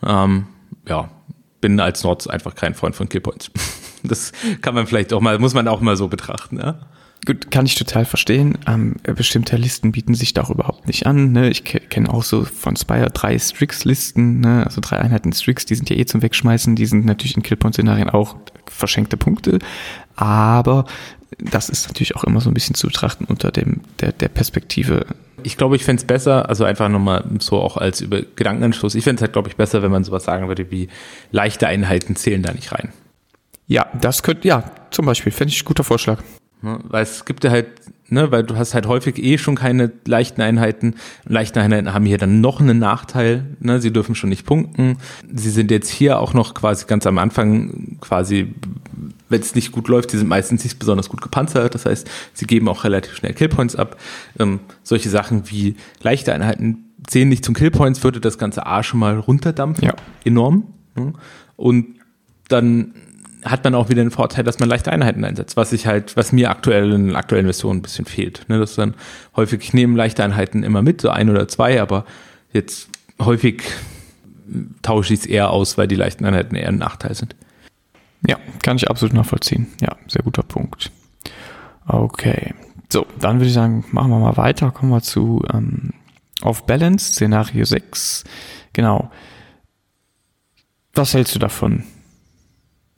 Ähm, 0.03 0.47
ja, 0.87 1.09
bin 1.61 1.79
als 1.79 2.03
Nords 2.03 2.27
einfach 2.27 2.55
kein 2.55 2.73
Freund 2.73 2.95
von 2.95 3.09
Killpoints. 3.09 3.51
Das 4.03 4.31
kann 4.61 4.73
man 4.73 4.87
vielleicht 4.87 5.13
auch 5.13 5.21
mal, 5.21 5.37
muss 5.37 5.53
man 5.53 5.67
auch 5.67 5.79
mal 5.79 5.95
so 5.95 6.07
betrachten, 6.07 6.57
ja. 6.57 6.79
Gut, 7.27 7.51
kann 7.51 7.67
ich 7.67 7.75
total 7.75 8.03
verstehen. 8.05 8.57
Ähm, 8.65 8.95
bestimmte 9.03 9.55
Listen 9.57 9.91
bieten 9.91 10.15
sich 10.15 10.33
da 10.33 10.41
auch 10.41 10.49
überhaupt 10.49 10.87
nicht 10.87 11.05
an. 11.05 11.33
Ne? 11.33 11.51
Ich 11.51 11.63
kenne 11.63 12.11
auch 12.11 12.23
so 12.23 12.43
von 12.43 12.75
Spire 12.75 13.11
drei 13.11 13.37
Strix-Listen, 13.37 14.39
ne? 14.39 14.65
also 14.65 14.81
drei 14.81 14.97
Einheiten 14.97 15.31
Strix, 15.33 15.67
die 15.67 15.75
sind 15.75 15.87
ja 15.91 15.97
eh 15.97 16.05
zum 16.05 16.23
Wegschmeißen, 16.23 16.75
die 16.75 16.87
sind 16.87 17.05
natürlich 17.05 17.37
in 17.37 17.43
Killpoint-Szenarien 17.43 18.09
auch 18.09 18.37
verschenkte 18.65 19.17
Punkte, 19.17 19.59
aber 20.15 20.85
das 21.37 21.69
ist 21.69 21.87
natürlich 21.87 22.15
auch 22.15 22.23
immer 22.23 22.41
so 22.41 22.49
ein 22.49 22.53
bisschen 22.53 22.75
zu 22.75 22.87
betrachten 22.87 23.25
unter 23.25 23.51
dem 23.51 23.81
der, 23.99 24.11
der 24.11 24.27
Perspektive. 24.29 25.05
Ich 25.43 25.57
glaube, 25.57 25.75
ich 25.75 25.83
fände 25.83 26.01
es 26.01 26.05
besser, 26.05 26.49
also 26.49 26.65
einfach 26.65 26.89
nochmal 26.89 27.23
so 27.39 27.59
auch 27.59 27.77
als 27.77 28.01
über 28.01 28.21
Gedankenanschluss, 28.21 28.95
ich 28.95 29.03
fände 29.03 29.19
es 29.19 29.21
halt, 29.21 29.33
glaube 29.33 29.49
ich, 29.49 29.55
besser, 29.55 29.81
wenn 29.81 29.91
man 29.91 30.03
sowas 30.03 30.25
sagen 30.25 30.47
würde 30.47 30.69
wie 30.71 30.89
leichte 31.31 31.67
Einheiten 31.67 32.15
zählen 32.15 32.43
da 32.43 32.53
nicht 32.53 32.71
rein. 32.71 32.91
Ja, 33.67 33.87
das 33.99 34.21
könnte, 34.21 34.47
ja, 34.47 34.69
zum 34.91 35.05
Beispiel, 35.05 35.31
fände 35.31 35.53
ich 35.53 35.61
ein 35.61 35.65
guter 35.65 35.83
Vorschlag. 35.83 36.21
Ne? 36.61 36.79
Weil 36.83 37.03
es 37.03 37.25
gibt 37.25 37.43
ja 37.43 37.51
halt, 37.51 37.67
ne, 38.11 38.31
weil 38.31 38.43
du 38.43 38.57
hast 38.57 38.73
halt 38.73 38.85
häufig 38.85 39.17
eh 39.17 39.37
schon 39.37 39.55
keine 39.55 39.91
leichten 40.05 40.41
Einheiten. 40.41 40.95
Leichte 41.25 41.61
Einheiten 41.61 41.93
haben 41.93 42.05
hier 42.05 42.17
dann 42.17 42.41
noch 42.41 42.59
einen 42.59 42.77
Nachteil, 42.77 43.45
ne? 43.59 43.81
Sie 43.81 43.91
dürfen 43.91 44.13
schon 44.13 44.29
nicht 44.29 44.45
punkten. 44.45 44.97
Sie 45.33 45.49
sind 45.49 45.71
jetzt 45.71 45.89
hier 45.89 46.19
auch 46.19 46.33
noch 46.33 46.53
quasi 46.53 46.85
ganz 46.85 47.07
am 47.07 47.17
Anfang 47.17 47.97
quasi, 48.01 48.53
wenn 49.29 49.41
es 49.41 49.55
nicht 49.55 49.71
gut 49.71 49.87
läuft, 49.87 50.11
die 50.13 50.17
sind 50.17 50.27
meistens 50.27 50.63
nicht 50.63 50.77
besonders 50.77 51.09
gut 51.09 51.21
gepanzert. 51.21 51.73
Das 51.73 51.85
heißt, 51.85 52.09
sie 52.33 52.45
geben 52.45 52.67
auch 52.67 52.83
relativ 52.83 53.15
schnell 53.15 53.33
Killpoints 53.33 53.75
ab. 53.75 53.97
Ähm, 54.37 54.59
solche 54.83 55.09
Sachen 55.09 55.49
wie 55.49 55.75
leichte 56.01 56.33
Einheiten 56.33 56.85
zählen 57.07 57.29
nicht 57.29 57.45
zum 57.45 57.55
Killpoints, 57.55 58.03
würde 58.03 58.19
das 58.19 58.37
ganze 58.37 58.65
A 58.65 58.83
schon 58.83 58.99
mal 58.99 59.17
runterdampfen. 59.17 59.85
Ja. 59.85 59.95
Enorm. 60.25 60.65
Ne? 60.95 61.13
Und 61.55 61.95
dann 62.49 62.93
hat 63.43 63.63
man 63.63 63.75
auch 63.75 63.89
wieder 63.89 64.03
den 64.03 64.11
Vorteil, 64.11 64.43
dass 64.43 64.59
man 64.59 64.69
leichte 64.69 64.91
Einheiten 64.91 65.23
einsetzt, 65.23 65.57
was 65.57 65.73
ich 65.73 65.87
halt, 65.87 66.15
was 66.15 66.31
mir 66.31 66.49
aktuell 66.49 66.91
in 66.91 67.15
aktuellen 67.15 67.45
Versionen 67.45 67.79
ein 67.79 67.81
bisschen 67.81 68.05
fehlt. 68.05 68.45
Ne, 68.47 68.59
das 68.59 68.75
dann 68.75 68.93
häufig, 69.35 69.61
ich 69.61 69.73
nehme 69.73 69.97
leichte 69.97 70.23
Einheiten 70.23 70.63
immer 70.63 70.81
mit, 70.81 71.01
so 71.01 71.09
ein 71.09 71.29
oder 71.29 71.47
zwei, 71.47 71.81
aber 71.81 72.05
jetzt 72.53 72.89
häufig 73.19 73.63
tausche 74.81 75.13
ich 75.13 75.21
es 75.21 75.25
eher 75.25 75.49
aus, 75.51 75.77
weil 75.77 75.87
die 75.87 75.95
leichten 75.95 76.25
Einheiten 76.25 76.55
eher 76.55 76.67
ein 76.67 76.77
Nachteil 76.77 77.15
sind. 77.15 77.35
Ja, 78.27 78.37
kann 78.61 78.77
ich 78.77 78.89
absolut 78.89 79.13
nachvollziehen. 79.13 79.67
Ja, 79.81 79.95
sehr 80.07 80.23
guter 80.23 80.43
Punkt. 80.43 80.91
Okay. 81.87 82.53
So, 82.91 83.07
dann 83.19 83.37
würde 83.37 83.47
ich 83.47 83.53
sagen, 83.53 83.85
machen 83.91 84.11
wir 84.11 84.19
mal 84.19 84.37
weiter. 84.37 84.71
Kommen 84.71 84.91
wir 84.91 85.01
zu 85.01 85.41
ähm, 85.53 85.91
Off 86.41 86.65
Balance, 86.65 87.13
Szenario 87.13 87.65
6. 87.65 88.23
Genau. 88.73 89.09
Was 90.93 91.13
hältst 91.13 91.33
du 91.33 91.39
davon? 91.39 91.83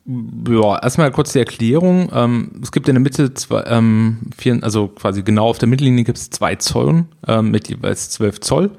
Ja, 0.06 0.78
erstmal 0.82 1.10
kurz 1.12 1.32
die 1.32 1.38
Erklärung. 1.38 2.10
Ähm, 2.12 2.60
es 2.62 2.72
gibt 2.72 2.88
in 2.88 2.94
der 2.94 3.02
Mitte 3.02 3.32
zwei, 3.32 3.64
ähm, 3.66 4.18
vier, 4.36 4.58
also 4.62 4.88
quasi 4.88 5.22
genau 5.22 5.48
auf 5.48 5.58
der 5.58 5.68
Mittellinie 5.68 6.04
gibt 6.04 6.18
es 6.18 6.28
zwei 6.28 6.56
Zollen 6.56 7.08
ähm, 7.26 7.50
mit 7.50 7.68
jeweils 7.68 8.10
zwölf 8.10 8.40
Zoll. 8.40 8.70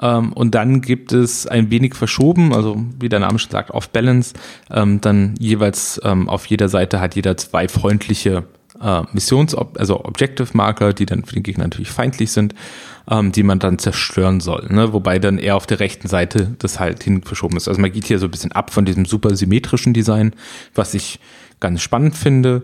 Ähm, 0.00 0.34
und 0.34 0.54
dann 0.54 0.82
gibt 0.82 1.12
es 1.12 1.46
ein 1.46 1.70
wenig 1.70 1.94
verschoben, 1.94 2.52
also 2.52 2.76
wie 3.00 3.08
der 3.08 3.20
Name 3.20 3.38
schon 3.38 3.50
sagt, 3.50 3.70
off 3.70 3.88
balance. 3.88 4.34
Ähm, 4.70 5.00
dann 5.00 5.34
jeweils 5.38 5.98
ähm, 6.04 6.28
auf 6.28 6.44
jeder 6.46 6.68
Seite 6.68 7.00
hat 7.00 7.14
jeder 7.14 7.38
zwei 7.38 7.68
freundliche 7.68 8.44
äh, 8.80 9.02
Missions-, 9.12 9.54
also 9.54 10.04
Objective 10.04 10.48
Marker, 10.52 10.92
die 10.92 11.06
dann 11.06 11.24
für 11.24 11.34
den 11.34 11.42
Gegner 11.42 11.64
natürlich 11.64 11.90
feindlich 11.90 12.32
sind 12.32 12.54
ähm, 13.08 13.32
die 13.32 13.42
man 13.42 13.58
dann 13.58 13.78
zerstören 13.78 14.40
soll. 14.40 14.66
Ne? 14.70 14.92
Wobei 14.92 15.18
dann 15.18 15.38
eher 15.38 15.56
auf 15.56 15.66
der 15.66 15.80
rechten 15.80 16.08
Seite 16.08 16.54
das 16.58 16.80
halt 16.80 17.02
hin 17.02 17.22
verschoben 17.22 17.56
ist. 17.56 17.68
Also 17.68 17.80
man 17.80 17.92
geht 17.92 18.06
hier 18.06 18.18
so 18.18 18.26
ein 18.26 18.30
bisschen 18.30 18.52
ab 18.52 18.72
von 18.72 18.84
diesem 18.84 19.04
super 19.04 19.34
symmetrischen 19.36 19.94
Design, 19.94 20.34
was 20.74 20.94
ich 20.94 21.20
ganz 21.60 21.82
spannend 21.82 22.16
finde. 22.16 22.62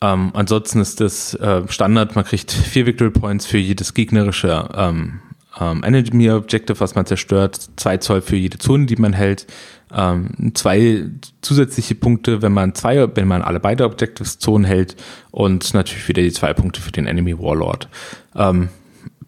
Ähm, 0.00 0.30
ansonsten 0.34 0.80
ist 0.80 1.00
das 1.00 1.34
äh, 1.34 1.62
Standard, 1.68 2.16
man 2.16 2.24
kriegt 2.24 2.52
vier 2.52 2.86
Victory 2.86 3.10
Points 3.10 3.46
für 3.46 3.58
jedes 3.58 3.94
gegnerische 3.94 4.68
ähm, 4.74 5.20
ähm, 5.58 5.82
Enemy 5.82 6.30
Objective, 6.30 6.80
was 6.80 6.94
man 6.94 7.06
zerstört, 7.06 7.58
zwei 7.76 7.96
Zoll 7.96 8.20
für 8.20 8.36
jede 8.36 8.58
Zone, 8.58 8.86
die 8.86 8.96
man 8.96 9.14
hält, 9.14 9.46
ähm, 9.92 10.52
zwei 10.54 11.04
zusätzliche 11.42 11.94
Punkte, 11.94 12.42
wenn 12.42 12.52
man 12.52 12.74
zwei, 12.74 13.08
wenn 13.14 13.28
man 13.28 13.42
alle 13.42 13.60
beide 13.60 13.84
Objectives 13.84 14.38
Zonen 14.38 14.64
hält 14.64 14.96
und 15.30 15.74
natürlich 15.74 16.08
wieder 16.08 16.22
die 16.22 16.32
zwei 16.32 16.52
Punkte 16.54 16.80
für 16.80 16.92
den 16.92 17.06
Enemy 17.06 17.38
Warlord. 17.38 17.88
Ähm, 18.34 18.68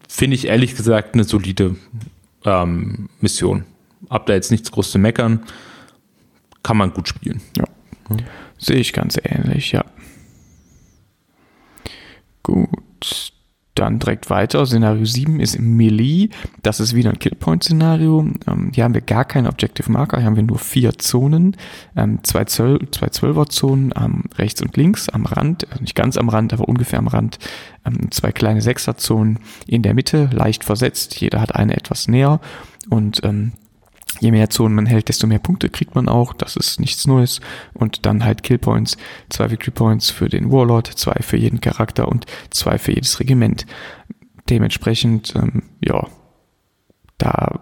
finde 0.07 0.35
ich 0.35 0.47
ehrlich 0.47 0.75
gesagt 0.75 1.13
eine 1.13 1.23
solide 1.23 1.75
ähm, 2.45 3.09
Mission. 3.21 3.65
hab 4.09 4.25
da 4.25 4.33
jetzt 4.33 4.51
nichts 4.51 4.71
groß 4.71 4.91
zu 4.91 4.99
meckern. 4.99 5.43
Kann 6.63 6.77
man 6.77 6.93
gut 6.93 7.07
spielen. 7.07 7.41
Ja. 7.57 7.65
Sehe 8.57 8.77
ich 8.77 8.91
ganz 8.91 9.17
ähnlich, 9.23 9.71
ja. 9.71 9.85
Gut. 12.43 13.28
Dann 13.79 13.97
direkt 13.97 14.29
weiter. 14.29 14.65
Szenario 14.65 15.05
7 15.05 15.39
ist 15.39 15.57
Melee. 15.57 16.27
Das 16.63 16.81
ist 16.81 16.95
wieder 16.95 17.11
ein 17.11 17.19
Killpoint-Szenario. 17.19 18.27
Ähm, 18.45 18.71
hier 18.73 18.83
haben 18.83 18.93
wir 18.93 18.99
gar 18.99 19.23
keine 19.23 19.47
Objective 19.47 19.89
Marker. 19.89 20.17
Hier 20.17 20.25
haben 20.25 20.35
wir 20.35 20.43
nur 20.43 20.59
vier 20.59 20.97
Zonen. 20.97 21.55
Ähm, 21.95 22.19
zwei, 22.23 22.43
Zöl 22.43 22.79
zwei 22.91 23.07
Zwölfer-Zonen 23.07 23.93
ähm, 23.97 24.23
rechts 24.37 24.61
und 24.61 24.75
links 24.75 25.07
am 25.07 25.25
Rand. 25.25 25.65
Also 25.69 25.81
nicht 25.81 25.95
ganz 25.95 26.17
am 26.17 26.27
Rand, 26.27 26.51
aber 26.51 26.67
ungefähr 26.67 26.99
am 26.99 27.07
Rand. 27.07 27.39
Ähm, 27.85 28.11
zwei 28.11 28.33
kleine 28.33 28.61
Sechser-Zonen 28.61 29.39
in 29.65 29.81
der 29.81 29.93
Mitte, 29.93 30.29
leicht 30.33 30.65
versetzt. 30.65 31.21
Jeder 31.21 31.39
hat 31.39 31.55
eine 31.55 31.77
etwas 31.77 32.09
näher. 32.09 32.41
Und 32.89 33.21
ähm, 33.23 33.53
je 34.19 34.31
mehr 34.31 34.49
Zonen 34.49 34.75
man 34.75 34.85
hält, 34.85 35.09
desto 35.09 35.27
mehr 35.27 35.39
Punkte 35.39 35.69
kriegt 35.69 35.95
man 35.95 36.09
auch. 36.09 36.33
Das 36.33 36.55
ist 36.55 36.79
nichts 36.79 37.07
Neues. 37.07 37.41
Und 37.73 38.05
dann 38.05 38.23
halt 38.23 38.43
Killpoints. 38.43 38.97
Zwei 39.29 39.51
Victory 39.51 39.71
Points 39.71 40.09
für 40.09 40.29
den 40.29 40.51
Warlord, 40.51 40.87
zwei 40.87 41.21
für 41.21 41.37
jeden 41.37 41.61
Charakter 41.61 42.07
und 42.07 42.25
zwei 42.49 42.77
für 42.77 42.93
jedes 42.93 43.19
Regiment. 43.19 43.65
Dementsprechend, 44.49 45.33
ähm, 45.35 45.63
ja, 45.83 46.07
da 47.17 47.59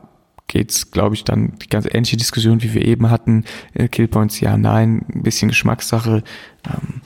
geht's, 0.48 0.92
glaube 0.92 1.16
ich, 1.16 1.24
dann 1.24 1.58
die 1.60 1.68
ganz 1.68 1.86
ähnliche 1.86 2.18
Diskussion, 2.18 2.62
wie 2.64 2.74
wir 2.74 2.86
eben 2.86 3.10
hatten. 3.10 3.44
Äh, 3.74 3.90
Killpoints, 3.90 4.40
ja, 4.40 4.58
nein, 4.58 5.06
ein 5.14 5.24
bisschen 5.24 5.50
Geschmackssache. 5.50 6.24
Ähm, 6.66 7.02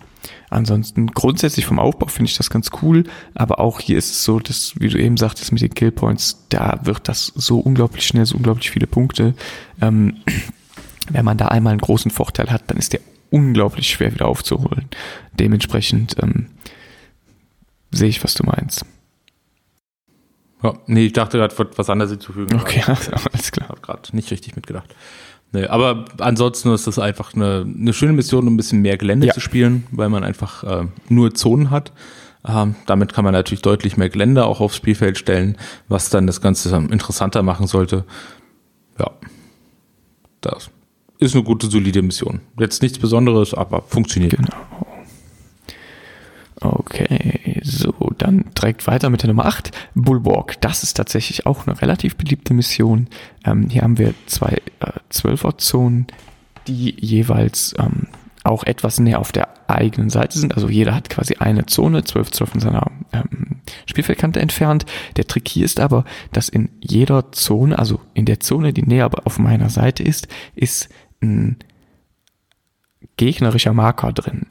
Ansonsten 0.52 1.08
grundsätzlich 1.08 1.66
vom 1.66 1.80
Aufbau 1.80 2.08
finde 2.08 2.30
ich 2.30 2.36
das 2.36 2.50
ganz 2.50 2.72
cool, 2.82 3.06
aber 3.34 3.62
auch 3.62 3.80
hier 3.80 3.98
ist 3.98 4.12
es 4.12 4.26
so, 4.26 4.38
dass, 4.38 4.74
wie 4.78 4.90
du 4.90 5.00
eben 5.00 5.16
sagtest, 5.16 5.54
mit 5.54 5.62
den 5.62 5.74
Killpoints, 5.74 6.46
da 6.50 6.82
wird 6.84 7.08
das 7.08 7.28
so 7.28 7.60
unglaublich 7.60 8.06
schnell, 8.06 8.26
so 8.26 8.36
unglaublich 8.36 8.70
viele 8.70 8.86
Punkte. 8.86 9.34
Ähm, 9.82 10.18
wenn 11.10 11.24
man 11.24 11.38
da 11.38 11.48
einmal 11.48 11.72
einen 11.72 11.80
großen 11.80 12.12
Vorteil 12.12 12.52
hat, 12.52 12.64
dann 12.68 12.78
ist 12.78 12.92
der 12.92 13.00
unglaublich 13.30 13.90
schwer 13.90 14.14
wieder 14.14 14.28
aufzuholen. 14.28 14.90
Dementsprechend 15.40 16.18
ähm, 16.22 16.48
sehe 17.92 18.10
ich, 18.10 18.22
was 18.22 18.34
du 18.34 18.44
meinst. 18.44 18.86
Ja, 20.64 20.74
nee, 20.86 21.06
ich 21.06 21.14
dachte 21.14 21.38
gerade, 21.38 21.56
was 21.78 21.90
anderes 21.90 22.12
hinzufügen. 22.12 22.60
Okay, 22.60 22.84
alles 22.86 23.54
klar. 23.54 23.68
Ich 23.68 23.70
habe 23.70 23.82
gerade 23.82 24.14
nicht 24.14 24.30
richtig 24.32 24.58
mitgedacht. 24.58 24.94
Nee, 25.54 25.66
aber 25.66 26.06
ansonsten 26.20 26.72
ist 26.74 26.88
das 26.88 26.98
einfach 26.98 27.34
eine, 27.34 27.66
eine 27.66 27.94
schöne 27.94 28.14
Mission, 28.14 28.48
um 28.48 28.54
ein 28.54 28.58
bisschen 28.58 28.82
mehr 28.82 28.98
Gelände 28.98 29.28
ja. 29.28 29.34
zu 29.34 29.42
spielen, 29.42 29.86
weil 29.92 30.10
man 30.10 30.24
einfach 30.24 30.64
äh, 30.64 30.86
nur 31.10 31.34
Zonen 31.34 31.72
hat. 31.72 31.92
Ähm, 32.48 32.76
damit 32.86 33.14
kann 33.14 33.24
man 33.24 33.34
natürlich 33.34 33.62
deutlich 33.62 33.98
mehr 33.98 34.10
Gelände 34.10 34.46
auch 34.46 34.62
aufs 34.62 34.78
Spielfeld 34.78 35.18
stellen, 35.18 35.58
was 35.90 36.10
dann 36.10 36.26
das 36.26 36.42
Ganze 36.42 36.76
interessanter 36.76 37.44
machen 37.44 37.68
sollte. 37.68 38.06
Ja, 38.98 39.12
das 40.40 40.72
ist 41.20 41.36
eine 41.36 41.44
gute, 41.44 41.70
solide 41.70 42.02
Mission. 42.02 42.42
Jetzt 42.58 42.82
nichts 42.82 42.98
Besonderes, 42.98 43.54
aber 43.54 43.84
funktioniert. 43.84 44.36
Genau. 44.38 44.56
Okay, 46.62 47.31
dann 48.22 48.46
direkt 48.58 48.88
weiter 48.88 49.10
mit 49.10 49.24
der 49.24 49.28
Nummer 49.28 49.46
8, 49.46 49.72
Bulwark. 49.96 50.60
Das 50.62 50.84
ist 50.84 50.96
tatsächlich 50.96 51.46
auch 51.46 51.68
eine 51.68 51.82
relativ 51.82 52.16
beliebte 52.16 52.54
Mission. 52.54 53.08
Ähm, 53.46 53.70
hier 53.70 53.82
haben 53.82 53.98
wir 53.98 54.14
zwei 54.26 54.62
äh, 54.80 54.92
Zwölfer-Zonen, 55.10 56.08
die 56.68 56.96
jeweils 57.00 57.74
ähm, 57.80 58.08
auch 58.44 58.64
etwas 58.64 59.00
näher 59.00 59.20
auf 59.20 59.32
der 59.32 59.50
eigenen 59.70 60.10
Seite 60.10 60.40
sind. 60.40 60.56
Also 60.56 60.68
jeder 60.68 60.96
hat 60.96 61.10
quasi 61.10 61.36
eine 61.36 61.66
Zone, 61.66 62.04
zwölf 62.04 62.32
Zoll 62.32 62.48
von 62.48 62.60
seiner 62.60 62.88
ähm, 63.14 63.62
Spielfeldkante 63.86 64.40
entfernt. 64.40 64.86
Der 65.18 65.28
Trick 65.28 65.48
hier 65.48 65.66
ist 65.66 65.80
aber, 65.80 66.06
dass 66.32 66.50
in 66.50 66.70
jeder 66.80 67.32
Zone, 67.32 67.78
also 67.78 68.00
in 68.14 68.26
der 68.26 68.40
Zone, 68.40 68.74
die 68.74 68.84
näher 68.84 69.10
auf 69.26 69.40
meiner 69.40 69.70
Seite 69.70 70.04
ist, 70.04 70.28
ist 70.56 70.90
ein 71.22 71.58
gegnerischer 73.18 73.74
Marker 73.74 74.12
drin. 74.14 74.48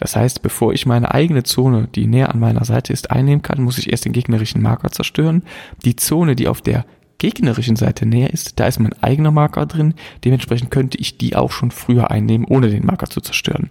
Das 0.00 0.16
heißt, 0.16 0.40
bevor 0.40 0.72
ich 0.72 0.86
meine 0.86 1.12
eigene 1.12 1.42
Zone, 1.42 1.86
die 1.94 2.06
näher 2.06 2.30
an 2.30 2.40
meiner 2.40 2.64
Seite 2.64 2.92
ist, 2.92 3.10
einnehmen 3.10 3.42
kann, 3.42 3.62
muss 3.62 3.76
ich 3.76 3.92
erst 3.92 4.06
den 4.06 4.14
gegnerischen 4.14 4.62
Marker 4.62 4.90
zerstören. 4.90 5.42
Die 5.84 5.94
Zone, 5.94 6.34
die 6.34 6.48
auf 6.48 6.62
der 6.62 6.86
gegnerischen 7.18 7.76
Seite 7.76 8.06
näher 8.06 8.32
ist, 8.32 8.58
da 8.58 8.66
ist 8.66 8.80
mein 8.80 8.94
eigener 9.02 9.30
Marker 9.30 9.66
drin. 9.66 9.92
Dementsprechend 10.24 10.70
könnte 10.70 10.96
ich 10.96 11.18
die 11.18 11.36
auch 11.36 11.52
schon 11.52 11.70
früher 11.70 12.10
einnehmen, 12.10 12.46
ohne 12.48 12.70
den 12.70 12.86
Marker 12.86 13.10
zu 13.10 13.20
zerstören. 13.20 13.68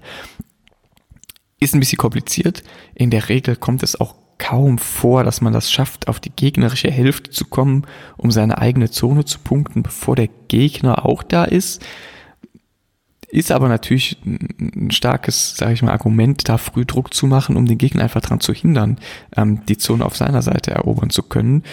Ist 1.60 1.74
ein 1.74 1.80
bisschen 1.80 1.98
kompliziert. 1.98 2.63
In 2.94 3.10
der 3.10 3.28
Regel 3.28 3.56
kommt 3.56 3.82
es 3.82 4.00
auch 4.00 4.13
kaum 4.38 4.78
vor, 4.78 5.24
dass 5.24 5.42
man 5.42 5.52
das 5.52 5.72
schafft, 5.72 6.08
auf 6.08 6.20
die 6.20 6.32
gegnerische 6.32 6.92
Hälfte 6.92 7.32
zu 7.32 7.46
kommen, 7.46 7.88
um 8.18 8.30
seine 8.30 8.60
eigene 8.60 8.92
Zone 8.92 9.26
zu 9.26 9.39
punkten, 9.39 9.82
bevor 9.82 10.15
der 10.15 10.30
Gegner 10.48 11.08
auch 11.08 11.24
da 11.24 11.44
ist. 11.44 11.84
Ist 13.32 13.52
aber 13.52 13.68
natürlich 13.70 14.18
ein 14.26 14.89
starkes, 14.89 15.56
sage 15.56 15.74
ich 15.74 15.84
mal, 15.84 15.92
Argument, 15.92 16.50
da 16.50 16.58
früh 16.58 16.84
Druck 16.84 17.13
zu 17.13 17.28
machen, 17.28 17.58
um 17.58 17.68
den 17.68 17.78
Gegner 17.78 18.04
einfach 18.04 18.22
daran 18.22 18.39
zu 18.39 18.54
hindern, 18.54 18.98
ähm, 19.38 19.65
die 19.68 19.78
Zone 19.78 20.04
auf 20.04 20.18
seiner 20.18 20.42
Seite 20.42 20.72
erobern 20.72 21.12
zu 21.12 21.22
können. 21.22 21.63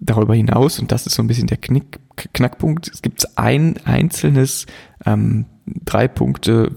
Darüber 0.00 0.34
hinaus, 0.34 0.80
und 0.80 0.90
das 0.90 1.06
ist 1.06 1.14
so 1.14 1.22
ein 1.22 1.28
bisschen 1.28 1.46
der 1.46 1.56
Knick, 1.56 2.00
Knackpunkt, 2.16 2.88
es 2.88 3.00
gibt 3.00 3.38
ein 3.38 3.76
einzelnes 3.84 4.66
ähm, 5.06 5.46
drei 5.84 6.08
Punkte 6.08 6.72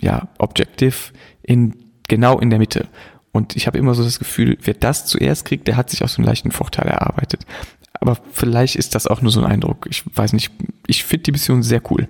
ja, 0.00 0.28
Objective 0.38 1.12
in 1.42 1.74
genau 2.08 2.38
in 2.38 2.50
der 2.50 2.58
Mitte. 2.60 2.88
Und 3.32 3.56
ich 3.56 3.66
habe 3.66 3.78
immer 3.78 3.94
so 3.94 4.02
das 4.02 4.18
Gefühl, 4.18 4.58
wer 4.62 4.74
das 4.74 5.06
zuerst 5.06 5.44
kriegt, 5.44 5.68
der 5.68 5.76
hat 5.76 5.90
sich 5.90 6.02
auch 6.02 6.08
so 6.08 6.18
einen 6.18 6.26
leichten 6.26 6.50
Vorteil 6.50 6.86
erarbeitet. 6.86 7.46
Aber 7.94 8.16
vielleicht 8.32 8.76
ist 8.76 8.94
das 8.94 9.06
auch 9.06 9.22
nur 9.22 9.30
so 9.30 9.40
ein 9.40 9.50
Eindruck. 9.50 9.86
Ich 9.90 10.04
weiß 10.16 10.32
nicht. 10.32 10.50
Ich 10.86 11.04
finde 11.04 11.24
die 11.24 11.32
Mission 11.32 11.62
sehr 11.62 11.82
cool. 11.90 12.08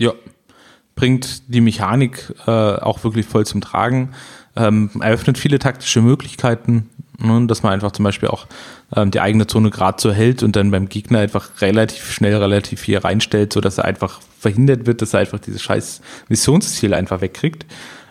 Ja, 0.00 0.12
bringt 0.94 1.52
die 1.52 1.60
Mechanik 1.60 2.34
äh, 2.46 2.50
auch 2.50 3.04
wirklich 3.04 3.26
voll 3.26 3.46
zum 3.46 3.60
Tragen, 3.60 4.10
ähm, 4.56 4.90
eröffnet 5.00 5.38
viele 5.38 5.58
taktische 5.58 6.02
Möglichkeiten, 6.02 6.90
ne, 7.18 7.46
dass 7.46 7.62
man 7.62 7.72
einfach 7.72 7.92
zum 7.92 8.04
Beispiel 8.04 8.28
auch 8.28 8.46
ähm, 8.94 9.10
die 9.10 9.20
eigene 9.20 9.46
Zone 9.46 9.70
gerade 9.70 10.00
so 10.00 10.12
hält 10.12 10.42
und 10.42 10.56
dann 10.56 10.70
beim 10.70 10.88
Gegner 10.88 11.20
einfach 11.20 11.60
relativ 11.60 12.12
schnell 12.12 12.36
relativ 12.36 12.80
viel 12.80 12.98
reinstellt, 12.98 13.52
sodass 13.52 13.78
er 13.78 13.84
einfach 13.84 14.20
verhindert 14.38 14.86
wird, 14.86 15.02
dass 15.02 15.14
er 15.14 15.20
einfach 15.20 15.38
dieses 15.38 15.62
scheiß 15.62 16.02
Missionsziel 16.28 16.94
einfach 16.94 17.20
wegkriegt. 17.20 17.66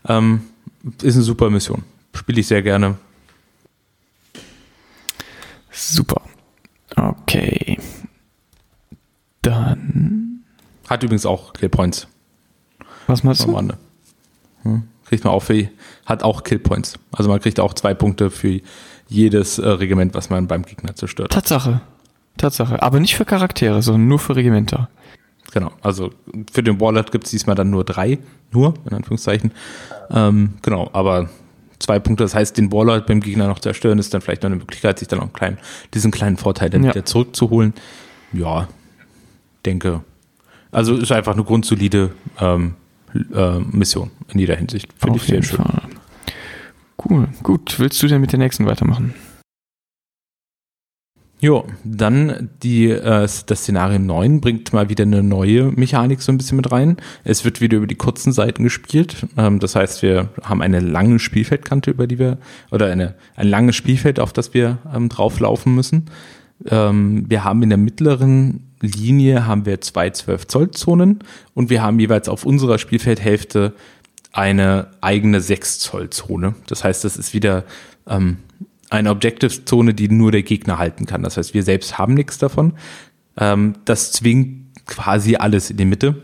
Ähm, 0.08 0.41
ist 1.02 1.15
eine 1.15 1.24
super 1.24 1.50
Mission. 1.50 1.84
Spiele 2.13 2.39
ich 2.39 2.48
sehr 2.48 2.63
gerne. 2.63 2.98
Super. 5.70 6.22
Okay. 6.96 7.78
Dann 9.41 10.31
hat 10.91 11.04
übrigens 11.04 11.25
auch 11.25 11.54
Killpoints. 11.54 12.08
Was 13.08 13.23
meinst 13.23 13.45
du? 13.45 13.58
Hm. 14.63 14.84
Kriegt 15.06 15.23
man 15.23 15.34
auch 15.34 15.41
für, 15.41 15.69
hat 16.06 16.23
auch 16.23 16.43
Killpoints. 16.43 16.99
Also 17.12 17.30
man 17.30 17.39
kriegt 17.39 17.60
auch 17.60 17.73
zwei 17.73 17.93
Punkte 17.93 18.30
für 18.30 18.62
jedes 19.08 19.58
äh, 19.58 19.67
Regiment, 19.67 20.13
was 20.13 20.30
man 20.30 20.47
beim 20.47 20.63
Gegner 20.63 20.95
zerstört. 20.95 21.32
Tatsache. 21.32 21.82
Tatsache. 22.38 22.82
Aber 22.82 22.99
nicht 22.99 23.15
für 23.15 23.25
Charaktere, 23.25 23.82
sondern 23.82 24.08
nur 24.08 24.19
für 24.19 24.36
Regimenter. 24.36 24.89
Genau. 25.54 25.71
Also 25.82 26.12
für 26.51 26.63
den 26.63 26.80
Warlord 26.80 27.12
gibt 27.12 27.25
es 27.25 27.32
diesmal 27.32 27.56
dann 27.56 27.69
nur 27.69 27.84
drei. 27.84 28.19
Nur, 28.51 28.73
in 28.86 28.93
Anführungszeichen. 28.93 29.51
Ähm, 30.10 30.54
genau. 30.62 30.89
Aber 30.93 31.30
zwei 31.80 31.99
Punkte. 31.99 32.23
Das 32.23 32.36
heißt, 32.36 32.58
den 32.58 32.71
Warlord 32.71 33.08
beim 33.08 33.19
Gegner 33.19 33.47
noch 33.47 33.60
zerstören, 33.60 33.99
ist 33.99 34.13
dann 34.13 34.21
vielleicht 34.21 34.43
noch 34.43 34.49
eine 34.49 34.58
Möglichkeit, 34.58 34.99
sich 34.99 35.08
dann 35.08 35.19
auch 35.19 35.23
einen 35.23 35.34
kleinen, 35.34 35.58
diesen 35.93 36.12
kleinen 36.12 36.38
Vorteil 36.38 36.69
dann 36.69 36.84
ja. 36.84 36.91
wieder 36.91 37.06
zurückzuholen. 37.06 37.73
Ja, 38.34 38.67
denke, 39.65 40.01
also 40.71 40.95
ist 40.95 41.12
einfach 41.12 41.34
eine 41.34 41.43
grundsolide 41.43 42.12
ähm, 42.39 42.75
äh, 43.34 43.60
Mission 43.60 44.12
in 44.29 44.39
jeder 44.39 44.55
Hinsicht. 44.55 44.89
Finde 44.97 45.17
ich 45.17 45.23
sehr 45.23 45.43
schön. 45.43 45.57
Fall. 45.57 45.84
Cool, 47.03 47.27
gut. 47.43 47.79
Willst 47.79 48.01
du 48.01 48.07
denn 48.07 48.21
mit 48.21 48.31
der 48.31 48.39
nächsten 48.39 48.65
weitermachen? 48.65 49.13
Jo, 51.43 51.65
dann 51.84 52.51
die, 52.62 52.91
äh, 52.91 53.01
das 53.01 53.43
Szenario 53.49 53.97
9 53.97 54.41
bringt 54.41 54.73
mal 54.73 54.89
wieder 54.89 55.05
eine 55.05 55.23
neue 55.23 55.71
Mechanik 55.71 56.21
so 56.21 56.31
ein 56.31 56.38
bisschen 56.38 56.57
mit 56.57 56.71
rein. 56.71 56.97
Es 57.23 57.43
wird 57.43 57.62
wieder 57.62 57.77
über 57.77 57.88
die 57.88 57.95
kurzen 57.95 58.31
Seiten 58.31 58.63
gespielt. 58.63 59.25
Ähm, 59.38 59.60
das 59.60 59.75
heißt, 59.75 60.03
wir 60.03 60.29
haben 60.43 60.62
eine 60.62 60.79
lange 60.79 61.17
Spielfeldkante, 61.17 61.89
über 61.89 62.05
die 62.05 62.19
wir, 62.19 62.38
oder 62.69 62.91
eine, 62.91 63.15
ein 63.36 63.47
langes 63.47 63.75
Spielfeld, 63.75 64.19
auf 64.19 64.34
das 64.34 64.53
wir 64.53 64.77
ähm, 64.93 65.10
drauflaufen 65.10 65.73
müssen. 65.73 66.12
Ähm, 66.65 67.26
wir 67.30 67.43
haben 67.43 67.63
in 67.63 67.69
der 67.69 67.78
mittleren 67.78 68.71
Linie 68.82 69.45
haben 69.45 69.65
wir 69.65 69.80
zwei 69.82 70.10
12 70.10 70.48
Zoll 70.48 70.71
Zonen 70.71 71.19
und 71.54 71.69
wir 71.69 71.81
haben 71.81 72.00
jeweils 72.00 72.27
auf 72.27 72.46
unserer 72.46 72.77
Spielfeldhälfte 72.77 73.73
eine 74.31 74.88
eigene 75.02 75.42
6 75.42 75.79
Zoll 75.79 76.10
Zone. 76.10 76.56
Das 76.67 76.83
heißt, 76.83 77.04
das 77.04 77.17
ist 77.17 77.33
wieder 77.33 77.63
ähm, 78.08 78.38
eine 78.90 79.10
Objective 79.10 79.65
Zone, 79.65 79.94
die 79.94 80.10
nur 80.10 80.31
der 80.31 80.44
Gegner 80.44 80.77
halten 80.77 81.06
kann. 81.06 81.23
Das 81.23 81.38
heißt, 81.38 81.54
wir 81.54 81.63
selbst 81.63 81.98
haben 81.98 82.13
nichts 82.13 82.38
davon. 82.38 82.73
Ähm, 83.38 83.75
das 83.85 84.12
zwingt 84.12 84.85
quasi 84.85 85.35
alles 85.35 85.69
in 85.69 85.77
die 85.77 85.85
Mitte, 85.85 86.21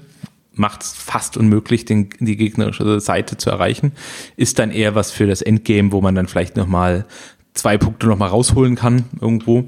macht 0.54 0.82
es 0.84 0.94
fast 0.94 1.38
unmöglich, 1.38 1.86
den, 1.86 2.10
die 2.20 2.36
gegnerische 2.36 3.00
Seite 3.00 3.38
zu 3.38 3.50
erreichen. 3.50 3.92
Ist 4.36 4.60
dann 4.60 4.72
eher 4.72 4.96
was 4.96 5.12
für 5.12 5.28
das 5.28 5.42
Endgame, 5.42 5.92
wo 5.92 6.02
man 6.02 6.16
dann 6.16 6.28
vielleicht 6.28 6.58
nochmal 6.58 7.06
zwei 7.54 7.78
Punkte 7.78 8.08
nochmal 8.08 8.30
rausholen 8.30 8.76
kann 8.76 9.06
irgendwo 9.22 9.68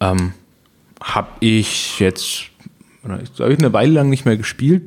Ähm, 0.00 0.32
habe 1.00 1.28
ich 1.40 1.98
jetzt 2.00 2.50
habe 3.04 3.52
ich 3.52 3.58
eine 3.58 3.72
Weile 3.72 3.92
lang 3.92 4.08
nicht 4.08 4.24
mehr 4.24 4.36
gespielt. 4.36 4.82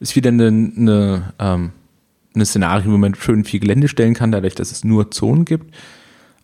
Ist 0.00 0.16
wieder 0.16 0.30
eine, 0.30 0.48
eine, 0.48 1.32
ähm, 1.38 1.72
eine 2.34 2.44
Szenario, 2.44 2.92
wo 2.92 2.96
man 2.96 3.14
schön 3.14 3.44
viel 3.44 3.60
Gelände 3.60 3.88
stellen 3.88 4.14
kann, 4.14 4.32
dadurch, 4.32 4.54
dass 4.54 4.72
es 4.72 4.84
nur 4.84 5.10
Zonen 5.10 5.44
gibt. 5.44 5.72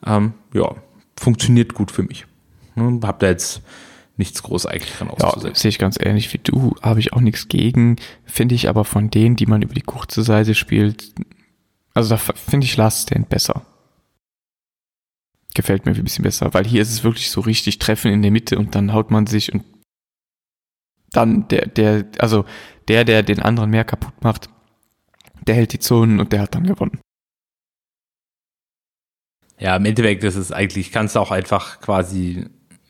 Ähm, 0.07 0.35
ja, 0.55 0.77
funktioniert 1.19 1.75
gut 1.75 1.91
für 1.91 2.03
mich. 2.03 2.27
Ne, 2.77 3.01
hab 3.03 3.19
da 3.19 3.27
jetzt 3.27 3.63
nichts 4.17 4.43
groß 4.43 4.67
eigentlich 4.67 4.97
dran 4.97 5.11
auszusetzen. 5.11 5.55
Ja, 5.55 5.61
sehe 5.61 5.69
ich 5.71 5.79
ganz 5.79 5.99
ähnlich 6.01 6.33
wie 6.33 6.39
du, 6.39 6.75
habe 6.83 7.01
ich 7.01 7.13
auch 7.13 7.21
nichts 7.21 7.49
gegen, 7.49 7.97
finde 8.25 8.55
ich 8.55 8.69
aber 8.69 8.85
von 8.85 9.11
denen, 9.11 9.35
die 9.35 9.47
man 9.47 9.63
über 9.63 9.75
die 9.75 9.81
kurze 9.81 10.23
Seite 10.23 10.55
spielt, 10.55 11.13
also 11.95 12.11
da 12.11 12.17
finde 12.17 12.67
ich 12.67 12.77
Last 12.77 13.09
Stand 13.09 13.29
besser. 13.29 13.63
Gefällt 15.55 15.85
mir 15.85 15.93
ein 15.93 16.05
bisschen 16.05 16.23
besser, 16.23 16.55
weil 16.55 16.65
hier 16.65 16.83
ist 16.83 16.93
es 16.93 17.05
wirklich 17.05 17.31
so 17.31 17.41
richtig 17.41 17.79
Treffen 17.79 18.13
in 18.13 18.23
der 18.23 18.31
Mitte 18.31 18.59
und 18.59 18.75
dann 18.75 18.93
haut 18.93 19.11
man 19.11 19.27
sich 19.27 19.53
und 19.53 19.65
dann 21.13 21.49
der, 21.49 21.67
der, 21.67 22.07
also 22.19 22.45
der, 22.89 23.05
der 23.05 23.23
den 23.23 23.41
anderen 23.41 23.71
mehr 23.71 23.85
kaputt 23.85 24.15
macht, 24.23 24.49
der 25.47 25.55
hält 25.55 25.73
die 25.73 25.79
Zonen 25.79 26.21
und 26.21 26.33
der 26.33 26.43
hat 26.43 26.55
dann 26.55 26.65
gewonnen. 26.65 27.01
Ja, 29.59 29.77
im 29.77 29.85
Endeffekt 29.85 30.25
ist 30.25 30.37
es 30.37 30.53
eigentlich, 30.53 30.91
kannst 30.91 31.17
du 31.17 31.21
auch 31.21 31.31
einfach 31.31 31.81
quasi, 31.81 32.47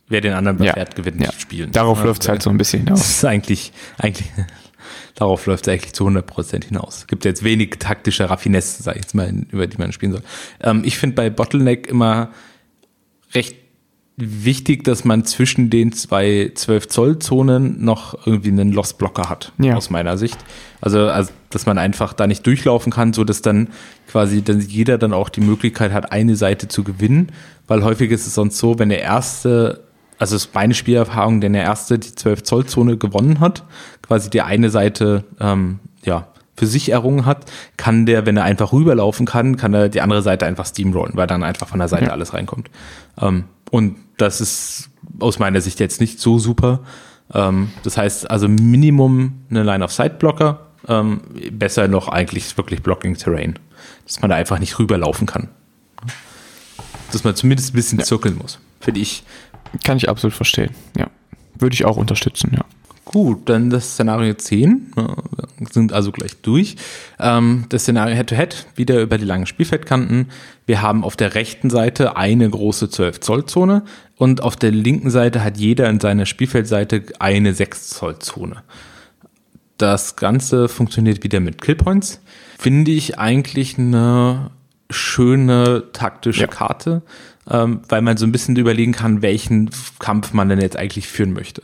wer 0.09 0.21
den 0.21 0.35
anderen 0.35 0.59
befährt, 0.59 0.91
ja, 0.91 1.03
gewinnt, 1.03 1.21
ja. 1.21 1.33
spielen. 1.33 1.73
Darauf 1.73 2.05
läuft 2.05 2.23
es 2.23 2.29
halt 2.29 2.43
so 2.43 2.51
ein 2.51 2.59
bisschen 2.59 2.85
hinaus. 2.85 3.01
Das 3.01 3.11
ist 3.11 3.25
eigentlich, 3.25 3.73
eigentlich, 3.99 4.31
darauf 5.17 5.47
läuft 5.47 5.67
es 5.67 5.73
eigentlich 5.73 5.95
zu 5.95 6.07
100% 6.07 6.65
hinaus. 6.67 7.09
Gibt 7.09 7.25
jetzt 7.25 7.43
wenig 7.43 7.77
taktische 7.81 8.31
Raffinesse, 8.31 8.85
sag 8.85 8.95
ich 8.95 9.03
jetzt 9.03 9.15
mal, 9.15 9.33
über 9.51 9.67
die 9.67 9.79
man 9.79 9.93
spielen 9.93 10.13
soll. 10.13 10.23
Ähm, 10.61 10.83
ich 10.85 10.97
finde 10.97 11.17
bei 11.17 11.29
Bottleneck 11.29 11.89
immer 11.89 12.31
recht 13.35 13.57
wichtig, 14.21 14.85
dass 14.85 15.05
man 15.05 15.25
zwischen 15.25 15.71
den 15.71 15.93
zwei 15.93 16.53
12-Zoll-Zonen 16.55 17.83
noch 17.83 18.27
irgendwie 18.27 18.51
einen 18.51 18.73
Lost-Blocker 18.73 19.29
hat, 19.29 19.53
ja. 19.59 19.77
aus 19.77 19.91
meiner 19.91 20.19
Sicht. 20.19 20.39
Also, 20.81 21.09
also, 21.09 21.33
dass 21.51 21.67
man 21.67 21.79
einfach 21.79 22.13
da 22.13 22.27
nicht 22.27 22.47
durchlaufen 22.47 22.93
kann, 22.93 23.13
so 23.13 23.25
dass 23.25 23.43
dann 23.43 23.69
quasi 24.09 24.43
dann 24.43 24.61
jeder 24.61 24.99
dann 24.99 25.13
auch 25.13 25.29
die 25.29 25.41
Möglichkeit 25.41 25.93
hat, 25.93 26.13
eine 26.13 26.37
Seite 26.37 26.69
zu 26.69 26.85
gewinnen, 26.85 27.33
weil 27.67 27.83
häufig 27.83 28.11
ist 28.11 28.27
es 28.27 28.35
sonst 28.35 28.59
so, 28.59 28.79
wenn 28.79 28.91
der 28.91 29.01
erste, 29.03 29.85
also 30.19 30.37
es 30.37 30.47
ist 30.47 30.55
meine 30.55 30.75
Spielerfahrung, 30.75 31.41
denn 31.41 31.55
der 31.55 31.63
erste 31.63 31.99
die 31.99 32.11
12-Zoll-Zone 32.11 32.99
gewonnen 32.99 33.41
hat, 33.41 33.65
quasi 34.03 34.31
die 34.31 34.43
eine 34.43 34.71
Seite, 34.71 35.25
ähm, 35.41 35.79
ja, 36.05 36.29
für 36.57 36.67
sich 36.67 36.91
errungen 36.91 37.27
hat, 37.27 37.47
kann 37.77 38.07
der, 38.07 38.27
wenn 38.27 38.37
er 38.37 38.45
einfach 38.45 38.73
rüberlaufen 38.73 39.27
kann, 39.27 39.57
kann 39.57 39.73
er 39.73 39.89
die 39.89 40.01
andere 40.01 40.23
Seite 40.23 40.47
einfach 40.47 40.67
steamrollen, 40.67 41.17
weil 41.17 41.27
dann 41.27 41.43
einfach 41.43 41.69
von 41.69 41.79
der 41.79 41.89
Seite 41.89 42.07
ja. 42.07 42.11
alles 42.11 42.35
reinkommt. 42.35 42.71
Ähm, 43.21 43.45
und 43.71 43.97
das 44.17 44.41
ist 44.41 44.91
aus 45.19 45.39
meiner 45.39 45.61
Sicht 45.61 45.81
jetzt 45.81 46.01
nicht 46.01 46.21
so 46.21 46.39
super. 46.39 46.81
Ähm, 47.33 47.71
das 47.83 47.97
heißt 47.97 48.31
also 48.31 48.49
Minimum 48.49 49.45
eine 49.51 49.63
Line-of-Sight-Blocker, 49.63 50.67
ähm, 50.89 51.21
besser 51.53 51.89
noch 51.89 52.09
eigentlich 52.09 52.57
wirklich 52.57 52.83
Blocking 52.83 53.17
Terrain, 53.17 53.59
dass 54.05 54.21
man 54.21 54.31
da 54.31 54.37
einfach 54.37 54.59
nicht 54.59 54.79
rüberlaufen 54.79 55.27
kann. 55.27 55.49
Dass 57.13 57.25
man 57.25 57.35
zumindest 57.35 57.73
ein 57.73 57.77
bisschen 57.77 57.99
ja. 57.99 58.05
zirkeln 58.05 58.37
muss, 58.37 58.59
finde 58.81 59.01
ich. 59.01 59.25
Kann 59.85 59.97
ich 59.97 60.09
absolut 60.09 60.35
verstehen, 60.35 60.75
ja. 60.97 61.09
Würde 61.59 61.75
ich 61.75 61.85
auch 61.85 61.97
unterstützen, 61.97 62.53
ja. 62.55 62.65
Gut, 63.05 63.49
dann 63.49 63.71
das 63.71 63.95
Szenario 63.95 64.35
10. 64.35 64.93
Wir 64.95 65.67
sind 65.71 65.93
also 65.93 66.13
gleich 66.13 66.37
durch. 66.43 66.77
Ähm, 67.19 67.65
das 67.69 67.83
Szenario 67.83 68.15
Head-to-Head, 68.15 68.55
-Head, 68.55 68.77
wieder 68.77 69.01
über 69.01 69.19
die 69.19 69.25
langen 69.25 69.47
Spielfeldkanten. 69.47 70.27
Wir 70.67 70.83
haben 70.83 71.03
auf 71.03 71.17
der 71.17 71.35
rechten 71.35 71.71
Seite 71.71 72.17
eine 72.17 72.49
große 72.49 72.87
12-Zoll-Zone 72.87 73.83
und 74.17 74.43
auf 74.43 74.55
der 74.55 74.71
linken 74.71 75.11
Seite 75.11 75.43
hat 75.43 75.57
jeder 75.57 75.89
in 75.89 75.99
seiner 75.99 76.27
Spielfeldseite 76.27 77.05
eine 77.19 77.53
6-Zoll-Zone. 77.53 78.63
Das 79.79 80.17
Ganze 80.17 80.69
funktioniert 80.69 81.25
wieder 81.25 81.41
mit 81.41 81.63
Killpoints. 81.63 82.21
Finde 82.59 82.91
ich 82.91 83.19
eigentlich 83.19 83.79
eine 83.79 84.51
schöne 84.91 85.85
taktische 85.93 86.43
ja. 86.43 86.47
Karte, 86.47 87.03
ähm, 87.51 87.81
weil 87.89 88.03
man 88.03 88.19
so 88.19 88.27
ein 88.27 88.33
bisschen 88.33 88.57
überlegen 88.57 88.93
kann, 88.93 89.23
welchen 89.23 89.71
Kampf 89.99 90.33
man 90.35 90.51
denn 90.51 90.61
jetzt 90.61 90.77
eigentlich 90.77 91.09
führen 91.09 91.33
möchte 91.33 91.63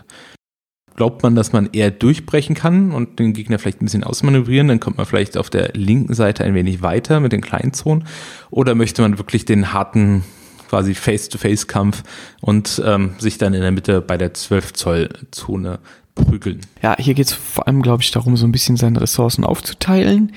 glaubt 0.96 1.22
man, 1.22 1.34
dass 1.34 1.52
man 1.52 1.68
eher 1.72 1.90
durchbrechen 1.90 2.54
kann 2.54 2.90
und 2.90 3.18
den 3.18 3.32
Gegner 3.32 3.58
vielleicht 3.58 3.80
ein 3.80 3.84
bisschen 3.84 4.04
ausmanövrieren, 4.04 4.68
dann 4.68 4.80
kommt 4.80 4.96
man 4.96 5.06
vielleicht 5.06 5.36
auf 5.36 5.50
der 5.50 5.70
linken 5.74 6.14
Seite 6.14 6.44
ein 6.44 6.54
wenig 6.54 6.82
weiter 6.82 7.20
mit 7.20 7.32
den 7.32 7.40
kleinen 7.40 7.72
Zonen. 7.72 8.04
Oder 8.50 8.74
möchte 8.74 9.02
man 9.02 9.18
wirklich 9.18 9.44
den 9.44 9.72
harten 9.72 10.24
quasi 10.68 10.94
Face-to-Face-Kampf 10.94 12.02
und 12.40 12.82
ähm, 12.84 13.14
sich 13.18 13.38
dann 13.38 13.54
in 13.54 13.60
der 13.60 13.70
Mitte 13.70 14.00
bei 14.00 14.16
der 14.16 14.34
12-Zoll-Zone 14.34 15.78
prügeln. 16.14 16.60
Ja, 16.82 16.96
hier 16.98 17.14
geht 17.14 17.26
es 17.26 17.32
vor 17.34 17.68
allem, 17.68 17.82
glaube 17.82 18.02
ich, 18.02 18.10
darum, 18.10 18.36
so 18.36 18.46
ein 18.46 18.52
bisschen 18.52 18.76
seine 18.76 19.00
Ressourcen 19.00 19.44
aufzuteilen. 19.44 20.32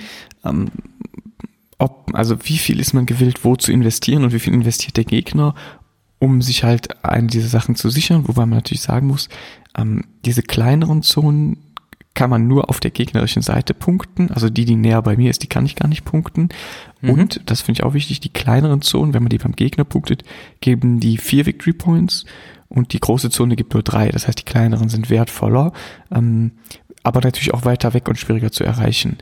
Ähm, 0.46 0.68
ob, 1.78 2.12
also 2.14 2.38
wie 2.44 2.58
viel 2.58 2.80
ist 2.80 2.94
man 2.94 3.06
gewillt, 3.06 3.44
wo 3.44 3.56
zu 3.56 3.72
investieren 3.72 4.24
und 4.24 4.34
wie 4.34 4.40
viel 4.40 4.54
investiert 4.54 4.98
der 4.98 5.06
Gegner 5.06 5.56
um 6.20 6.42
sich 6.42 6.64
halt 6.64 7.04
eine 7.04 7.28
dieser 7.28 7.48
Sachen 7.48 7.76
zu 7.76 7.90
sichern, 7.90 8.28
wobei 8.28 8.42
man 8.42 8.58
natürlich 8.58 8.82
sagen 8.82 9.08
muss, 9.08 9.30
ähm, 9.80 10.04
diese 10.26 10.42
kleineren 10.44 11.02
Zonen 11.02 11.58
kann 12.14 12.30
man 12.30 12.48
nur 12.48 12.70
auf 12.70 12.80
der 12.80 12.92
gegnerischen 12.92 13.42
Seite 13.42 13.74
punkten. 13.74 14.30
Also 14.32 14.50
die, 14.50 14.66
die 14.66 14.76
näher 14.76 15.02
bei 15.02 15.16
mir 15.16 15.30
ist, 15.30 15.44
die 15.44 15.48
kann 15.48 15.66
ich 15.66 15.76
gar 15.76 15.88
nicht 15.88 16.04
punkten. 16.04 16.50
Mhm. 17.02 17.10
Und, 17.12 17.42
das 17.46 17.62
finde 17.62 17.80
ich 17.80 17.84
auch 17.84 17.94
wichtig, 17.94 18.20
die 18.20 18.30
kleineren 18.30 18.82
Zonen, 18.82 19.14
wenn 19.14 19.24
man 19.24 19.30
die 19.30 19.38
beim 19.38 19.54
Gegner 19.54 19.86
punktet, 19.86 20.24
geben 20.60 21.00
die 21.00 21.18
vier 21.18 21.46
Victory 21.46 21.74
Points 21.74 22.26
und 22.68 22.94
die 22.94 23.00
große 23.00 23.30
Zone 23.30 23.56
gibt 23.56 23.74
nur 23.74 23.84
drei. 23.84 24.10
Das 24.10 24.28
heißt, 24.28 24.40
die 24.40 24.44
kleineren 24.44 24.90
sind 24.90 25.10
wertvoller, 25.10 25.72
ähm, 26.12 26.52
aber 27.04 27.22
natürlich 27.22 27.54
auch 27.54 27.64
weiter 27.64 27.94
weg 27.94 28.10
und 28.10 28.20
schwieriger 28.20 28.52
zu 28.52 28.64
erreichen 28.66 29.18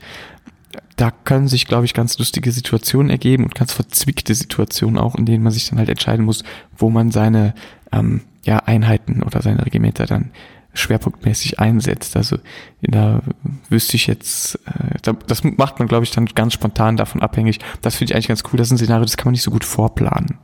da 0.98 1.12
können 1.12 1.46
sich, 1.46 1.66
glaube 1.66 1.84
ich, 1.84 1.94
ganz 1.94 2.18
lustige 2.18 2.50
Situationen 2.50 3.08
ergeben 3.08 3.44
und 3.44 3.54
ganz 3.54 3.72
verzwickte 3.72 4.34
Situationen 4.34 4.98
auch, 4.98 5.14
in 5.14 5.26
denen 5.26 5.44
man 5.44 5.52
sich 5.52 5.68
dann 5.68 5.78
halt 5.78 5.88
entscheiden 5.88 6.24
muss, 6.24 6.42
wo 6.76 6.90
man 6.90 7.12
seine 7.12 7.54
ähm, 7.92 8.22
ja, 8.44 8.58
Einheiten 8.58 9.22
oder 9.22 9.42
seine 9.42 9.64
Regimenter 9.64 10.06
dann 10.06 10.30
schwerpunktmäßig 10.74 11.58
einsetzt. 11.58 12.16
Also 12.16 12.38
da 12.82 13.20
wüsste 13.68 13.96
ich 13.96 14.06
jetzt, 14.06 14.58
äh, 14.66 15.12
das 15.26 15.44
macht 15.44 15.78
man, 15.78 15.88
glaube 15.88 16.04
ich, 16.04 16.10
dann 16.10 16.26
ganz 16.26 16.54
spontan 16.54 16.96
davon 16.96 17.22
abhängig. 17.22 17.58
Das 17.82 17.96
finde 17.96 18.12
ich 18.12 18.14
eigentlich 18.14 18.28
ganz 18.28 18.44
cool. 18.44 18.58
Das 18.58 18.68
ist 18.68 18.72
ein 18.72 18.78
Szenario, 18.78 19.04
das 19.04 19.16
kann 19.16 19.26
man 19.26 19.32
nicht 19.32 19.42
so 19.42 19.50
gut 19.50 19.64
vorplanen. 19.64 20.38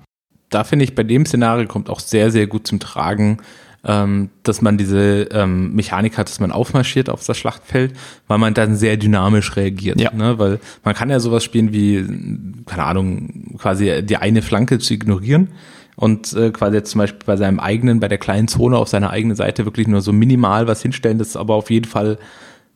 Da 0.51 0.65
finde 0.65 0.85
ich, 0.85 0.95
bei 0.95 1.03
dem 1.03 1.27
Szenario 1.27 1.67
kommt 1.67 1.91
auch 1.91 2.01
sehr, 2.01 2.31
sehr 2.31 2.47
gut 2.47 2.67
zum 2.67 2.81
Tragen, 2.81 3.39
ähm, 3.85 4.31
dass 4.43 4.63
man 4.63 4.79
diese 4.79 5.29
ähm, 5.31 5.75
Mechanik 5.75 6.17
hat, 6.17 6.29
dass 6.29 6.41
man 6.41 6.53
aufmarschiert 6.53 7.11
auf 7.11 7.25
das 7.25 7.37
Schlachtfeld, 7.37 7.95
weil 8.27 8.39
man 8.39 8.55
dann 8.55 8.77
sehr 8.77 8.97
dynamisch 8.97 9.57
reagiert. 9.57 10.01
Ja. 10.01 10.13
Ne? 10.13 10.39
Weil 10.39 10.61
man 10.85 10.95
kann 10.95 11.11
ja 11.11 11.21
sowas 11.21 11.45
spielen 11.45 11.73
wie, 11.73 12.05
keine 12.67 12.85
Ahnung, 12.85 13.57
quasi 13.59 14.03
die 14.03 14.17
eine 14.17 14.43
Flanke 14.43 14.79
zu 14.79 14.95
ignorieren 14.95 15.49
und 15.97 16.33
äh, 16.35 16.51
quasi 16.51 16.77
jetzt 16.77 16.91
zum 16.91 17.01
Beispiel 17.01 17.21
bei 17.25 17.37
seinem 17.37 17.61
eigenen, 17.61 18.01
bei 18.01 18.09
der 18.09 18.19
kleinen 18.19 18.49
Zone 18.49 18.77
auf 18.77 18.89
seiner 18.89 19.11
eigenen 19.11 19.37
Seite 19.37 19.65
wirklich 19.65 19.87
nur 19.87 20.01
so 20.01 20.13
minimal 20.13 20.67
was 20.67 20.83
hinstellen, 20.83 21.19
das 21.19 21.37
aber 21.37 21.55
auf 21.55 21.71
jeden 21.71 21.87
Fall 21.87 22.19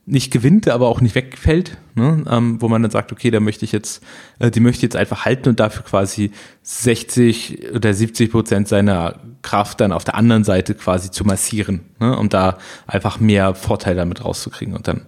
nicht 0.05 0.31
gewinnt, 0.31 0.67
aber 0.67 0.87
auch 0.87 1.01
nicht 1.01 1.13
wegfällt, 1.13 1.77
ne? 1.93 2.23
ähm, 2.29 2.59
wo 2.61 2.67
man 2.67 2.81
dann 2.81 2.89
sagt, 2.89 3.11
okay, 3.11 3.29
da 3.29 3.39
möchte 3.39 3.63
ich 3.63 3.71
jetzt, 3.71 4.03
äh, 4.39 4.49
die 4.49 4.59
möchte 4.59 4.77
ich 4.77 4.83
jetzt 4.83 4.95
einfach 4.95 5.25
halten 5.25 5.49
und 5.49 5.59
dafür 5.59 5.83
quasi 5.83 6.31
60 6.63 7.75
oder 7.75 7.93
70 7.93 8.31
Prozent 8.31 8.67
seiner 8.67 9.19
Kraft 9.43 9.79
dann 9.81 9.91
auf 9.91 10.03
der 10.03 10.15
anderen 10.15 10.43
Seite 10.43 10.73
quasi 10.73 11.11
zu 11.11 11.25
massieren, 11.25 11.81
ne? 11.99 12.17
um 12.17 12.29
da 12.29 12.57
einfach 12.87 13.19
mehr 13.19 13.53
Vorteil 13.53 13.95
damit 13.95 14.25
rauszukriegen 14.25 14.75
und 14.75 14.87
dann 14.87 15.01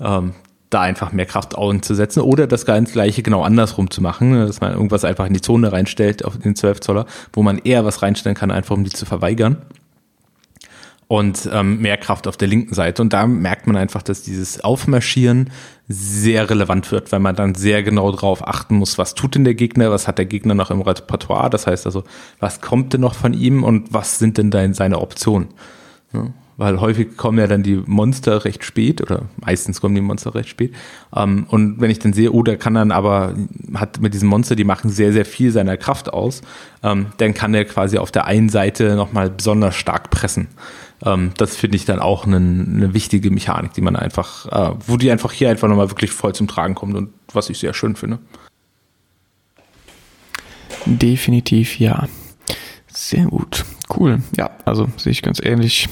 ähm, 0.00 0.34
da 0.70 0.82
einfach 0.82 1.12
mehr 1.12 1.26
Kraft 1.26 1.56
einzusetzen 1.56 2.20
oder 2.20 2.46
das 2.46 2.66
ganz 2.66 2.92
gleiche 2.92 3.22
genau 3.22 3.42
andersrum 3.42 3.90
zu 3.90 4.02
machen, 4.02 4.30
ne? 4.30 4.46
dass 4.46 4.60
man 4.60 4.72
irgendwas 4.72 5.04
einfach 5.04 5.26
in 5.26 5.34
die 5.34 5.40
Zone 5.40 5.72
reinstellt 5.72 6.24
auf 6.24 6.38
den 6.38 6.56
12 6.56 6.80
Zoller, 6.80 7.06
wo 7.32 7.42
man 7.42 7.58
eher 7.58 7.84
was 7.84 8.02
reinstellen 8.02 8.36
kann, 8.36 8.50
einfach 8.50 8.74
um 8.74 8.84
die 8.84 8.90
zu 8.90 9.06
verweigern 9.06 9.62
und 11.08 11.48
ähm, 11.52 11.80
mehr 11.80 11.96
Kraft 11.96 12.28
auf 12.28 12.36
der 12.36 12.48
linken 12.48 12.74
Seite. 12.74 13.00
Und 13.00 13.14
da 13.14 13.26
merkt 13.26 13.66
man 13.66 13.76
einfach, 13.76 14.02
dass 14.02 14.22
dieses 14.22 14.60
Aufmarschieren 14.62 15.50
sehr 15.88 16.50
relevant 16.50 16.92
wird, 16.92 17.10
weil 17.10 17.20
man 17.20 17.34
dann 17.34 17.54
sehr 17.54 17.82
genau 17.82 18.12
darauf 18.12 18.46
achten 18.46 18.76
muss, 18.76 18.98
was 18.98 19.14
tut 19.14 19.34
denn 19.34 19.44
der 19.44 19.54
Gegner, 19.54 19.90
was 19.90 20.06
hat 20.06 20.18
der 20.18 20.26
Gegner 20.26 20.54
noch 20.54 20.70
im 20.70 20.82
Repertoire, 20.82 21.48
das 21.48 21.66
heißt 21.66 21.86
also, 21.86 22.04
was 22.38 22.60
kommt 22.60 22.92
denn 22.92 23.00
noch 23.00 23.14
von 23.14 23.32
ihm 23.32 23.64
und 23.64 23.92
was 23.92 24.18
sind 24.18 24.36
denn 24.36 24.74
seine 24.74 25.00
Optionen. 25.00 25.48
Ja, 26.12 26.26
weil 26.58 26.80
häufig 26.80 27.16
kommen 27.16 27.38
ja 27.38 27.46
dann 27.46 27.62
die 27.62 27.80
Monster 27.86 28.44
recht 28.44 28.64
spät 28.64 29.00
oder 29.00 29.22
meistens 29.36 29.80
kommen 29.80 29.94
die 29.94 30.00
Monster 30.00 30.34
recht 30.34 30.48
spät. 30.48 30.74
Ähm, 31.14 31.46
und 31.48 31.80
wenn 31.80 31.88
ich 31.88 32.00
dann 32.00 32.12
sehe, 32.12 32.32
oh, 32.32 32.42
der 32.42 32.58
kann 32.58 32.74
dann 32.74 32.90
aber, 32.90 33.34
hat 33.74 34.00
mit 34.00 34.12
diesem 34.12 34.28
Monster, 34.28 34.56
die 34.56 34.64
machen 34.64 34.90
sehr, 34.90 35.12
sehr 35.12 35.24
viel 35.24 35.52
seiner 35.52 35.76
Kraft 35.76 36.12
aus, 36.12 36.42
ähm, 36.82 37.06
dann 37.18 37.32
kann 37.32 37.54
er 37.54 37.64
quasi 37.64 37.96
auf 37.96 38.10
der 38.10 38.26
einen 38.26 38.48
Seite 38.48 38.96
nochmal 38.96 39.30
besonders 39.30 39.76
stark 39.76 40.10
pressen. 40.10 40.48
Ähm, 41.06 41.30
das 41.36 41.54
finde 41.54 41.76
ich 41.76 41.84
dann 41.84 42.00
auch 42.00 42.26
eine, 42.26 42.38
eine, 42.38 42.92
wichtige 42.92 43.30
Mechanik, 43.30 43.72
die 43.74 43.80
man 43.80 43.94
einfach, 43.94 44.46
äh, 44.46 44.74
wo 44.84 44.96
die 44.96 45.12
einfach 45.12 45.32
hier 45.32 45.50
einfach 45.50 45.68
nochmal 45.68 45.92
wirklich 45.92 46.10
voll 46.10 46.34
zum 46.34 46.48
Tragen 46.48 46.74
kommt 46.74 46.96
und 46.96 47.10
was 47.32 47.50
ich 47.50 47.58
sehr 47.60 47.72
schön 47.72 47.94
finde. 47.94 48.18
Definitiv 50.86 51.78
ja. 51.78 52.08
Sehr 52.88 53.26
gut. 53.26 53.64
Cool. 53.96 54.22
Ja, 54.36 54.50
also 54.64 54.88
sehe 54.96 55.12
ich 55.12 55.22
ganz 55.22 55.40
ähnlich. 55.40 55.88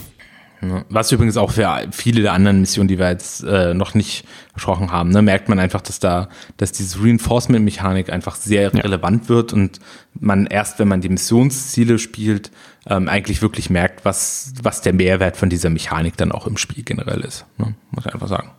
Was 0.61 1.13
übrigens 1.13 1.37
auch 1.37 1.53
für 1.53 1.87
viele 1.91 2.23
der 2.23 2.33
anderen 2.33 2.61
Missionen, 2.61 2.89
die 2.89 2.99
wir 2.99 3.11
jetzt 3.11 3.45
äh, 3.45 3.75
noch 3.75 3.95
nicht 3.95 4.25
besprochen 4.55 4.91
haben, 4.91 5.11
ne, 5.11 5.21
merkt 5.21 5.49
man 5.49 5.59
einfach, 5.59 5.83
dass 5.83 5.99
da, 5.99 6.29
dass 6.57 6.73
diese 6.73 6.99
Reinforcement-Mechanik 7.03 8.11
einfach 8.11 8.37
sehr 8.37 8.63
ja. 8.63 8.81
relevant 8.81 9.29
wird 9.29 9.53
und 9.53 9.81
man 10.19 10.47
erst, 10.47 10.79
wenn 10.79 10.89
man 10.89 11.03
die 11.03 11.11
Missionsziele 11.11 11.99
spielt, 11.99 12.51
ähm, 12.87 13.09
eigentlich 13.09 13.43
wirklich 13.43 13.69
merkt, 13.69 14.05
was, 14.05 14.55
was 14.63 14.81
der 14.81 14.95
Mehrwert 14.95 15.37
von 15.37 15.51
dieser 15.51 15.69
Mechanik 15.69 16.17
dann 16.17 16.33
auch 16.33 16.47
im 16.47 16.57
Spiel 16.57 16.85
generell 16.85 17.21
ist. 17.21 17.45
Ne, 17.59 17.75
muss 17.91 18.07
ich 18.07 18.15
einfach 18.15 18.29
sagen. 18.29 18.51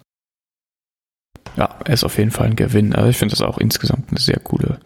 Ja, 1.56 1.76
er 1.84 1.94
ist 1.94 2.04
auf 2.04 2.18
jeden 2.18 2.32
Fall 2.32 2.48
ein 2.48 2.56
Gewinn. 2.56 2.94
Also 2.94 3.10
ich 3.10 3.18
finde 3.18 3.34
das 3.34 3.42
auch 3.42 3.58
insgesamt 3.58 4.10
eine 4.12 4.20
sehr 4.20 4.40
coole, 4.40 4.80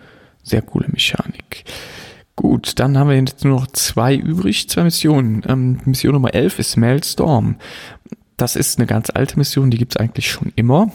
sehr 0.44 0.62
coole 0.62 0.88
Mechanik. 0.88 1.66
Gut, 2.42 2.80
dann 2.80 2.98
haben 2.98 3.08
wir 3.08 3.16
jetzt 3.16 3.46
nur 3.46 3.60
noch 3.60 3.68
zwei 3.68 4.16
übrig, 4.16 4.68
zwei 4.68 4.84
Missionen. 4.84 5.44
Ähm, 5.48 5.80
Mission 5.86 6.14
Nummer 6.14 6.34
11 6.34 6.58
ist 6.58 6.76
Maelstorm. 6.76 7.58
Das 8.36 8.56
ist 8.56 8.80
eine 8.80 8.88
ganz 8.88 9.12
alte 9.12 9.38
Mission, 9.38 9.70
die 9.70 9.78
gibt 9.78 9.94
es 9.94 9.98
eigentlich 9.98 10.32
schon 10.32 10.52
immer. 10.56 10.92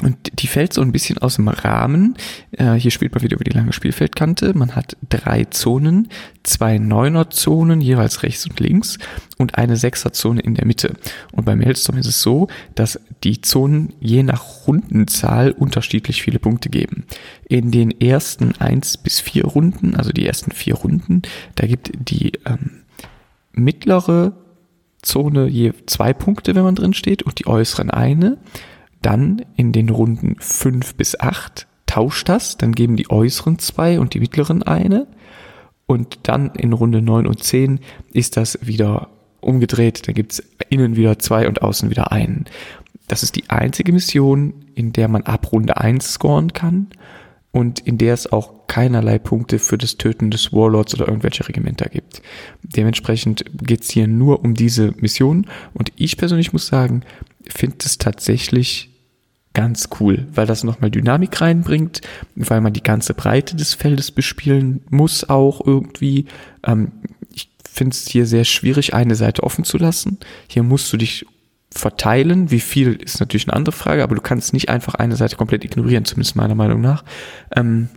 Und 0.00 0.40
die 0.40 0.48
fällt 0.48 0.72
so 0.72 0.80
ein 0.80 0.90
bisschen 0.90 1.18
aus 1.18 1.36
dem 1.36 1.46
Rahmen. 1.46 2.16
Äh, 2.52 2.74
hier 2.74 2.90
spielt 2.90 3.14
man 3.14 3.22
wieder 3.22 3.36
über 3.36 3.44
die 3.44 3.52
lange 3.52 3.72
Spielfeldkante. 3.72 4.56
Man 4.56 4.74
hat 4.74 4.96
drei 5.08 5.44
Zonen, 5.44 6.08
zwei 6.42 6.78
Neuner-Zonen, 6.78 7.80
jeweils 7.80 8.22
rechts 8.24 8.46
und 8.46 8.58
links, 8.58 8.98
und 9.38 9.58
eine 9.58 9.76
Sechser-Zone 9.76 10.40
in 10.40 10.54
der 10.54 10.66
Mitte. 10.66 10.94
Und 11.30 11.44
beim 11.44 11.58
Maelstrom 11.58 11.98
ist 11.98 12.06
es 12.06 12.20
so, 12.20 12.48
dass 12.74 12.98
die 13.22 13.42
Zonen 13.42 13.92
je 14.00 14.24
nach 14.24 14.66
Rundenzahl 14.66 15.52
unterschiedlich 15.52 16.22
viele 16.22 16.40
Punkte 16.40 16.68
geben. 16.68 17.04
In 17.48 17.70
den 17.70 17.92
ersten 18.00 18.56
eins 18.58 18.96
bis 18.96 19.20
vier 19.20 19.44
Runden, 19.44 19.94
also 19.94 20.10
die 20.10 20.26
ersten 20.26 20.50
vier 20.50 20.74
Runden, 20.74 21.22
da 21.54 21.66
gibt 21.66 21.92
die 21.94 22.32
ähm, 22.44 22.82
mittlere 23.52 24.32
Zone 25.02 25.46
je 25.48 25.72
zwei 25.86 26.12
Punkte, 26.12 26.54
wenn 26.54 26.62
man 26.64 26.74
drin 26.74 26.94
steht, 26.94 27.22
und 27.22 27.38
die 27.38 27.46
äußeren 27.46 27.90
eine. 27.90 28.38
Dann 29.02 29.44
in 29.56 29.72
den 29.72 29.88
Runden 29.88 30.36
5 30.38 30.94
bis 30.94 31.18
8 31.18 31.66
tauscht 31.86 32.28
das, 32.28 32.56
dann 32.56 32.72
geben 32.72 32.96
die 32.96 33.10
äußeren 33.10 33.58
zwei 33.58 34.00
und 34.00 34.14
die 34.14 34.20
mittleren 34.20 34.62
eine. 34.62 35.06
Und 35.86 36.20
dann 36.22 36.52
in 36.54 36.72
Runde 36.72 37.02
9 37.02 37.26
und 37.26 37.42
10 37.42 37.80
ist 38.12 38.36
das 38.36 38.58
wieder 38.62 39.08
umgedreht. 39.40 40.08
Da 40.08 40.12
gibt's 40.12 40.42
innen 40.70 40.96
wieder 40.96 41.18
zwei 41.18 41.46
und 41.46 41.60
außen 41.60 41.90
wieder 41.90 42.12
einen. 42.12 42.46
Das 43.08 43.22
ist 43.22 43.36
die 43.36 43.50
einzige 43.50 43.92
Mission, 43.92 44.54
in 44.74 44.92
der 44.92 45.08
man 45.08 45.24
ab 45.24 45.52
Runde 45.52 45.76
1 45.76 46.14
scoren 46.14 46.52
kann 46.54 46.86
und 47.50 47.80
in 47.80 47.98
der 47.98 48.14
es 48.14 48.32
auch 48.32 48.66
keinerlei 48.68 49.18
Punkte 49.18 49.58
für 49.58 49.76
das 49.76 49.98
Töten 49.98 50.30
des 50.30 50.52
Warlords 50.52 50.94
oder 50.94 51.08
irgendwelche 51.08 51.46
Regimenter 51.46 51.90
gibt. 51.90 52.22
Dementsprechend 52.62 53.44
geht's 53.62 53.90
hier 53.90 54.06
nur 54.06 54.42
um 54.42 54.54
diese 54.54 54.94
Mission 54.96 55.46
und 55.74 55.92
ich 55.96 56.16
persönlich 56.16 56.54
muss 56.54 56.68
sagen, 56.68 57.02
finde 57.46 57.76
es 57.84 57.98
tatsächlich 57.98 58.91
ganz 59.54 59.88
cool, 60.00 60.26
weil 60.34 60.46
das 60.46 60.64
nochmal 60.64 60.90
Dynamik 60.90 61.40
reinbringt, 61.40 62.00
weil 62.34 62.60
man 62.60 62.72
die 62.72 62.82
ganze 62.82 63.14
Breite 63.14 63.56
des 63.56 63.74
Feldes 63.74 64.10
bespielen 64.10 64.82
muss 64.90 65.28
auch 65.28 65.64
irgendwie. 65.64 66.26
Ähm, 66.64 66.92
ich 67.34 67.50
finde 67.70 67.94
es 67.94 68.08
hier 68.08 68.26
sehr 68.26 68.44
schwierig, 68.44 68.94
eine 68.94 69.14
Seite 69.14 69.42
offen 69.42 69.64
zu 69.64 69.78
lassen. 69.78 70.18
Hier 70.48 70.62
musst 70.62 70.92
du 70.92 70.96
dich 70.96 71.26
verteilen. 71.70 72.50
Wie 72.50 72.60
viel 72.60 72.94
ist 72.94 73.20
natürlich 73.20 73.48
eine 73.48 73.56
andere 73.56 73.74
Frage, 73.74 74.02
aber 74.02 74.14
du 74.14 74.20
kannst 74.20 74.52
nicht 74.52 74.68
einfach 74.68 74.94
eine 74.94 75.16
Seite 75.16 75.36
komplett 75.36 75.64
ignorieren, 75.64 76.04
zumindest 76.04 76.36
meiner 76.36 76.54
Meinung 76.54 76.80
nach. 76.80 77.04
Ähm, 77.54 77.88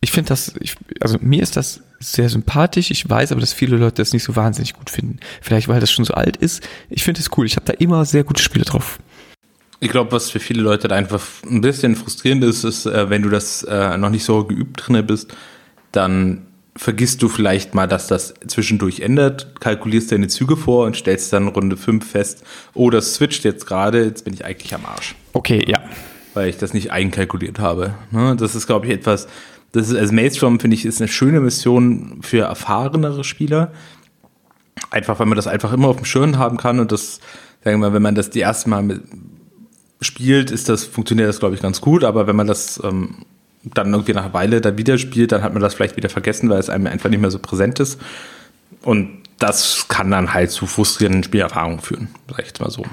ich 0.00 0.12
finde 0.12 0.28
das, 0.28 0.54
ich, 0.60 0.76
also 1.00 1.18
mir 1.20 1.42
ist 1.42 1.56
das 1.56 1.80
sehr 1.98 2.28
sympathisch. 2.28 2.90
Ich 2.90 3.08
weiß 3.08 3.32
aber, 3.32 3.40
dass 3.40 3.52
viele 3.52 3.76
Leute 3.76 3.96
das 3.96 4.12
nicht 4.12 4.22
so 4.22 4.36
wahnsinnig 4.36 4.74
gut 4.74 4.90
finden. 4.90 5.18
Vielleicht, 5.40 5.68
weil 5.68 5.80
das 5.80 5.90
schon 5.90 6.04
so 6.04 6.14
alt 6.14 6.36
ist. 6.36 6.62
Ich 6.90 7.02
finde 7.02 7.20
es 7.20 7.30
cool. 7.36 7.46
Ich 7.46 7.56
habe 7.56 7.66
da 7.66 7.72
immer 7.72 8.04
sehr 8.04 8.22
gute 8.22 8.42
Spiele 8.42 8.64
drauf. 8.64 9.00
Ich 9.80 9.90
glaube, 9.90 10.12
was 10.12 10.30
für 10.30 10.40
viele 10.40 10.62
Leute 10.62 10.88
da 10.88 10.96
einfach 10.96 11.22
ein 11.44 11.60
bisschen 11.60 11.96
frustrierend 11.96 12.44
ist, 12.44 12.64
ist, 12.64 12.86
äh, 12.86 13.10
wenn 13.10 13.22
du 13.22 13.28
das 13.28 13.62
äh, 13.64 13.96
noch 13.98 14.10
nicht 14.10 14.24
so 14.24 14.44
geübt 14.44 14.86
drin 14.86 15.06
bist, 15.06 15.34
dann 15.92 16.46
vergisst 16.76 17.22
du 17.22 17.28
vielleicht 17.28 17.74
mal, 17.74 17.86
dass 17.86 18.06
das 18.06 18.34
zwischendurch 18.46 19.00
ändert, 19.00 19.60
kalkulierst 19.60 20.12
deine 20.12 20.28
Züge 20.28 20.56
vor 20.56 20.86
und 20.86 20.96
stellst 20.96 21.32
dann 21.32 21.48
Runde 21.48 21.76
5 21.76 22.08
fest, 22.08 22.44
oh, 22.74 22.90
das 22.90 23.14
switcht 23.14 23.44
jetzt 23.44 23.66
gerade, 23.66 24.04
jetzt 24.04 24.24
bin 24.24 24.34
ich 24.34 24.44
eigentlich 24.44 24.74
am 24.74 24.84
Arsch. 24.84 25.14
Okay, 25.32 25.64
ja. 25.66 25.80
Weil 26.34 26.48
ich 26.48 26.58
das 26.58 26.74
nicht 26.74 26.92
einkalkuliert 26.92 27.58
habe. 27.58 27.94
Ne? 28.10 28.36
Das 28.36 28.54
ist, 28.54 28.66
glaube 28.66 28.86
ich, 28.86 28.92
etwas, 28.92 29.26
das 29.72 29.88
ist, 29.88 29.96
als 29.96 30.12
Maelstrom, 30.12 30.60
finde 30.60 30.74
ich, 30.74 30.84
ist 30.84 31.00
eine 31.00 31.08
schöne 31.08 31.40
Mission 31.40 32.18
für 32.22 32.44
erfahrenere 32.44 33.24
Spieler. 33.24 33.72
Einfach, 34.90 35.18
weil 35.18 35.26
man 35.26 35.36
das 35.36 35.46
einfach 35.46 35.72
immer 35.72 35.88
auf 35.88 35.96
dem 35.96 36.04
Schirm 36.04 36.36
haben 36.38 36.58
kann 36.58 36.78
und 36.78 36.92
das, 36.92 37.20
sagen 37.64 37.80
wir 37.80 37.88
mal, 37.88 37.92
wenn 37.94 38.02
man 38.02 38.14
das 38.14 38.30
die 38.30 38.40
erste 38.40 38.68
Mal 38.68 38.82
mit, 38.82 39.02
spielt, 40.00 40.50
ist 40.50 40.68
das, 40.68 40.84
funktioniert 40.84 41.28
das, 41.28 41.38
glaube 41.38 41.54
ich, 41.54 41.62
ganz 41.62 41.80
gut, 41.80 42.04
aber 42.04 42.26
wenn 42.26 42.36
man 42.36 42.46
das 42.46 42.80
ähm, 42.84 43.24
dann 43.62 43.92
irgendwie 43.92 44.12
nach 44.12 44.24
einer 44.24 44.34
Weile 44.34 44.60
da 44.60 44.76
wieder 44.76 44.98
spielt, 44.98 45.32
dann 45.32 45.42
hat 45.42 45.52
man 45.52 45.62
das 45.62 45.74
vielleicht 45.74 45.96
wieder 45.96 46.08
vergessen, 46.08 46.48
weil 46.48 46.58
es 46.58 46.70
einem 46.70 46.86
einfach 46.86 47.10
nicht 47.10 47.20
mehr 47.20 47.30
so 47.30 47.38
präsent 47.38 47.80
ist. 47.80 48.00
Und 48.82 49.22
das 49.38 49.86
kann 49.88 50.10
dann 50.10 50.32
halt 50.32 50.50
zu 50.50 50.66
frustrierenden 50.66 51.24
Spielerfahrungen 51.24 51.80
führen, 51.80 52.08
sag 52.28 52.40
ich 52.40 52.46
jetzt 52.46 52.60
mal 52.60 52.70
so. 52.70 52.84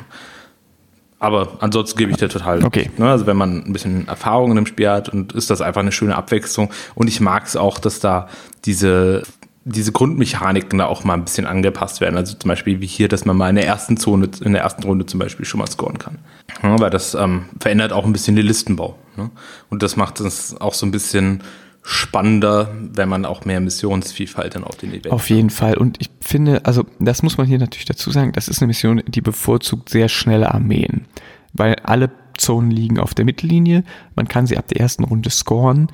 Aber 1.20 1.58
ansonsten 1.62 1.98
gebe 1.98 2.12
ich 2.12 2.18
dir 2.18 2.28
total. 2.28 2.66
Okay. 2.66 2.92
Ne? 2.98 3.10
Also 3.10 3.26
wenn 3.26 3.38
man 3.38 3.64
ein 3.66 3.72
bisschen 3.72 4.08
Erfahrung 4.10 4.50
in 4.50 4.58
dem 4.58 4.66
Spiel 4.66 4.90
hat 4.90 5.08
und 5.08 5.32
ist 5.32 5.50
das 5.50 5.62
einfach 5.62 5.80
eine 5.80 5.94
schöne 5.94 6.18
Abwechslung. 6.18 6.70
Und 6.96 7.08
ich 7.08 7.22
mag 7.22 7.46
es 7.46 7.56
auch, 7.56 7.80
dass 7.80 8.02
da 8.02 8.28
diese 8.66 9.24
diese 9.66 9.92
Grundmechaniken 9.92 10.80
da 10.80 10.88
auch 10.88 11.04
mal 11.04 11.14
ein 11.14 11.24
bisschen 11.24 11.46
angepasst 11.46 12.02
werden. 12.02 12.18
Also 12.18 12.36
zum 12.36 12.50
Beispiel 12.50 12.82
wie 12.82 12.86
hier, 12.86 13.08
dass 13.08 13.26
man 13.26 13.38
mal 13.38 13.50
in 13.50 13.56
der 13.56 13.66
ersten 13.66 13.98
Zone, 13.98 14.30
in 14.44 14.54
der 14.54 14.64
ersten 14.64 14.84
Runde 14.84 15.06
zum 15.06 15.20
Beispiel 15.20 15.46
schon 15.46 15.60
mal 15.60 15.68
scoren 15.68 15.98
kann. 16.00 16.20
Ja, 16.62 16.80
weil 16.80 16.90
das 16.90 17.16
ähm, 17.16 17.46
verändert 17.60 17.94
auch 17.94 18.06
ein 18.06 18.14
bisschen 18.14 18.36
den 18.36 18.46
Listenbau. 18.46 18.98
Ne? 19.16 19.30
Und 19.70 19.82
das 19.82 19.96
macht 19.96 20.20
es 20.20 20.60
auch 20.60 20.74
so 20.74 20.86
ein 20.86 20.92
bisschen 20.92 21.44
spannender, 21.82 22.74
wenn 22.94 23.10
man 23.10 23.26
auch 23.26 23.46
mehr 23.46 23.60
Missionsvielfalt 23.60 24.56
dann 24.56 24.64
auf 24.64 24.78
den 24.78 24.92
Event 24.92 25.12
Auf 25.12 25.30
jeden 25.30 25.50
Fall. 25.50 25.78
Und 25.78 25.98
ich 26.00 26.10
finde, 26.22 26.66
also 26.66 26.86
das 27.00 27.24
muss 27.24 27.38
man 27.38 27.46
hier 27.46 27.60
natürlich 27.60 27.86
dazu 27.86 28.10
sagen, 28.12 28.32
das 28.32 28.48
ist 28.48 28.62
eine 28.62 28.68
Mission, 28.68 29.02
die 29.08 29.22
bevorzugt 29.22 29.90
sehr 29.90 30.10
schnelle 30.10 30.54
Armeen. 30.54 31.06
Weil 31.54 31.76
alle 31.84 32.10
Zonen 32.38 32.72
liegen 32.72 33.00
auf 33.00 33.14
der 33.14 33.26
Mittellinie. 33.26 33.84
Man 34.16 34.28
kann 34.28 34.48
sie 34.48 34.58
ab 34.58 34.68
der 34.68 34.80
ersten 34.80 35.04
Runde 35.04 35.30
scoren. 35.30 35.88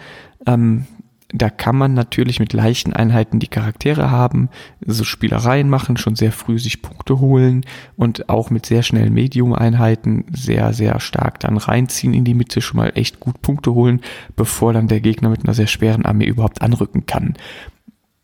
Ähm, 0.45 0.85
da 1.31 1.51
kann 1.51 1.75
man 1.75 1.93
natürlich 1.93 2.39
mit 2.39 2.53
leichten 2.53 2.91
Einheiten 2.91 3.39
die 3.39 3.47
Charaktere 3.47 4.09
haben, 4.09 4.49
so 4.83 5.03
Spielereien 5.03 5.69
machen, 5.69 5.95
schon 5.95 6.15
sehr 6.15 6.31
früh 6.31 6.57
sich 6.57 6.81
Punkte 6.81 7.19
holen 7.19 7.65
und 7.95 8.29
auch 8.29 8.49
mit 8.49 8.65
sehr 8.65 8.81
schnellen 8.81 9.13
Medium-Einheiten 9.13 10.25
sehr, 10.33 10.73
sehr 10.73 10.99
stark 10.99 11.39
dann 11.39 11.57
reinziehen 11.57 12.15
in 12.15 12.25
die 12.25 12.33
Mitte, 12.33 12.61
schon 12.61 12.77
mal 12.77 12.91
echt 12.95 13.19
gut 13.19 13.43
Punkte 13.43 13.73
holen, 13.73 14.01
bevor 14.35 14.73
dann 14.73 14.87
der 14.87 15.01
Gegner 15.01 15.29
mit 15.29 15.43
einer 15.43 15.53
sehr 15.53 15.67
schweren 15.67 16.03
Armee 16.03 16.25
überhaupt 16.25 16.63
anrücken 16.63 17.05
kann. 17.05 17.35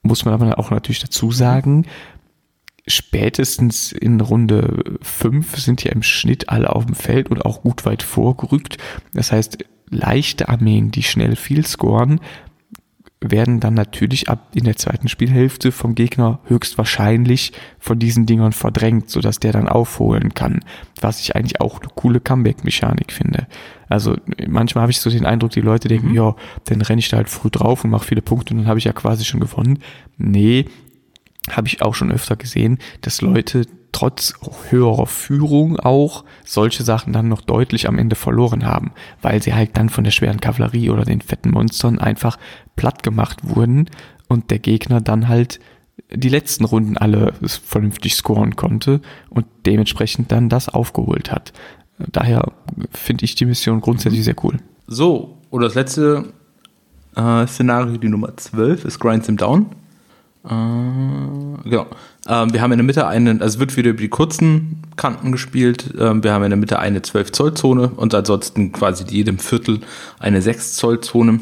Muss 0.02 0.26
man 0.26 0.34
aber 0.34 0.58
auch 0.58 0.72
natürlich 0.72 1.00
dazu 1.00 1.32
sagen, 1.32 1.86
spätestens 2.88 3.92
in 3.92 4.20
Runde 4.20 4.98
5 5.02 5.60
sind 5.60 5.84
ja 5.84 5.92
im 5.92 6.04
Schnitt 6.04 6.50
alle 6.50 6.76
auf 6.76 6.86
dem 6.86 6.96
Feld 6.96 7.30
und 7.30 7.46
auch 7.46 7.62
gut 7.62 7.86
weit 7.86 8.02
vorgerückt. 8.02 8.78
Das 9.14 9.32
heißt, 9.32 9.60
leichte 9.90 10.50
Armeen, 10.50 10.90
die 10.90 11.04
schnell 11.04 11.36
viel 11.36 11.66
scoren, 11.66 12.20
werden 13.22 13.60
dann 13.60 13.74
natürlich 13.74 14.30
ab 14.30 14.50
in 14.54 14.66
der 14.66 14.76
zweiten 14.76 15.08
Spielhälfte 15.08 15.72
vom 15.72 15.96
Gegner 15.96 16.40
höchstwahrscheinlich 16.46 17.54
von 17.80 17.98
diesen 17.98 18.26
Dingern 18.26 18.52
verdrängt, 18.52 19.10
sodass 19.10 19.40
der 19.40 19.54
dann 19.54 19.68
aufholen 19.68 20.34
kann. 20.34 20.60
Was 21.02 21.20
ich 21.20 21.36
eigentlich 21.36 21.62
auch 21.62 21.80
eine 21.80 21.90
coole 21.96 22.20
Comeback-Mechanik 22.20 23.12
finde. 23.12 23.48
Also 23.88 24.18
manchmal 24.48 24.84
habe 24.84 24.92
ich 24.92 25.00
so 25.00 25.10
den 25.10 25.26
Eindruck, 25.26 25.52
die 25.52 25.62
Leute 25.62 25.88
denken, 25.88 26.10
mhm. 26.10 26.16
ja, 26.16 26.36
dann 26.66 26.82
renne 26.82 27.00
ich 27.00 27.10
da 27.10 27.18
halt 27.18 27.30
früh 27.30 27.50
drauf 27.50 27.84
und 27.84 27.90
mache 27.90 28.06
viele 28.06 28.22
Punkte 28.22 28.54
und 28.54 28.62
dann 28.62 28.68
habe 28.68 28.80
ich 28.80 28.86
ja 28.86 28.94
quasi 28.94 29.26
schon 29.26 29.40
gewonnen. 29.40 29.80
Nee, 30.18 30.66
habe 31.52 31.68
ich 31.68 31.82
auch 31.82 31.96
schon 31.96 32.12
öfter 32.12 32.36
gesehen, 32.36 32.80
dass 33.02 33.22
Leute 33.22 33.66
trotz 33.96 34.34
höherer 34.70 35.06
Führung 35.06 35.80
auch 35.80 36.26
solche 36.44 36.84
Sachen 36.84 37.14
dann 37.14 37.30
noch 37.30 37.40
deutlich 37.40 37.88
am 37.88 37.98
Ende 37.98 38.18
verloren 38.18 38.66
haben, 38.66 38.92
weil 39.22 39.42
sie 39.42 39.54
halt 39.54 39.78
dann 39.78 39.88
von 39.88 40.04
der 40.04 40.12
schweren 40.12 40.42
Kavallerie 40.42 40.90
oder 40.90 41.06
den 41.06 41.22
fetten 41.22 41.52
Monstern 41.52 41.98
einfach 41.98 42.38
platt 42.76 43.04
gemacht 43.04 43.40
wurden 43.44 43.90
und 44.28 44.52
der 44.52 44.60
Gegner 44.60 45.00
dann 45.00 45.30
halt 45.30 45.62
die 46.14 46.28
letzten 46.28 46.66
Runden 46.66 46.98
alle 46.98 47.36
vernünftig 47.42 48.16
scoren 48.16 48.58
konnte 48.58 49.00
und 49.30 49.46
dementsprechend 49.66 50.30
dann 50.30 50.50
das 50.50 50.68
aufgeholt 50.68 51.32
hat. 51.32 51.54
Daher 51.98 52.52
finde 52.92 53.24
ich 53.24 53.36
die 53.36 53.46
Mission 53.46 53.80
grundsätzlich 53.80 54.26
sehr 54.26 54.36
cool. 54.44 54.58
So, 54.88 55.38
oder 55.52 55.68
das 55.68 55.76
letzte 55.76 56.34
äh, 57.16 57.48
Szenario, 57.48 57.96
die 57.96 58.10
Nummer 58.10 58.36
12, 58.36 58.84
ist 58.84 59.00
Grind 59.00 59.24
Them 59.24 59.38
Down. 59.38 59.68
Äh, 60.44 61.70
genau. 61.70 61.88
Ähm, 62.28 62.54
wir 62.54 62.62
haben 62.62 62.72
in 62.72 62.80
der 62.80 62.86
Mitte 62.86 63.08
einen, 63.08 63.42
also 63.42 63.56
es 63.56 63.60
wird 63.60 63.78
wieder 63.78 63.92
über 63.92 64.02
die 64.02 64.10
kurzen 64.10 64.82
Kanten 64.96 65.32
gespielt. 65.32 65.94
Ähm, 66.00 66.24
wir 66.24 66.34
haben 66.34 66.44
in 66.44 66.50
der 66.50 66.58
Mitte 66.58 66.80
eine 66.80 67.02
12 67.02 67.32
Zoll 67.32 67.54
Zone 67.54 67.90
und 67.90 68.14
ansonsten 68.14 68.72
quasi 68.72 69.06
jedem 69.08 69.38
Viertel 69.38 69.82
eine 70.20 70.42
6 70.42 70.76
Zoll 70.76 71.02
Zone. 71.02 71.40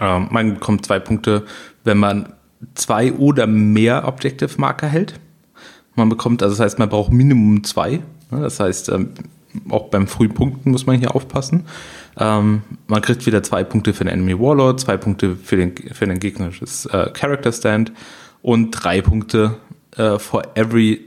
Ähm, 0.00 0.28
man 0.30 0.54
bekommt 0.54 0.86
zwei 0.86 0.98
Punkte, 0.98 1.44
wenn 1.84 1.98
man 1.98 2.32
zwei 2.74 3.12
oder 3.12 3.46
mehr 3.46 4.06
Objective 4.06 4.50
Marker 4.58 4.88
hält. 4.88 5.14
Man 5.94 6.08
bekommt, 6.08 6.42
also 6.42 6.56
das 6.56 6.64
heißt, 6.64 6.78
man 6.78 6.88
braucht 6.88 7.12
Minimum 7.12 7.64
zwei. 7.64 8.00
Das 8.30 8.60
heißt, 8.60 8.88
ähm, 8.90 9.10
auch 9.68 9.88
beim 9.88 10.06
frühen 10.06 10.34
Punkten 10.34 10.70
muss 10.70 10.86
man 10.86 10.98
hier 10.98 11.14
aufpassen. 11.14 11.64
Ähm, 12.18 12.62
man 12.86 13.02
kriegt 13.02 13.26
wieder 13.26 13.42
zwei 13.42 13.64
Punkte 13.64 13.94
für 13.94 14.04
den 14.04 14.12
Enemy 14.12 14.38
Warlord, 14.38 14.80
zwei 14.80 14.96
Punkte 14.96 15.36
für 15.36 15.56
den, 15.56 15.74
für 15.92 16.06
den 16.06 16.18
gegnerisches 16.18 16.86
äh, 16.86 17.10
Character 17.12 17.52
Stand 17.52 17.92
und 18.42 18.70
drei 18.70 19.02
Punkte 19.02 19.56
äh, 19.98 20.18
for 20.18 20.42
every 20.54 21.04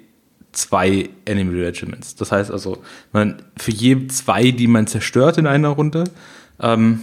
zwei 0.52 1.10
Enemy 1.26 1.62
Regiments. 1.62 2.16
Das 2.16 2.32
heißt 2.32 2.52
also, 2.52 2.84
man, 3.12 3.42
für 3.58 3.72
je 3.72 4.08
zwei, 4.08 4.52
die 4.52 4.68
man 4.68 4.88
zerstört 4.88 5.38
in 5.38 5.48
einer 5.48 5.70
Runde, 5.70 6.04
ähm, 6.60 7.02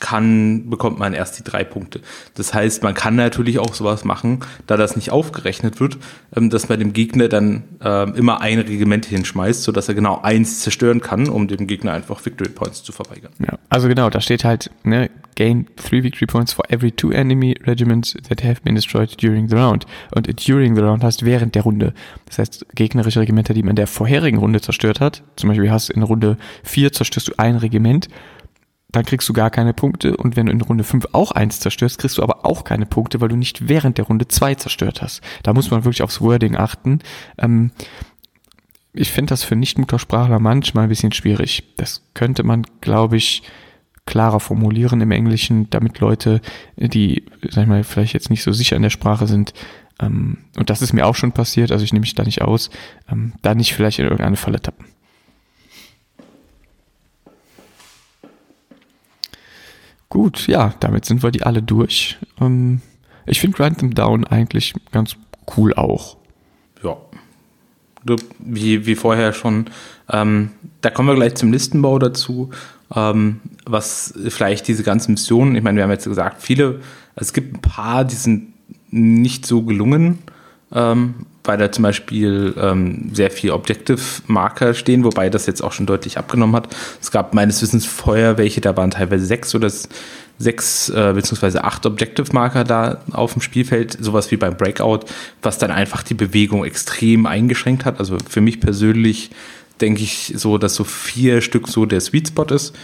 kann, 0.00 0.68
bekommt 0.68 0.98
man 0.98 1.14
erst 1.14 1.38
die 1.38 1.44
drei 1.44 1.64
Punkte. 1.64 2.00
Das 2.34 2.54
heißt, 2.54 2.82
man 2.82 2.94
kann 2.94 3.16
natürlich 3.16 3.58
auch 3.58 3.74
sowas 3.74 4.04
machen, 4.04 4.40
da 4.66 4.76
das 4.76 4.96
nicht 4.96 5.10
aufgerechnet 5.10 5.80
wird, 5.80 5.98
ähm, 6.34 6.50
dass 6.50 6.68
man 6.68 6.78
dem 6.78 6.92
Gegner 6.92 7.28
dann 7.28 7.64
ähm, 7.82 8.14
immer 8.14 8.40
ein 8.40 8.58
Regiment 8.58 9.06
hinschmeißt, 9.06 9.62
sodass 9.62 9.88
er 9.88 9.94
genau 9.94 10.20
eins 10.22 10.60
zerstören 10.60 11.00
kann, 11.00 11.28
um 11.28 11.48
dem 11.48 11.66
Gegner 11.66 11.92
einfach 11.92 12.24
Victory 12.24 12.50
Points 12.50 12.82
zu 12.82 12.92
verweigern. 12.92 13.32
Ja, 13.38 13.58
also 13.68 13.88
genau, 13.88 14.10
da 14.10 14.20
steht 14.20 14.44
halt, 14.44 14.70
ne, 14.84 15.10
gain 15.36 15.66
three 15.76 16.02
victory 16.02 16.26
points 16.26 16.52
for 16.52 16.64
every 16.70 16.90
two 16.90 17.10
enemy 17.10 17.54
regiments 17.66 18.14
that 18.28 18.42
have 18.42 18.62
been 18.62 18.74
destroyed 18.74 19.14
during 19.22 19.48
the 19.48 19.54
round. 19.54 19.86
Und 20.14 20.26
during 20.46 20.74
the 20.74 20.82
round 20.82 21.04
heißt 21.04 21.24
während 21.24 21.54
der 21.54 21.62
Runde. 21.62 21.92
Das 22.24 22.38
heißt, 22.38 22.66
gegnerische 22.74 23.20
Regimenter, 23.20 23.54
die 23.54 23.62
man 23.62 23.70
in 23.70 23.76
der 23.76 23.86
vorherigen 23.86 24.38
Runde 24.38 24.60
zerstört 24.60 25.00
hat, 25.00 25.22
zum 25.36 25.48
Beispiel 25.48 25.70
hast 25.70 25.90
in 25.90 26.02
Runde 26.02 26.38
vier 26.64 26.92
zerstörst 26.92 27.28
du 27.28 27.32
ein 27.36 27.56
Regiment, 27.56 28.08
dann 28.96 29.04
kriegst 29.04 29.28
du 29.28 29.32
gar 29.32 29.50
keine 29.50 29.74
Punkte. 29.74 30.16
Und 30.16 30.36
wenn 30.36 30.46
du 30.46 30.52
in 30.52 30.60
Runde 30.60 30.84
5 30.84 31.08
auch 31.12 31.32
eins 31.32 31.60
zerstörst, 31.60 31.98
kriegst 31.98 32.18
du 32.18 32.22
aber 32.22 32.44
auch 32.46 32.64
keine 32.64 32.86
Punkte, 32.86 33.20
weil 33.20 33.28
du 33.28 33.36
nicht 33.36 33.68
während 33.68 33.98
der 33.98 34.06
Runde 34.06 34.28
zwei 34.28 34.54
zerstört 34.54 35.02
hast. 35.02 35.20
Da 35.42 35.52
muss 35.52 35.70
man 35.70 35.84
wirklich 35.84 36.02
aufs 36.02 36.20
Wording 36.20 36.56
achten. 36.56 37.00
Ähm, 37.38 37.72
ich 38.92 39.12
finde 39.12 39.30
das 39.30 39.44
für 39.44 39.56
Nicht-Muttersprachler 39.56 40.38
manchmal 40.38 40.84
ein 40.84 40.88
bisschen 40.88 41.12
schwierig. 41.12 41.64
Das 41.76 42.02
könnte 42.14 42.42
man, 42.42 42.64
glaube 42.80 43.16
ich, 43.16 43.42
klarer 44.06 44.40
formulieren 44.40 45.00
im 45.00 45.10
Englischen, 45.10 45.68
damit 45.68 46.00
Leute, 46.00 46.40
die, 46.76 47.24
sag 47.50 47.64
ich 47.64 47.68
mal, 47.68 47.84
vielleicht 47.84 48.14
jetzt 48.14 48.30
nicht 48.30 48.42
so 48.42 48.52
sicher 48.52 48.76
in 48.76 48.82
der 48.82 48.90
Sprache 48.90 49.26
sind, 49.26 49.52
ähm, 50.00 50.38
und 50.58 50.70
das 50.70 50.82
ist 50.82 50.92
mir 50.92 51.06
auch 51.06 51.14
schon 51.14 51.32
passiert, 51.32 51.72
also 51.72 51.84
ich 51.84 51.92
nehme 51.92 52.02
mich 52.02 52.14
da 52.14 52.22
nicht 52.22 52.42
aus, 52.42 52.70
ähm, 53.10 53.32
da 53.42 53.54
nicht 53.54 53.74
vielleicht 53.74 53.98
in 53.98 54.04
irgendeine 54.04 54.36
Falle 54.36 54.60
tappen. 54.60 54.86
Gut, 60.08 60.46
ja, 60.46 60.74
damit 60.80 61.04
sind 61.04 61.22
wir 61.22 61.30
die 61.30 61.42
alle 61.42 61.62
durch. 61.62 62.18
Ähm, 62.40 62.80
ich 63.26 63.40
finde 63.40 63.56
Grind 63.56 63.78
Them 63.78 63.94
Down 63.94 64.24
eigentlich 64.24 64.74
ganz 64.92 65.16
cool 65.56 65.74
auch. 65.74 66.16
Ja. 66.82 66.96
Wie, 68.38 68.86
wie 68.86 68.94
vorher 68.94 69.32
schon. 69.32 69.66
Ähm, 70.08 70.50
da 70.80 70.90
kommen 70.90 71.08
wir 71.08 71.16
gleich 71.16 71.34
zum 71.34 71.52
Listenbau 71.52 71.98
dazu. 71.98 72.50
Ähm, 72.94 73.40
was 73.64 74.14
vielleicht 74.28 74.68
diese 74.68 74.84
ganzen 74.84 75.12
Missionen, 75.12 75.56
ich 75.56 75.62
meine, 75.62 75.76
wir 75.76 75.82
haben 75.82 75.90
jetzt 75.90 76.04
gesagt, 76.04 76.40
viele, 76.40 76.80
es 77.16 77.32
gibt 77.32 77.54
ein 77.54 77.60
paar, 77.60 78.04
die 78.04 78.14
sind 78.14 78.52
nicht 78.90 79.44
so 79.44 79.62
gelungen, 79.62 80.20
ähm, 80.72 81.26
weil 81.46 81.58
da 81.58 81.70
zum 81.70 81.82
Beispiel 81.82 82.54
ähm, 82.60 83.10
sehr 83.12 83.30
viel 83.30 83.50
Objective-Marker 83.50 84.74
stehen, 84.74 85.04
wobei 85.04 85.30
das 85.30 85.46
jetzt 85.46 85.62
auch 85.62 85.72
schon 85.72 85.86
deutlich 85.86 86.18
abgenommen 86.18 86.56
hat. 86.56 86.68
Es 87.00 87.10
gab 87.10 87.34
meines 87.34 87.62
Wissens 87.62 87.86
vorher 87.86 88.38
welche, 88.38 88.60
da 88.60 88.76
waren 88.76 88.90
teilweise 88.90 89.26
sechs 89.26 89.54
oder 89.54 89.70
sechs 90.38 90.88
äh, 90.90 91.12
beziehungsweise 91.14 91.64
acht 91.64 91.86
Objective-Marker 91.86 92.64
da 92.64 93.00
auf 93.12 93.32
dem 93.32 93.42
Spielfeld, 93.42 93.96
sowas 94.00 94.30
wie 94.30 94.36
beim 94.36 94.56
Breakout, 94.56 95.00
was 95.42 95.58
dann 95.58 95.70
einfach 95.70 96.02
die 96.02 96.14
Bewegung 96.14 96.64
extrem 96.64 97.26
eingeschränkt 97.26 97.84
hat. 97.84 97.98
Also 97.98 98.18
für 98.28 98.40
mich 98.40 98.60
persönlich 98.60 99.30
denke 99.80 100.02
ich 100.02 100.34
so, 100.36 100.58
dass 100.58 100.74
so 100.74 100.84
vier 100.84 101.40
Stück 101.40 101.68
so 101.68 101.86
der 101.86 102.00
Sweet 102.00 102.28
Spot 102.28 102.44
ist, 102.44 102.74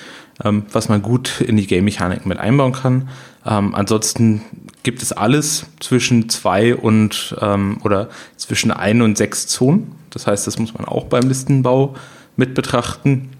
ähm, 0.45 0.65
was 0.73 0.89
man 0.89 1.03
gut 1.03 1.41
in 1.41 1.57
die 1.57 1.67
Game-Mechanik 1.67 2.27
mit 2.27 2.39
einbauen 2.39 2.73
kann. 2.73 3.09
Ähm, 3.47 3.75
ansonsten 3.75 4.43
gibt 4.83 5.03
es 5.03 5.13
alles 5.13 5.67
zwischen 5.81 6.29
zwei 6.29 6.75
und 6.75 7.37
ähm, 7.41 7.79
oder 7.83 8.09
zwischen 8.37 8.71
ein 8.71 9.03
und 9.03 9.17
sechs 9.17 9.47
Zonen. 9.47 9.93
Das 10.11 10.27
heißt, 10.27 10.47
das 10.47 10.59
muss 10.59 10.75
man 10.75 10.85
auch 10.85 11.05
beim 11.05 11.29
Listenbau 11.29 11.95
mit 12.37 12.55
betrachten. 12.55 13.31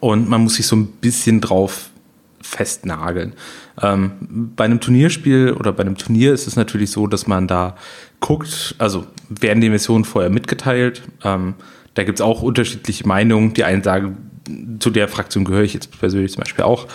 Und 0.00 0.28
man 0.28 0.42
muss 0.42 0.56
sich 0.56 0.66
so 0.66 0.76
ein 0.76 0.86
bisschen 0.86 1.40
drauf 1.40 1.90
festnageln. 2.40 3.34
Ähm, 3.82 4.12
bei 4.56 4.64
einem 4.64 4.80
Turnierspiel 4.80 5.52
oder 5.52 5.72
bei 5.72 5.82
einem 5.82 5.96
Turnier 5.96 6.32
ist 6.32 6.46
es 6.46 6.56
natürlich 6.56 6.90
so, 6.90 7.06
dass 7.06 7.26
man 7.26 7.48
da 7.48 7.76
guckt, 8.20 8.74
also 8.78 9.06
werden 9.28 9.60
die 9.60 9.70
Missionen 9.70 10.04
vorher 10.04 10.30
mitgeteilt. 10.30 11.02
Ähm, 11.24 11.54
da 11.96 12.04
gibt 12.04 12.20
es 12.20 12.22
auch 12.22 12.42
unterschiedliche 12.42 13.06
Meinungen. 13.08 13.54
Die 13.54 13.64
einen 13.64 13.82
sagen, 13.82 14.16
zu 14.78 14.90
der 14.90 15.08
Fraktion 15.08 15.44
gehöre 15.44 15.64
ich 15.64 15.74
jetzt 15.74 15.98
persönlich 15.98 16.32
zum 16.32 16.42
Beispiel 16.42 16.64
auch. 16.64 16.86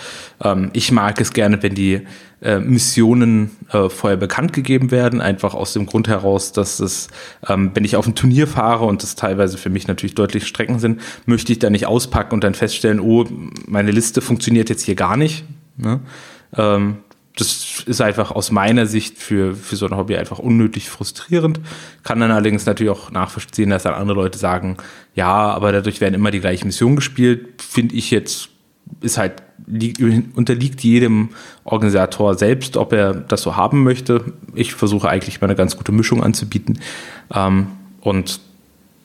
Ähm, 0.42 0.70
ich 0.72 0.90
mag 0.90 1.20
es 1.20 1.32
gerne, 1.32 1.62
wenn 1.62 1.74
die 1.74 2.00
äh, 2.40 2.58
Missionen 2.58 3.50
äh, 3.72 3.88
vorher 3.88 4.16
bekannt 4.16 4.52
gegeben 4.52 4.90
werden, 4.90 5.20
einfach 5.20 5.54
aus 5.54 5.72
dem 5.72 5.86
Grund 5.86 6.08
heraus, 6.08 6.52
dass 6.52 6.80
es, 6.80 7.08
ähm, 7.48 7.72
wenn 7.74 7.84
ich 7.84 7.96
auf 7.96 8.06
ein 8.06 8.14
Turnier 8.14 8.46
fahre 8.46 8.84
und 8.84 9.02
das 9.02 9.14
teilweise 9.16 9.58
für 9.58 9.70
mich 9.70 9.86
natürlich 9.86 10.14
deutlich 10.14 10.46
Strecken 10.46 10.78
sind, 10.78 11.00
möchte 11.26 11.52
ich 11.52 11.58
da 11.58 11.68
nicht 11.68 11.86
auspacken 11.86 12.34
und 12.34 12.44
dann 12.44 12.54
feststellen, 12.54 13.00
oh, 13.00 13.26
meine 13.66 13.90
Liste 13.90 14.20
funktioniert 14.20 14.70
jetzt 14.70 14.82
hier 14.82 14.94
gar 14.94 15.16
nicht. 15.16 15.44
Ne? 15.76 16.00
Ähm, 16.56 16.98
das 17.36 17.82
ist 17.86 18.00
einfach 18.00 18.30
aus 18.30 18.50
meiner 18.50 18.86
Sicht 18.86 19.18
für, 19.18 19.54
für 19.54 19.76
so 19.76 19.86
ein 19.86 19.96
Hobby 19.96 20.16
einfach 20.16 20.38
unnötig 20.38 20.90
frustrierend. 20.90 21.60
Kann 22.02 22.20
dann 22.20 22.30
allerdings 22.30 22.66
natürlich 22.66 22.92
auch 22.92 23.10
nachvollziehen, 23.10 23.70
dass 23.70 23.84
dann 23.84 23.94
andere 23.94 24.16
Leute 24.20 24.38
sagen, 24.38 24.76
ja, 25.14 25.32
aber 25.32 25.72
dadurch 25.72 26.00
werden 26.00 26.14
immer 26.14 26.30
die 26.30 26.40
gleichen 26.40 26.66
Missionen 26.66 26.96
gespielt. 26.96 27.62
Finde 27.62 27.94
ich 27.94 28.10
jetzt, 28.10 28.50
ist 29.00 29.16
halt, 29.16 29.42
liegt, 29.66 30.00
unterliegt 30.36 30.82
jedem 30.82 31.30
Organisator 31.64 32.34
selbst, 32.34 32.76
ob 32.76 32.92
er 32.92 33.14
das 33.14 33.42
so 33.42 33.56
haben 33.56 33.82
möchte. 33.82 34.24
Ich 34.54 34.74
versuche 34.74 35.08
eigentlich 35.08 35.40
mal 35.40 35.46
eine 35.46 35.56
ganz 35.56 35.76
gute 35.76 35.92
Mischung 35.92 36.22
anzubieten. 36.22 36.80
Ähm, 37.34 37.68
und 38.02 38.40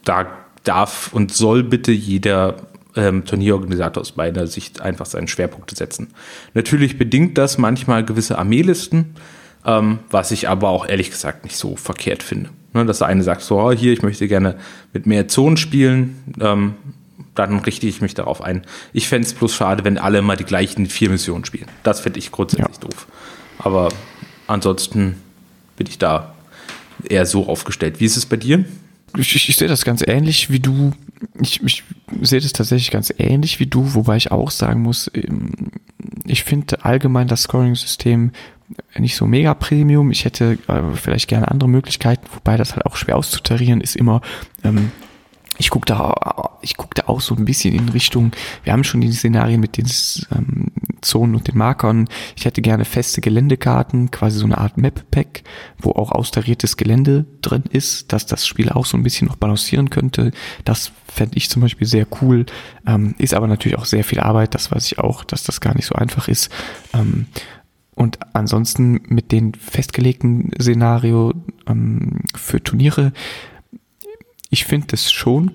da 0.03 0.28
darf 0.63 1.13
und 1.13 1.34
soll 1.34 1.63
bitte 1.63 1.93
jeder 1.93 2.55
ähm, 2.98 3.24
Turnierorganisator 3.24 4.02
aus 4.02 4.16
meiner 4.16 4.48
Sicht 4.48 4.82
einfach 4.82 5.06
seine 5.06 5.28
Schwerpunkte 5.28 5.76
setzen. 5.76 6.10
Natürlich 6.54 6.98
bedingt 6.98 7.38
das 7.38 7.58
manchmal 7.58 8.04
gewisse 8.04 8.38
Armeelisten, 8.38 9.16
ähm, 9.66 10.00
was 10.10 10.32
ich 10.32 10.50
aber 10.50 10.70
auch 10.70 10.88
ehrlich 10.88 11.12
gesagt 11.12 11.45
nicht 11.45 11.56
so 11.56 11.76
verkehrt 11.76 12.24
finde. 12.24 12.50
Ne, 12.74 12.86
dass 12.86 13.00
der 13.00 13.08
eine 13.08 13.24
sagt, 13.24 13.41
so 13.41 13.60
oh, 13.62 13.72
hier, 13.72 13.93
ich 13.93 14.02
möchte 14.02 14.28
gerne 14.28 14.58
mit 14.91 15.06
mehr 15.06 15.28
Zonen 15.28 15.58
spielen, 15.58 16.22
ähm, 16.41 16.76
dann 17.36 17.60
richte 17.60 17.88
ich 17.88 18.02
mich 18.02 18.16
darauf 18.16 18.41
ein. 18.41 18.64
Ich 18.93 19.08
fände 19.08 19.28
es 19.28 19.34
bloß 19.34 19.56
schade, 19.56 19.84
wenn 19.84 19.98
alle 19.98 20.22
mal 20.22 20.36
die 20.36 20.43
gleichen 20.43 20.88
vier 20.88 21.10
Missionen 21.10 21.45
spielen. 21.45 21.68
Das 21.84 22.00
finde 22.00 22.20
ich 22.20 22.32
grundsätzlich 22.32 22.76
ja. 22.76 22.82
doof. 22.82 23.08
Aber 23.60 23.89
ansonsten 24.48 25.16
bin 25.76 25.88
ich 25.88 26.00
da 26.00 26.34
eher 27.08 27.26
so 27.26 27.48
aufgestellt. 27.48 28.00
Wie 28.00 28.06
ist 28.06 28.18
es 28.18 28.26
bei 28.26 28.38
dir? 28.38 28.66
Ich, 29.16 29.36
ich, 29.36 29.49
ich 29.49 29.58
sehe 29.58 29.68
das 29.68 29.86
ganz 29.86 30.03
ähnlich 30.05 30.49
wie 30.49 30.60
du. 30.60 30.93
Ich, 31.39 31.64
ich 31.64 31.84
sehe 32.22 32.41
das 32.41 32.53
tatsächlich 32.53 32.91
ganz 32.91 33.14
ähnlich 33.18 33.60
wie 33.60 33.68
du, 33.68 33.93
wobei 33.93 34.18
ich 34.18 34.32
auch 34.32 34.51
sagen 34.51 34.82
muss, 34.82 35.10
ähm, 35.14 35.72
ich 36.26 36.43
finde 36.43 36.84
allgemein 36.84 37.28
das 37.28 37.43
Scoring-System 37.43 38.32
nicht 38.97 39.16
so 39.16 39.26
mega 39.26 39.53
Premium. 39.53 40.12
Ich 40.12 40.26
hätte 40.26 40.58
äh, 40.68 40.82
vielleicht 40.95 41.30
gerne 41.30 41.49
andere 41.49 41.70
Möglichkeiten, 41.70 42.28
wobei 42.34 42.58
das 42.58 42.74
halt 42.74 42.86
auch 42.86 42.95
schwer 42.95 43.16
auszutarieren 43.16 43.82
ist 43.82 43.95
immer. 43.95 44.22
Ähm, 44.64 44.91
ich 45.58 45.70
gucke 45.70 45.86
da, 45.86 46.58
ich 46.62 46.78
guck 46.78 46.95
da 46.95 47.03
auch 47.08 47.22
so 47.22 47.36
ein 47.36 47.45
bisschen 47.45 47.74
in 47.74 47.89
Richtung, 47.89 48.32
wir 48.64 48.74
haben 48.74 48.84
schon 48.84 49.01
die 49.01 49.12
Szenarien 49.12 49.60
mit 49.60 49.78
den 49.78 49.88
ähm, 50.36 50.72
Zonen 51.01 51.36
und 51.36 51.47
den 51.47 51.58
Markern. 51.58 52.08
Ich 52.36 52.45
hätte 52.45 52.62
gerne 52.62 52.86
feste 52.86 53.22
Geländekarten, 53.22 54.12
quasi 54.12 54.39
so 54.39 54.45
eine 54.45 54.58
Art 54.58 54.78
Map-Pack, 54.78 55.43
wo 55.80 55.91
auch 55.91 56.12
austariertes 56.12 56.78
Gelände 56.78 57.26
drin 57.41 57.64
ist, 57.70 58.14
dass 58.14 58.26
das 58.26 58.45
Spiel 58.45 58.70
auch 58.70 58.86
so 58.86 58.97
ein 58.97 59.03
bisschen 59.03 59.28
noch 59.28 59.36
balancieren 59.36 59.89
könnte. 59.89 60.32
Das 60.66 60.91
fände 61.08 61.38
ich 61.38 61.49
zum 61.49 61.62
Beispiel 61.62 61.88
sehr 61.88 62.08
cool. 62.22 62.45
Ähm, 62.86 63.16
ist 63.18 63.34
aber 63.34 63.47
natürlich 63.47 63.78
auch 63.78 63.86
sehr 63.86 64.03
viel 64.03 64.20
Arbeit, 64.20 64.53
das 64.55 64.72
weiß 64.72 64.86
ich 64.86 64.99
auch, 64.99 65.24
dass 65.24 65.43
das 65.43 65.62
gar 65.62 65.76
nicht 65.76 65.86
so 65.86 65.95
einfach 65.95 66.28
ist. 66.28 66.49
Ähm, 66.93 67.28
und 67.95 68.20
ansonsten 68.34 69.01
mit 69.08 69.32
den 69.32 69.55
festgelegten 69.55 70.51
Szenario 70.62 71.34
ähm, 71.68 72.20
für 72.36 72.62
Turniere 72.62 73.12
ich 74.50 74.66
finde 74.66 74.88
es 74.93 75.12
schon 75.12 75.52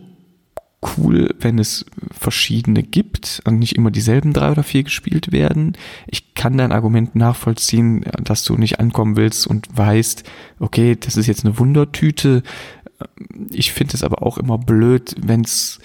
cool, 0.97 1.35
wenn 1.39 1.59
es 1.59 1.87
verschiedene 2.11 2.83
gibt 2.83 3.41
und 3.45 3.59
nicht 3.59 3.77
immer 3.77 3.91
dieselben 3.91 4.33
drei 4.33 4.51
oder 4.51 4.65
vier 4.65 4.83
gespielt 4.83 5.31
werden. 5.31 5.77
Ich 6.09 6.35
kann 6.35 6.59
dein 6.59 6.73
Argument 6.73 7.15
nachvollziehen, 7.15 8.05
dass 8.23 8.45
du 8.45 8.57
nicht 8.57 8.81
ankommen 8.81 9.17
willst 9.17 9.47
und 9.47 9.69
weißt, 9.77 10.25
okay, 10.59 10.97
das 10.99 11.17
ist 11.17 11.29
jetzt 11.29 11.45
eine 11.45 11.59
Wundertüte. 11.59 12.43
Ich 13.51 13.73
finde 13.73 13.95
es 13.95 14.03
aber 14.03 14.23
auch 14.23 14.39
immer 14.39 14.59
blöd, 14.59 15.15
wenn 15.21 15.43
es 15.43 15.79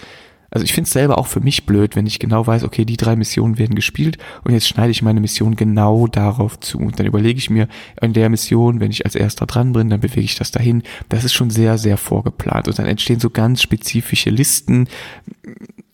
Also 0.49 0.63
ich 0.63 0.73
finde 0.73 0.87
es 0.87 0.93
selber 0.93 1.17
auch 1.17 1.27
für 1.27 1.41
mich 1.41 1.65
blöd, 1.65 1.95
wenn 1.95 2.05
ich 2.05 2.19
genau 2.19 2.47
weiß, 2.47 2.63
okay, 2.63 2.85
die 2.85 2.97
drei 2.97 3.15
Missionen 3.15 3.57
werden 3.57 3.75
gespielt 3.75 4.17
und 4.43 4.53
jetzt 4.53 4.67
schneide 4.67 4.91
ich 4.91 5.01
meine 5.01 5.19
Mission 5.19 5.55
genau 5.55 6.07
darauf 6.07 6.59
zu. 6.59 6.79
Und 6.79 6.99
dann 6.99 7.05
überlege 7.05 7.37
ich 7.37 7.49
mir 7.49 7.67
in 8.01 8.13
der 8.13 8.29
Mission, 8.29 8.79
wenn 8.79 8.91
ich 8.91 9.05
als 9.05 9.15
erster 9.15 9.45
dran 9.45 9.73
bin, 9.73 9.89
dann 9.89 9.99
bewege 9.99 10.21
ich 10.21 10.35
das 10.35 10.51
dahin. 10.51 10.83
Das 11.09 11.23
ist 11.23 11.33
schon 11.33 11.49
sehr, 11.49 11.77
sehr 11.77 11.97
vorgeplant. 11.97 12.67
Und 12.67 12.79
dann 12.79 12.85
entstehen 12.85 13.19
so 13.19 13.29
ganz 13.29 13.61
spezifische 13.61 14.29
Listen 14.29 14.87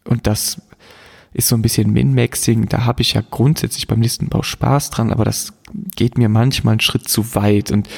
und 0.06 0.28
das 0.28 0.62
ist 1.34 1.48
so 1.48 1.56
ein 1.56 1.64
bisschen 1.64 1.92
Min-Maxing. 1.92 2.70
Da 2.70 2.86
habe 2.86 3.02
ich 3.02 3.14
ja 3.14 3.24
grundsätzlich 3.28 3.88
beim 3.88 4.02
Listenbau 4.02 4.44
Spaß 4.44 4.92
dran, 4.92 5.12
aber 5.12 5.26
das 5.26 5.54
geht 5.96 6.18
mir 6.18 6.30
manchmal 6.30 6.74
einen 6.74 6.80
Schritt 6.80 7.10
zu 7.10 7.34
weit. 7.34 7.72
Und 7.72 7.90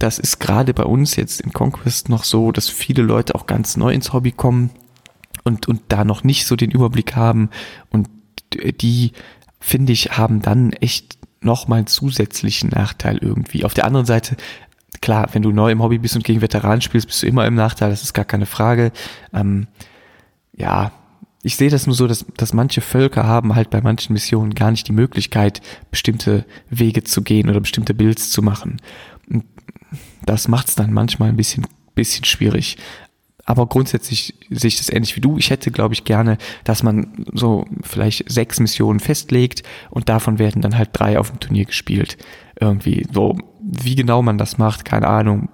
das 0.00 0.18
ist 0.18 0.40
gerade 0.40 0.74
bei 0.74 0.82
uns 0.82 1.14
jetzt 1.14 1.40
in 1.40 1.52
Conquest 1.52 2.08
noch 2.08 2.24
so, 2.24 2.50
dass 2.50 2.68
viele 2.68 3.02
Leute 3.02 3.36
auch 3.36 3.46
ganz 3.46 3.76
neu 3.76 3.92
ins 3.92 4.12
Hobby 4.12 4.32
kommen 4.32 4.70
und, 5.44 5.68
und 5.68 5.82
da 5.88 6.04
noch 6.04 6.24
nicht 6.24 6.46
so 6.46 6.56
den 6.56 6.70
Überblick 6.70 7.16
haben 7.16 7.50
und 7.90 8.08
die, 8.54 9.12
finde 9.60 9.92
ich, 9.92 10.16
haben 10.18 10.42
dann 10.42 10.72
echt 10.72 11.18
nochmal 11.40 11.78
einen 11.78 11.86
zusätzlichen 11.86 12.70
Nachteil 12.70 13.18
irgendwie. 13.18 13.64
Auf 13.64 13.74
der 13.74 13.84
anderen 13.84 14.06
Seite, 14.06 14.36
klar, 15.00 15.28
wenn 15.32 15.42
du 15.42 15.50
neu 15.50 15.70
im 15.70 15.82
Hobby 15.82 15.98
bist 15.98 16.16
und 16.16 16.24
gegen 16.24 16.40
Veteranen 16.40 16.80
spielst, 16.80 17.06
bist 17.06 17.22
du 17.22 17.26
immer 17.26 17.46
im 17.46 17.54
Nachteil, 17.54 17.90
das 17.90 18.02
ist 18.02 18.12
gar 18.12 18.24
keine 18.24 18.46
Frage. 18.46 18.92
Ähm, 19.32 19.66
ja, 20.56 20.92
ich 21.42 21.56
sehe 21.56 21.70
das 21.70 21.86
nur 21.86 21.96
so, 21.96 22.06
dass, 22.06 22.24
dass 22.36 22.52
manche 22.52 22.80
Völker 22.80 23.26
haben 23.26 23.56
halt 23.56 23.70
bei 23.70 23.80
manchen 23.80 24.12
Missionen 24.12 24.54
gar 24.54 24.70
nicht 24.70 24.86
die 24.86 24.92
Möglichkeit, 24.92 25.60
bestimmte 25.90 26.44
Wege 26.70 27.02
zu 27.02 27.22
gehen 27.22 27.50
oder 27.50 27.60
bestimmte 27.60 27.94
Builds 27.94 28.30
zu 28.30 28.42
machen. 28.42 28.80
Und 29.28 29.44
das 30.24 30.46
macht 30.46 30.68
es 30.68 30.76
dann 30.76 30.92
manchmal 30.92 31.30
ein 31.30 31.36
bisschen, 31.36 31.66
bisschen 31.94 32.24
schwierig 32.24 32.76
aber 33.44 33.66
grundsätzlich 33.66 34.34
sehe 34.50 34.68
ich 34.68 34.76
das 34.76 34.88
ähnlich 34.88 35.16
wie 35.16 35.20
du. 35.20 35.36
Ich 35.36 35.50
hätte, 35.50 35.70
glaube 35.70 35.94
ich, 35.94 36.04
gerne, 36.04 36.38
dass 36.64 36.82
man 36.82 37.26
so 37.32 37.64
vielleicht 37.82 38.30
sechs 38.30 38.60
Missionen 38.60 39.00
festlegt 39.00 39.62
und 39.90 40.08
davon 40.08 40.38
werden 40.38 40.62
dann 40.62 40.78
halt 40.78 40.90
drei 40.92 41.18
auf 41.18 41.30
dem 41.30 41.40
Turnier 41.40 41.64
gespielt. 41.64 42.16
Irgendwie 42.60 43.06
so, 43.12 43.36
wie 43.60 43.96
genau 43.96 44.22
man 44.22 44.38
das 44.38 44.58
macht, 44.58 44.84
keine 44.84 45.08
Ahnung 45.08 45.48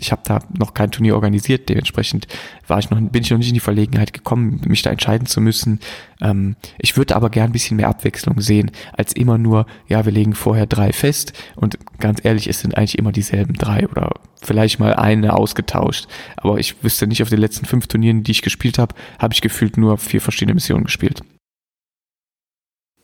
ich 0.00 0.12
habe 0.12 0.22
da 0.24 0.40
noch 0.56 0.74
kein 0.74 0.90
Turnier 0.90 1.14
organisiert, 1.14 1.68
dementsprechend 1.68 2.26
war 2.66 2.78
ich 2.78 2.90
noch, 2.90 3.00
bin 3.00 3.22
ich 3.22 3.30
noch 3.30 3.38
nicht 3.38 3.48
in 3.48 3.54
die 3.54 3.60
Verlegenheit 3.60 4.12
gekommen, 4.12 4.60
mich 4.66 4.82
da 4.82 4.90
entscheiden 4.90 5.26
zu 5.26 5.40
müssen. 5.40 5.80
Ähm, 6.20 6.56
ich 6.78 6.96
würde 6.96 7.14
aber 7.14 7.30
gern 7.30 7.50
ein 7.50 7.52
bisschen 7.52 7.76
mehr 7.76 7.88
Abwechslung 7.88 8.40
sehen, 8.40 8.70
als 8.92 9.12
immer 9.12 9.38
nur, 9.38 9.66
ja, 9.88 10.04
wir 10.04 10.12
legen 10.12 10.34
vorher 10.34 10.66
drei 10.66 10.92
fest 10.92 11.32
und 11.56 11.78
ganz 11.98 12.24
ehrlich, 12.24 12.48
es 12.48 12.60
sind 12.60 12.76
eigentlich 12.76 12.98
immer 12.98 13.12
dieselben 13.12 13.54
drei 13.54 13.86
oder 13.88 14.10
vielleicht 14.42 14.80
mal 14.80 14.94
eine 14.94 15.34
ausgetauscht. 15.34 16.06
Aber 16.36 16.58
ich 16.58 16.82
wüsste 16.82 17.06
nicht, 17.06 17.22
auf 17.22 17.28
den 17.28 17.40
letzten 17.40 17.66
fünf 17.66 17.86
Turnieren, 17.86 18.22
die 18.22 18.32
ich 18.32 18.42
gespielt 18.42 18.78
habe, 18.78 18.94
habe 19.18 19.34
ich 19.34 19.42
gefühlt 19.42 19.76
nur 19.76 19.98
vier 19.98 20.20
verschiedene 20.20 20.54
Missionen 20.54 20.84
gespielt 20.84 21.22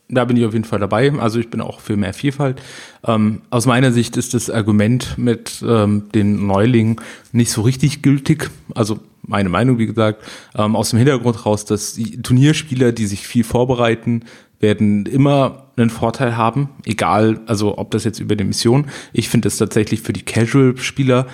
da 0.08 0.24
bin 0.24 0.36
ich 0.36 0.44
auf 0.44 0.52
jeden 0.52 0.64
Fall 0.64 0.78
dabei. 0.78 1.12
Also 1.18 1.40
ich 1.40 1.50
bin 1.50 1.60
auch 1.60 1.80
für 1.80 1.96
mehr 1.96 2.14
Vielfalt. 2.14 2.62
Ähm, 3.04 3.42
aus 3.50 3.66
meiner 3.66 3.92
Sicht 3.92 4.16
ist 4.16 4.34
das 4.34 4.50
Argument 4.50 5.18
mit 5.18 5.64
ähm, 5.66 6.04
den 6.14 6.46
Neulingen 6.46 6.96
nicht 7.32 7.50
so 7.50 7.62
richtig 7.62 8.02
gültig. 8.02 8.50
Also 8.74 9.00
meine 9.22 9.48
Meinung, 9.48 9.78
wie 9.78 9.86
gesagt, 9.86 10.22
ähm, 10.56 10.76
aus 10.76 10.90
dem 10.90 10.98
Hintergrund 10.98 11.44
raus, 11.44 11.64
dass 11.64 11.94
die 11.94 12.22
Turnierspieler, 12.22 12.92
die 12.92 13.06
sich 13.06 13.26
viel 13.26 13.44
vorbereiten, 13.44 14.22
werden 14.60 15.06
immer 15.06 15.66
einen 15.76 15.90
Vorteil 15.90 16.36
haben, 16.36 16.70
egal, 16.84 17.40
also 17.46 17.76
ob 17.76 17.90
das 17.90 18.04
jetzt 18.04 18.20
über 18.20 18.36
die 18.36 18.44
Mission. 18.44 18.86
Ich 19.12 19.28
finde 19.28 19.48
es 19.48 19.58
tatsächlich 19.58 20.00
für 20.00 20.12
die 20.12 20.22
Casual-Spieler 20.22 21.26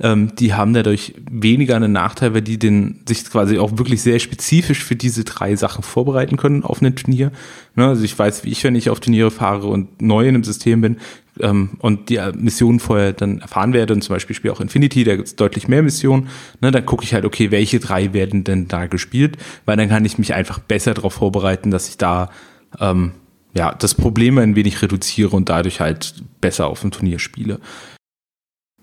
ähm, 0.00 0.34
die 0.34 0.54
haben 0.54 0.72
dadurch 0.72 1.14
weniger 1.30 1.76
einen 1.76 1.92
Nachteil, 1.92 2.34
weil 2.34 2.42
die 2.42 2.58
den, 2.58 3.00
sich 3.06 3.24
quasi 3.24 3.58
auch 3.58 3.76
wirklich 3.78 4.02
sehr 4.02 4.18
spezifisch 4.18 4.82
für 4.82 4.96
diese 4.96 5.24
drei 5.24 5.56
Sachen 5.56 5.82
vorbereiten 5.82 6.36
können 6.36 6.64
auf 6.64 6.80
ein 6.80 6.96
Turnier. 6.96 7.32
Ne, 7.76 7.86
also 7.86 8.02
ich 8.02 8.18
weiß, 8.18 8.44
wie 8.44 8.50
ich, 8.50 8.64
wenn 8.64 8.74
ich 8.74 8.90
auf 8.90 9.00
Turniere 9.00 9.30
fahre 9.30 9.66
und 9.66 10.00
neu 10.00 10.22
in 10.22 10.34
einem 10.34 10.44
System 10.44 10.80
bin 10.80 10.96
ähm, 11.40 11.70
und 11.80 12.08
die 12.08 12.20
Missionen 12.34 12.80
vorher 12.80 13.12
dann 13.12 13.40
erfahren 13.40 13.72
werde, 13.72 13.92
und 13.92 14.02
zum 14.02 14.14
Beispiel 14.14 14.34
spiele 14.34 14.54
auch 14.54 14.60
Infinity, 14.60 15.04
da 15.04 15.16
gibt 15.16 15.28
es 15.28 15.36
deutlich 15.36 15.68
mehr 15.68 15.82
Missionen, 15.82 16.28
ne, 16.60 16.70
dann 16.70 16.86
gucke 16.86 17.04
ich 17.04 17.12
halt, 17.12 17.24
okay, 17.24 17.50
welche 17.50 17.78
drei 17.78 18.12
werden 18.12 18.44
denn 18.44 18.68
da 18.68 18.86
gespielt, 18.86 19.36
weil 19.66 19.76
dann 19.76 19.88
kann 19.88 20.04
ich 20.04 20.18
mich 20.18 20.34
einfach 20.34 20.58
besser 20.58 20.94
darauf 20.94 21.14
vorbereiten, 21.14 21.70
dass 21.70 21.88
ich 21.88 21.98
da 21.98 22.30
ähm, 22.78 23.12
ja, 23.52 23.74
das 23.74 23.94
Problem 23.94 24.38
ein 24.38 24.56
wenig 24.56 24.80
reduziere 24.80 25.36
und 25.36 25.48
dadurch 25.48 25.80
halt 25.80 26.14
besser 26.40 26.68
auf 26.68 26.80
dem 26.80 26.90
Turnier 26.90 27.18
spiele. 27.18 27.60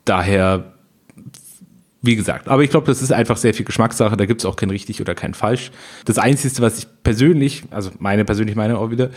Daher 0.05 0.76
wie 2.07 2.15
gesagt, 2.15 2.47
aber 2.47 2.63
ich 2.63 2.71
glaube, 2.71 2.87
das 2.87 3.03
ist 3.03 3.11
einfach 3.11 3.37
sehr 3.37 3.53
viel 3.53 3.65
Geschmackssache. 3.65 4.17
Da 4.17 4.25
gibt 4.25 4.41
es 4.41 4.45
auch 4.45 4.55
kein 4.55 4.71
richtig 4.71 4.99
oder 4.99 5.13
kein 5.13 5.35
falsch. 5.35 5.71
Das 6.05 6.17
Einzige, 6.17 6.59
was 6.61 6.79
ich 6.79 6.87
persönlich, 7.03 7.63
also 7.69 7.91
meine 7.99 8.25
persönliche 8.25 8.57
Meinung 8.57 8.77
auch 8.77 8.89
wieder, 8.89 9.11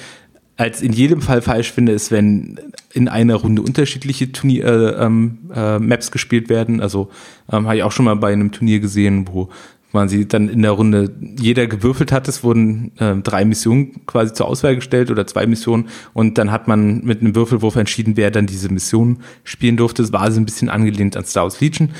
als 0.58 0.82
in 0.82 0.92
jedem 0.92 1.22
Fall 1.22 1.40
falsch 1.40 1.72
finde, 1.72 1.92
ist, 1.92 2.10
wenn 2.10 2.60
in 2.92 3.08
einer 3.08 3.36
Runde 3.36 3.62
unterschiedliche 3.62 4.30
Turnier, 4.30 4.66
äh, 4.66 5.04
äh, 5.04 5.78
Maps 5.78 6.10
gespielt 6.10 6.50
werden. 6.50 6.82
Also 6.82 7.08
ähm, 7.50 7.64
habe 7.64 7.78
ich 7.78 7.82
auch 7.82 7.92
schon 7.92 8.04
mal 8.04 8.16
bei 8.16 8.30
einem 8.30 8.52
Turnier 8.52 8.80
gesehen, 8.80 9.26
wo 9.32 9.48
man 9.92 10.08
sie 10.08 10.28
dann 10.28 10.48
in 10.48 10.62
der 10.62 10.72
Runde 10.72 11.14
jeder 11.38 11.66
gewürfelt 11.66 12.12
hat. 12.12 12.28
Es 12.28 12.44
wurden 12.44 12.92
äh, 12.98 13.16
drei 13.16 13.46
Missionen 13.46 14.04
quasi 14.04 14.34
zur 14.34 14.46
Auswahl 14.46 14.76
gestellt 14.76 15.10
oder 15.10 15.26
zwei 15.26 15.46
Missionen 15.46 15.88
und 16.12 16.38
dann 16.38 16.50
hat 16.52 16.68
man 16.68 17.04
mit 17.04 17.22
einem 17.22 17.34
Würfelwurf 17.34 17.76
entschieden, 17.76 18.16
wer 18.16 18.30
dann 18.30 18.46
diese 18.46 18.68
Mission 18.68 19.20
spielen 19.44 19.76
durfte. 19.76 20.02
Das 20.02 20.12
war 20.12 20.20
also 20.20 20.40
ein 20.40 20.44
bisschen 20.44 20.68
angelehnt 20.68 21.16
an 21.16 21.24
Star 21.24 21.44
Wars 21.44 21.60
Legion. 21.60 21.90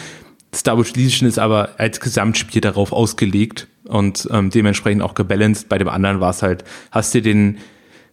Star 0.54 0.76
Wars 0.76 0.94
Legion 0.96 1.28
ist 1.28 1.38
aber 1.38 1.70
als 1.78 2.00
Gesamtspiel 2.00 2.60
darauf 2.60 2.92
ausgelegt 2.92 3.68
und 3.84 4.28
ähm, 4.30 4.50
dementsprechend 4.50 5.02
auch 5.02 5.14
gebalanced. 5.14 5.68
Bei 5.68 5.78
dem 5.78 5.88
anderen 5.88 6.20
war 6.20 6.30
es 6.30 6.42
halt, 6.42 6.64
hast 6.90 7.14
dir 7.14 7.22
den 7.22 7.58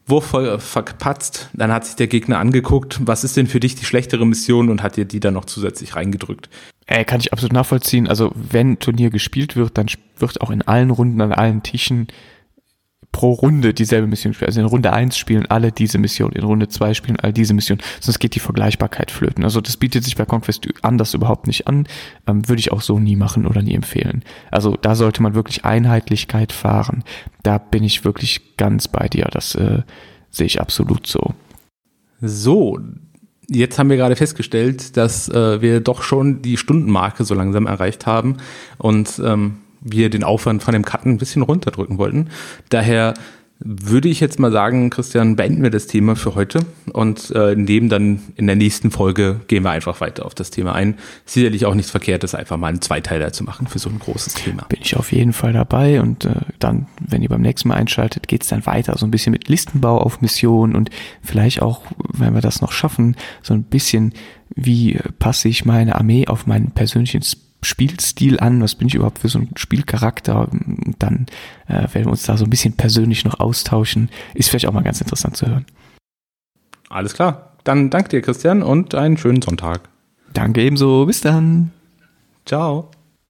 Wurf 0.06 0.28
voll 0.28 0.58
verpatzt, 0.60 1.50
dann 1.54 1.72
hat 1.72 1.86
sich 1.86 1.96
der 1.96 2.08
Gegner 2.08 2.40
angeguckt, 2.40 3.00
was 3.02 3.26
ist 3.26 3.36
denn 3.36 3.48
für 3.48 3.60
dich 3.60 3.76
die 3.76 3.86
schlechtere 3.86 4.26
Mission 4.26 4.70
und 4.70 4.82
hat 4.82 4.96
dir 4.96 5.06
die 5.06 5.20
dann 5.20 5.34
noch 5.34 5.46
zusätzlich 5.46 5.96
reingedrückt. 5.96 6.50
Äh, 6.86 7.04
kann 7.04 7.20
ich 7.20 7.34
absolut 7.34 7.52
nachvollziehen. 7.52 8.08
Also 8.08 8.32
wenn 8.34 8.80
Turnier 8.80 9.10
gespielt 9.10 9.58
wird, 9.58 9.78
dann 9.78 9.88
wird 10.18 10.40
auch 10.40 10.50
in 10.50 10.62
allen 10.62 10.92
Runden 10.92 11.20
an 11.20 11.34
allen 11.34 11.62
Tischen 11.62 12.08
pro 13.18 13.32
Runde 13.32 13.74
dieselbe 13.74 14.06
Mission 14.06 14.36
spielen. 14.36 14.50
Also 14.50 14.60
in 14.60 14.68
Runde 14.68 14.94
1 14.94 15.18
spielen 15.18 15.48
alle 15.48 15.72
diese 15.72 15.98
Mission, 15.98 16.34
in 16.34 16.44
Runde 16.44 16.68
2 16.68 16.94
spielen 16.94 17.20
alle 17.20 17.34
diese 17.34 17.56
Mission. 17.56 17.80
Sonst 18.00 18.20
geht 18.20 18.36
die 18.36 18.40
Vergleichbarkeit 18.40 19.10
flöten. 19.10 19.44
Also 19.44 19.60
das 19.60 19.76
bietet 19.76 20.04
sich 20.04 20.16
bei 20.16 20.26
Conquest 20.26 20.68
anders 20.84 21.16
überhaupt 21.16 21.48
nicht 21.48 21.66
an. 21.66 21.88
Ähm, 22.28 22.48
würde 22.48 22.60
ich 22.60 22.72
auch 22.72 22.82
so 22.82 23.00
nie 23.00 23.16
machen 23.16 23.48
oder 23.48 23.64
nie 23.64 23.74
empfehlen. 23.74 24.24
Also 24.52 24.78
da 24.80 24.94
sollte 24.94 25.24
man 25.24 25.34
wirklich 25.34 25.66
Einheitlichkeit 25.66 26.52
fahren. 26.52 27.04
Da 27.42 27.58
bin 27.58 27.84
ich 27.84 28.06
wirklich 28.06 28.56
ganz 28.56 28.88
bei 28.88 29.08
dir. 29.08 29.28
Das 29.32 29.56
äh, 29.56 29.82
sehe 30.30 30.46
ich 30.46 30.62
absolut 30.62 31.08
so. 31.08 31.34
So, 32.22 32.80
Jetzt 33.50 33.80
haben 33.80 33.90
wir 33.90 33.96
gerade 33.96 34.18
festgestellt, 34.18 34.98
dass 34.98 35.30
äh, 35.30 35.62
wir 35.62 35.80
doch 35.80 36.04
schon 36.04 36.42
die 36.42 36.58
Stundenmarke 36.58 37.24
so 37.24 37.34
langsam 37.34 37.66
erreicht 37.66 38.06
haben 38.06 38.38
und 38.78 39.22
ähm, 39.24 39.60
wir 39.82 40.10
den 40.10 40.24
Aufwand 40.24 40.64
von 40.64 40.74
dem 40.74 40.86
Cutten 40.86 41.14
ein 41.14 41.18
bisschen 41.18 41.42
runterdrücken 41.42 41.98
wollten. 41.98 42.30
Daher 42.70 43.14
würde 43.60 44.08
ich 44.08 44.20
jetzt 44.20 44.40
mal 44.40 44.52
sagen, 44.52 44.90
Christian, 44.90 45.36
beenden 45.36 45.64
wir 45.64 45.72
das 45.72 45.88
Thema 45.88 46.16
für 46.16 46.36
heute 46.36 46.60
und 46.94 47.32
äh, 47.32 47.56
nehmen 47.56 47.90
dann 47.90 48.22
in 48.36 48.46
der 48.46 48.56
nächsten 48.56 48.92
Folge 48.92 49.42
gehen 49.48 49.64
wir 49.64 49.72
einfach 49.72 50.00
weiter 50.00 50.26
auf 50.26 50.36
das 50.36 50.52
Thema 50.52 50.74
ein. 50.74 50.96
Sicherlich 51.26 51.66
auch 51.66 51.74
nichts 51.74 51.90
Verkehrtes, 51.90 52.36
einfach 52.36 52.58
mal 52.58 52.68
einen 52.68 52.82
Zweiteiler 52.82 53.34
zu 53.34 53.44
machen 53.44 53.66
für 53.66 53.80
so 53.80 53.90
ein 53.90 53.98
großes 53.98 54.36
Thema. 54.36 54.66
Bin 54.70 54.80
ich 54.82 54.96
auf 54.96 55.12
jeden 55.12 55.34
Fall 55.34 55.54
dabei 55.54 56.02
und 56.02 56.26
äh, 56.26 56.36
dann, 56.60 56.88
wenn 57.00 57.24
ihr 57.24 57.30
beim 57.30 57.42
nächsten 57.42 57.70
Mal 57.70 57.76
einschaltet, 57.76 58.28
geht's 58.28 58.48
dann 58.48 58.66
weiter, 58.68 58.96
so 58.98 59.08
ein 59.08 59.12
bisschen 59.12 59.32
mit 59.32 59.48
Listenbau 59.48 59.98
auf 59.98 60.22
Mission 60.22 60.76
und 60.76 60.92
vielleicht 61.24 61.62
auch, 61.62 61.82
wenn 62.14 62.36
wir 62.36 62.42
das 62.42 62.62
noch 62.62 62.72
schaffen, 62.72 63.16
so 63.42 63.56
ein 63.56 63.64
bisschen, 63.64 64.14
wie 64.56 65.00
passe 65.18 65.50
ich 65.50 65.66
meine 65.66 65.96
Armee 65.96 66.28
auf 66.28 66.46
meinen 66.46 66.72
persönlichen 66.72 67.24
Spielstil 67.62 68.40
an, 68.40 68.62
was 68.62 68.76
bin 68.76 68.88
ich 68.88 68.96
überhaupt 68.96 69.20
für 69.20 69.30
so 69.30 69.40
ein 69.40 69.50
Spielcharakter, 69.56 70.48
und 70.52 70.96
dann 71.00 71.26
äh, 71.68 71.74
werden 71.94 72.06
wir 72.06 72.12
uns 72.12 72.24
da 72.24 72.38
so 72.38 72.46
ein 72.46 72.50
bisschen 72.50 72.74
persönlich 72.74 73.26
noch 73.26 73.40
austauschen. 73.40 74.10
Ist 74.34 74.50
vielleicht 74.50 74.68
auch 74.68 74.74
mal 74.74 74.84
ganz 74.84 75.02
interessant 75.02 75.38
zu 75.38 75.48
hören. 75.48 75.66
Alles 76.90 77.14
klar. 77.14 77.54
Dann 77.64 77.90
danke 77.90 78.10
dir, 78.10 78.22
Christian, 78.22 78.64
und 78.64 78.96
einen 78.96 79.18
schönen 79.18 79.42
Sonntag. 79.42 79.90
Danke 80.34 80.62
ebenso. 80.62 81.06
Bis 81.06 81.22
dann. 81.22 81.72
Ciao. 82.46 82.92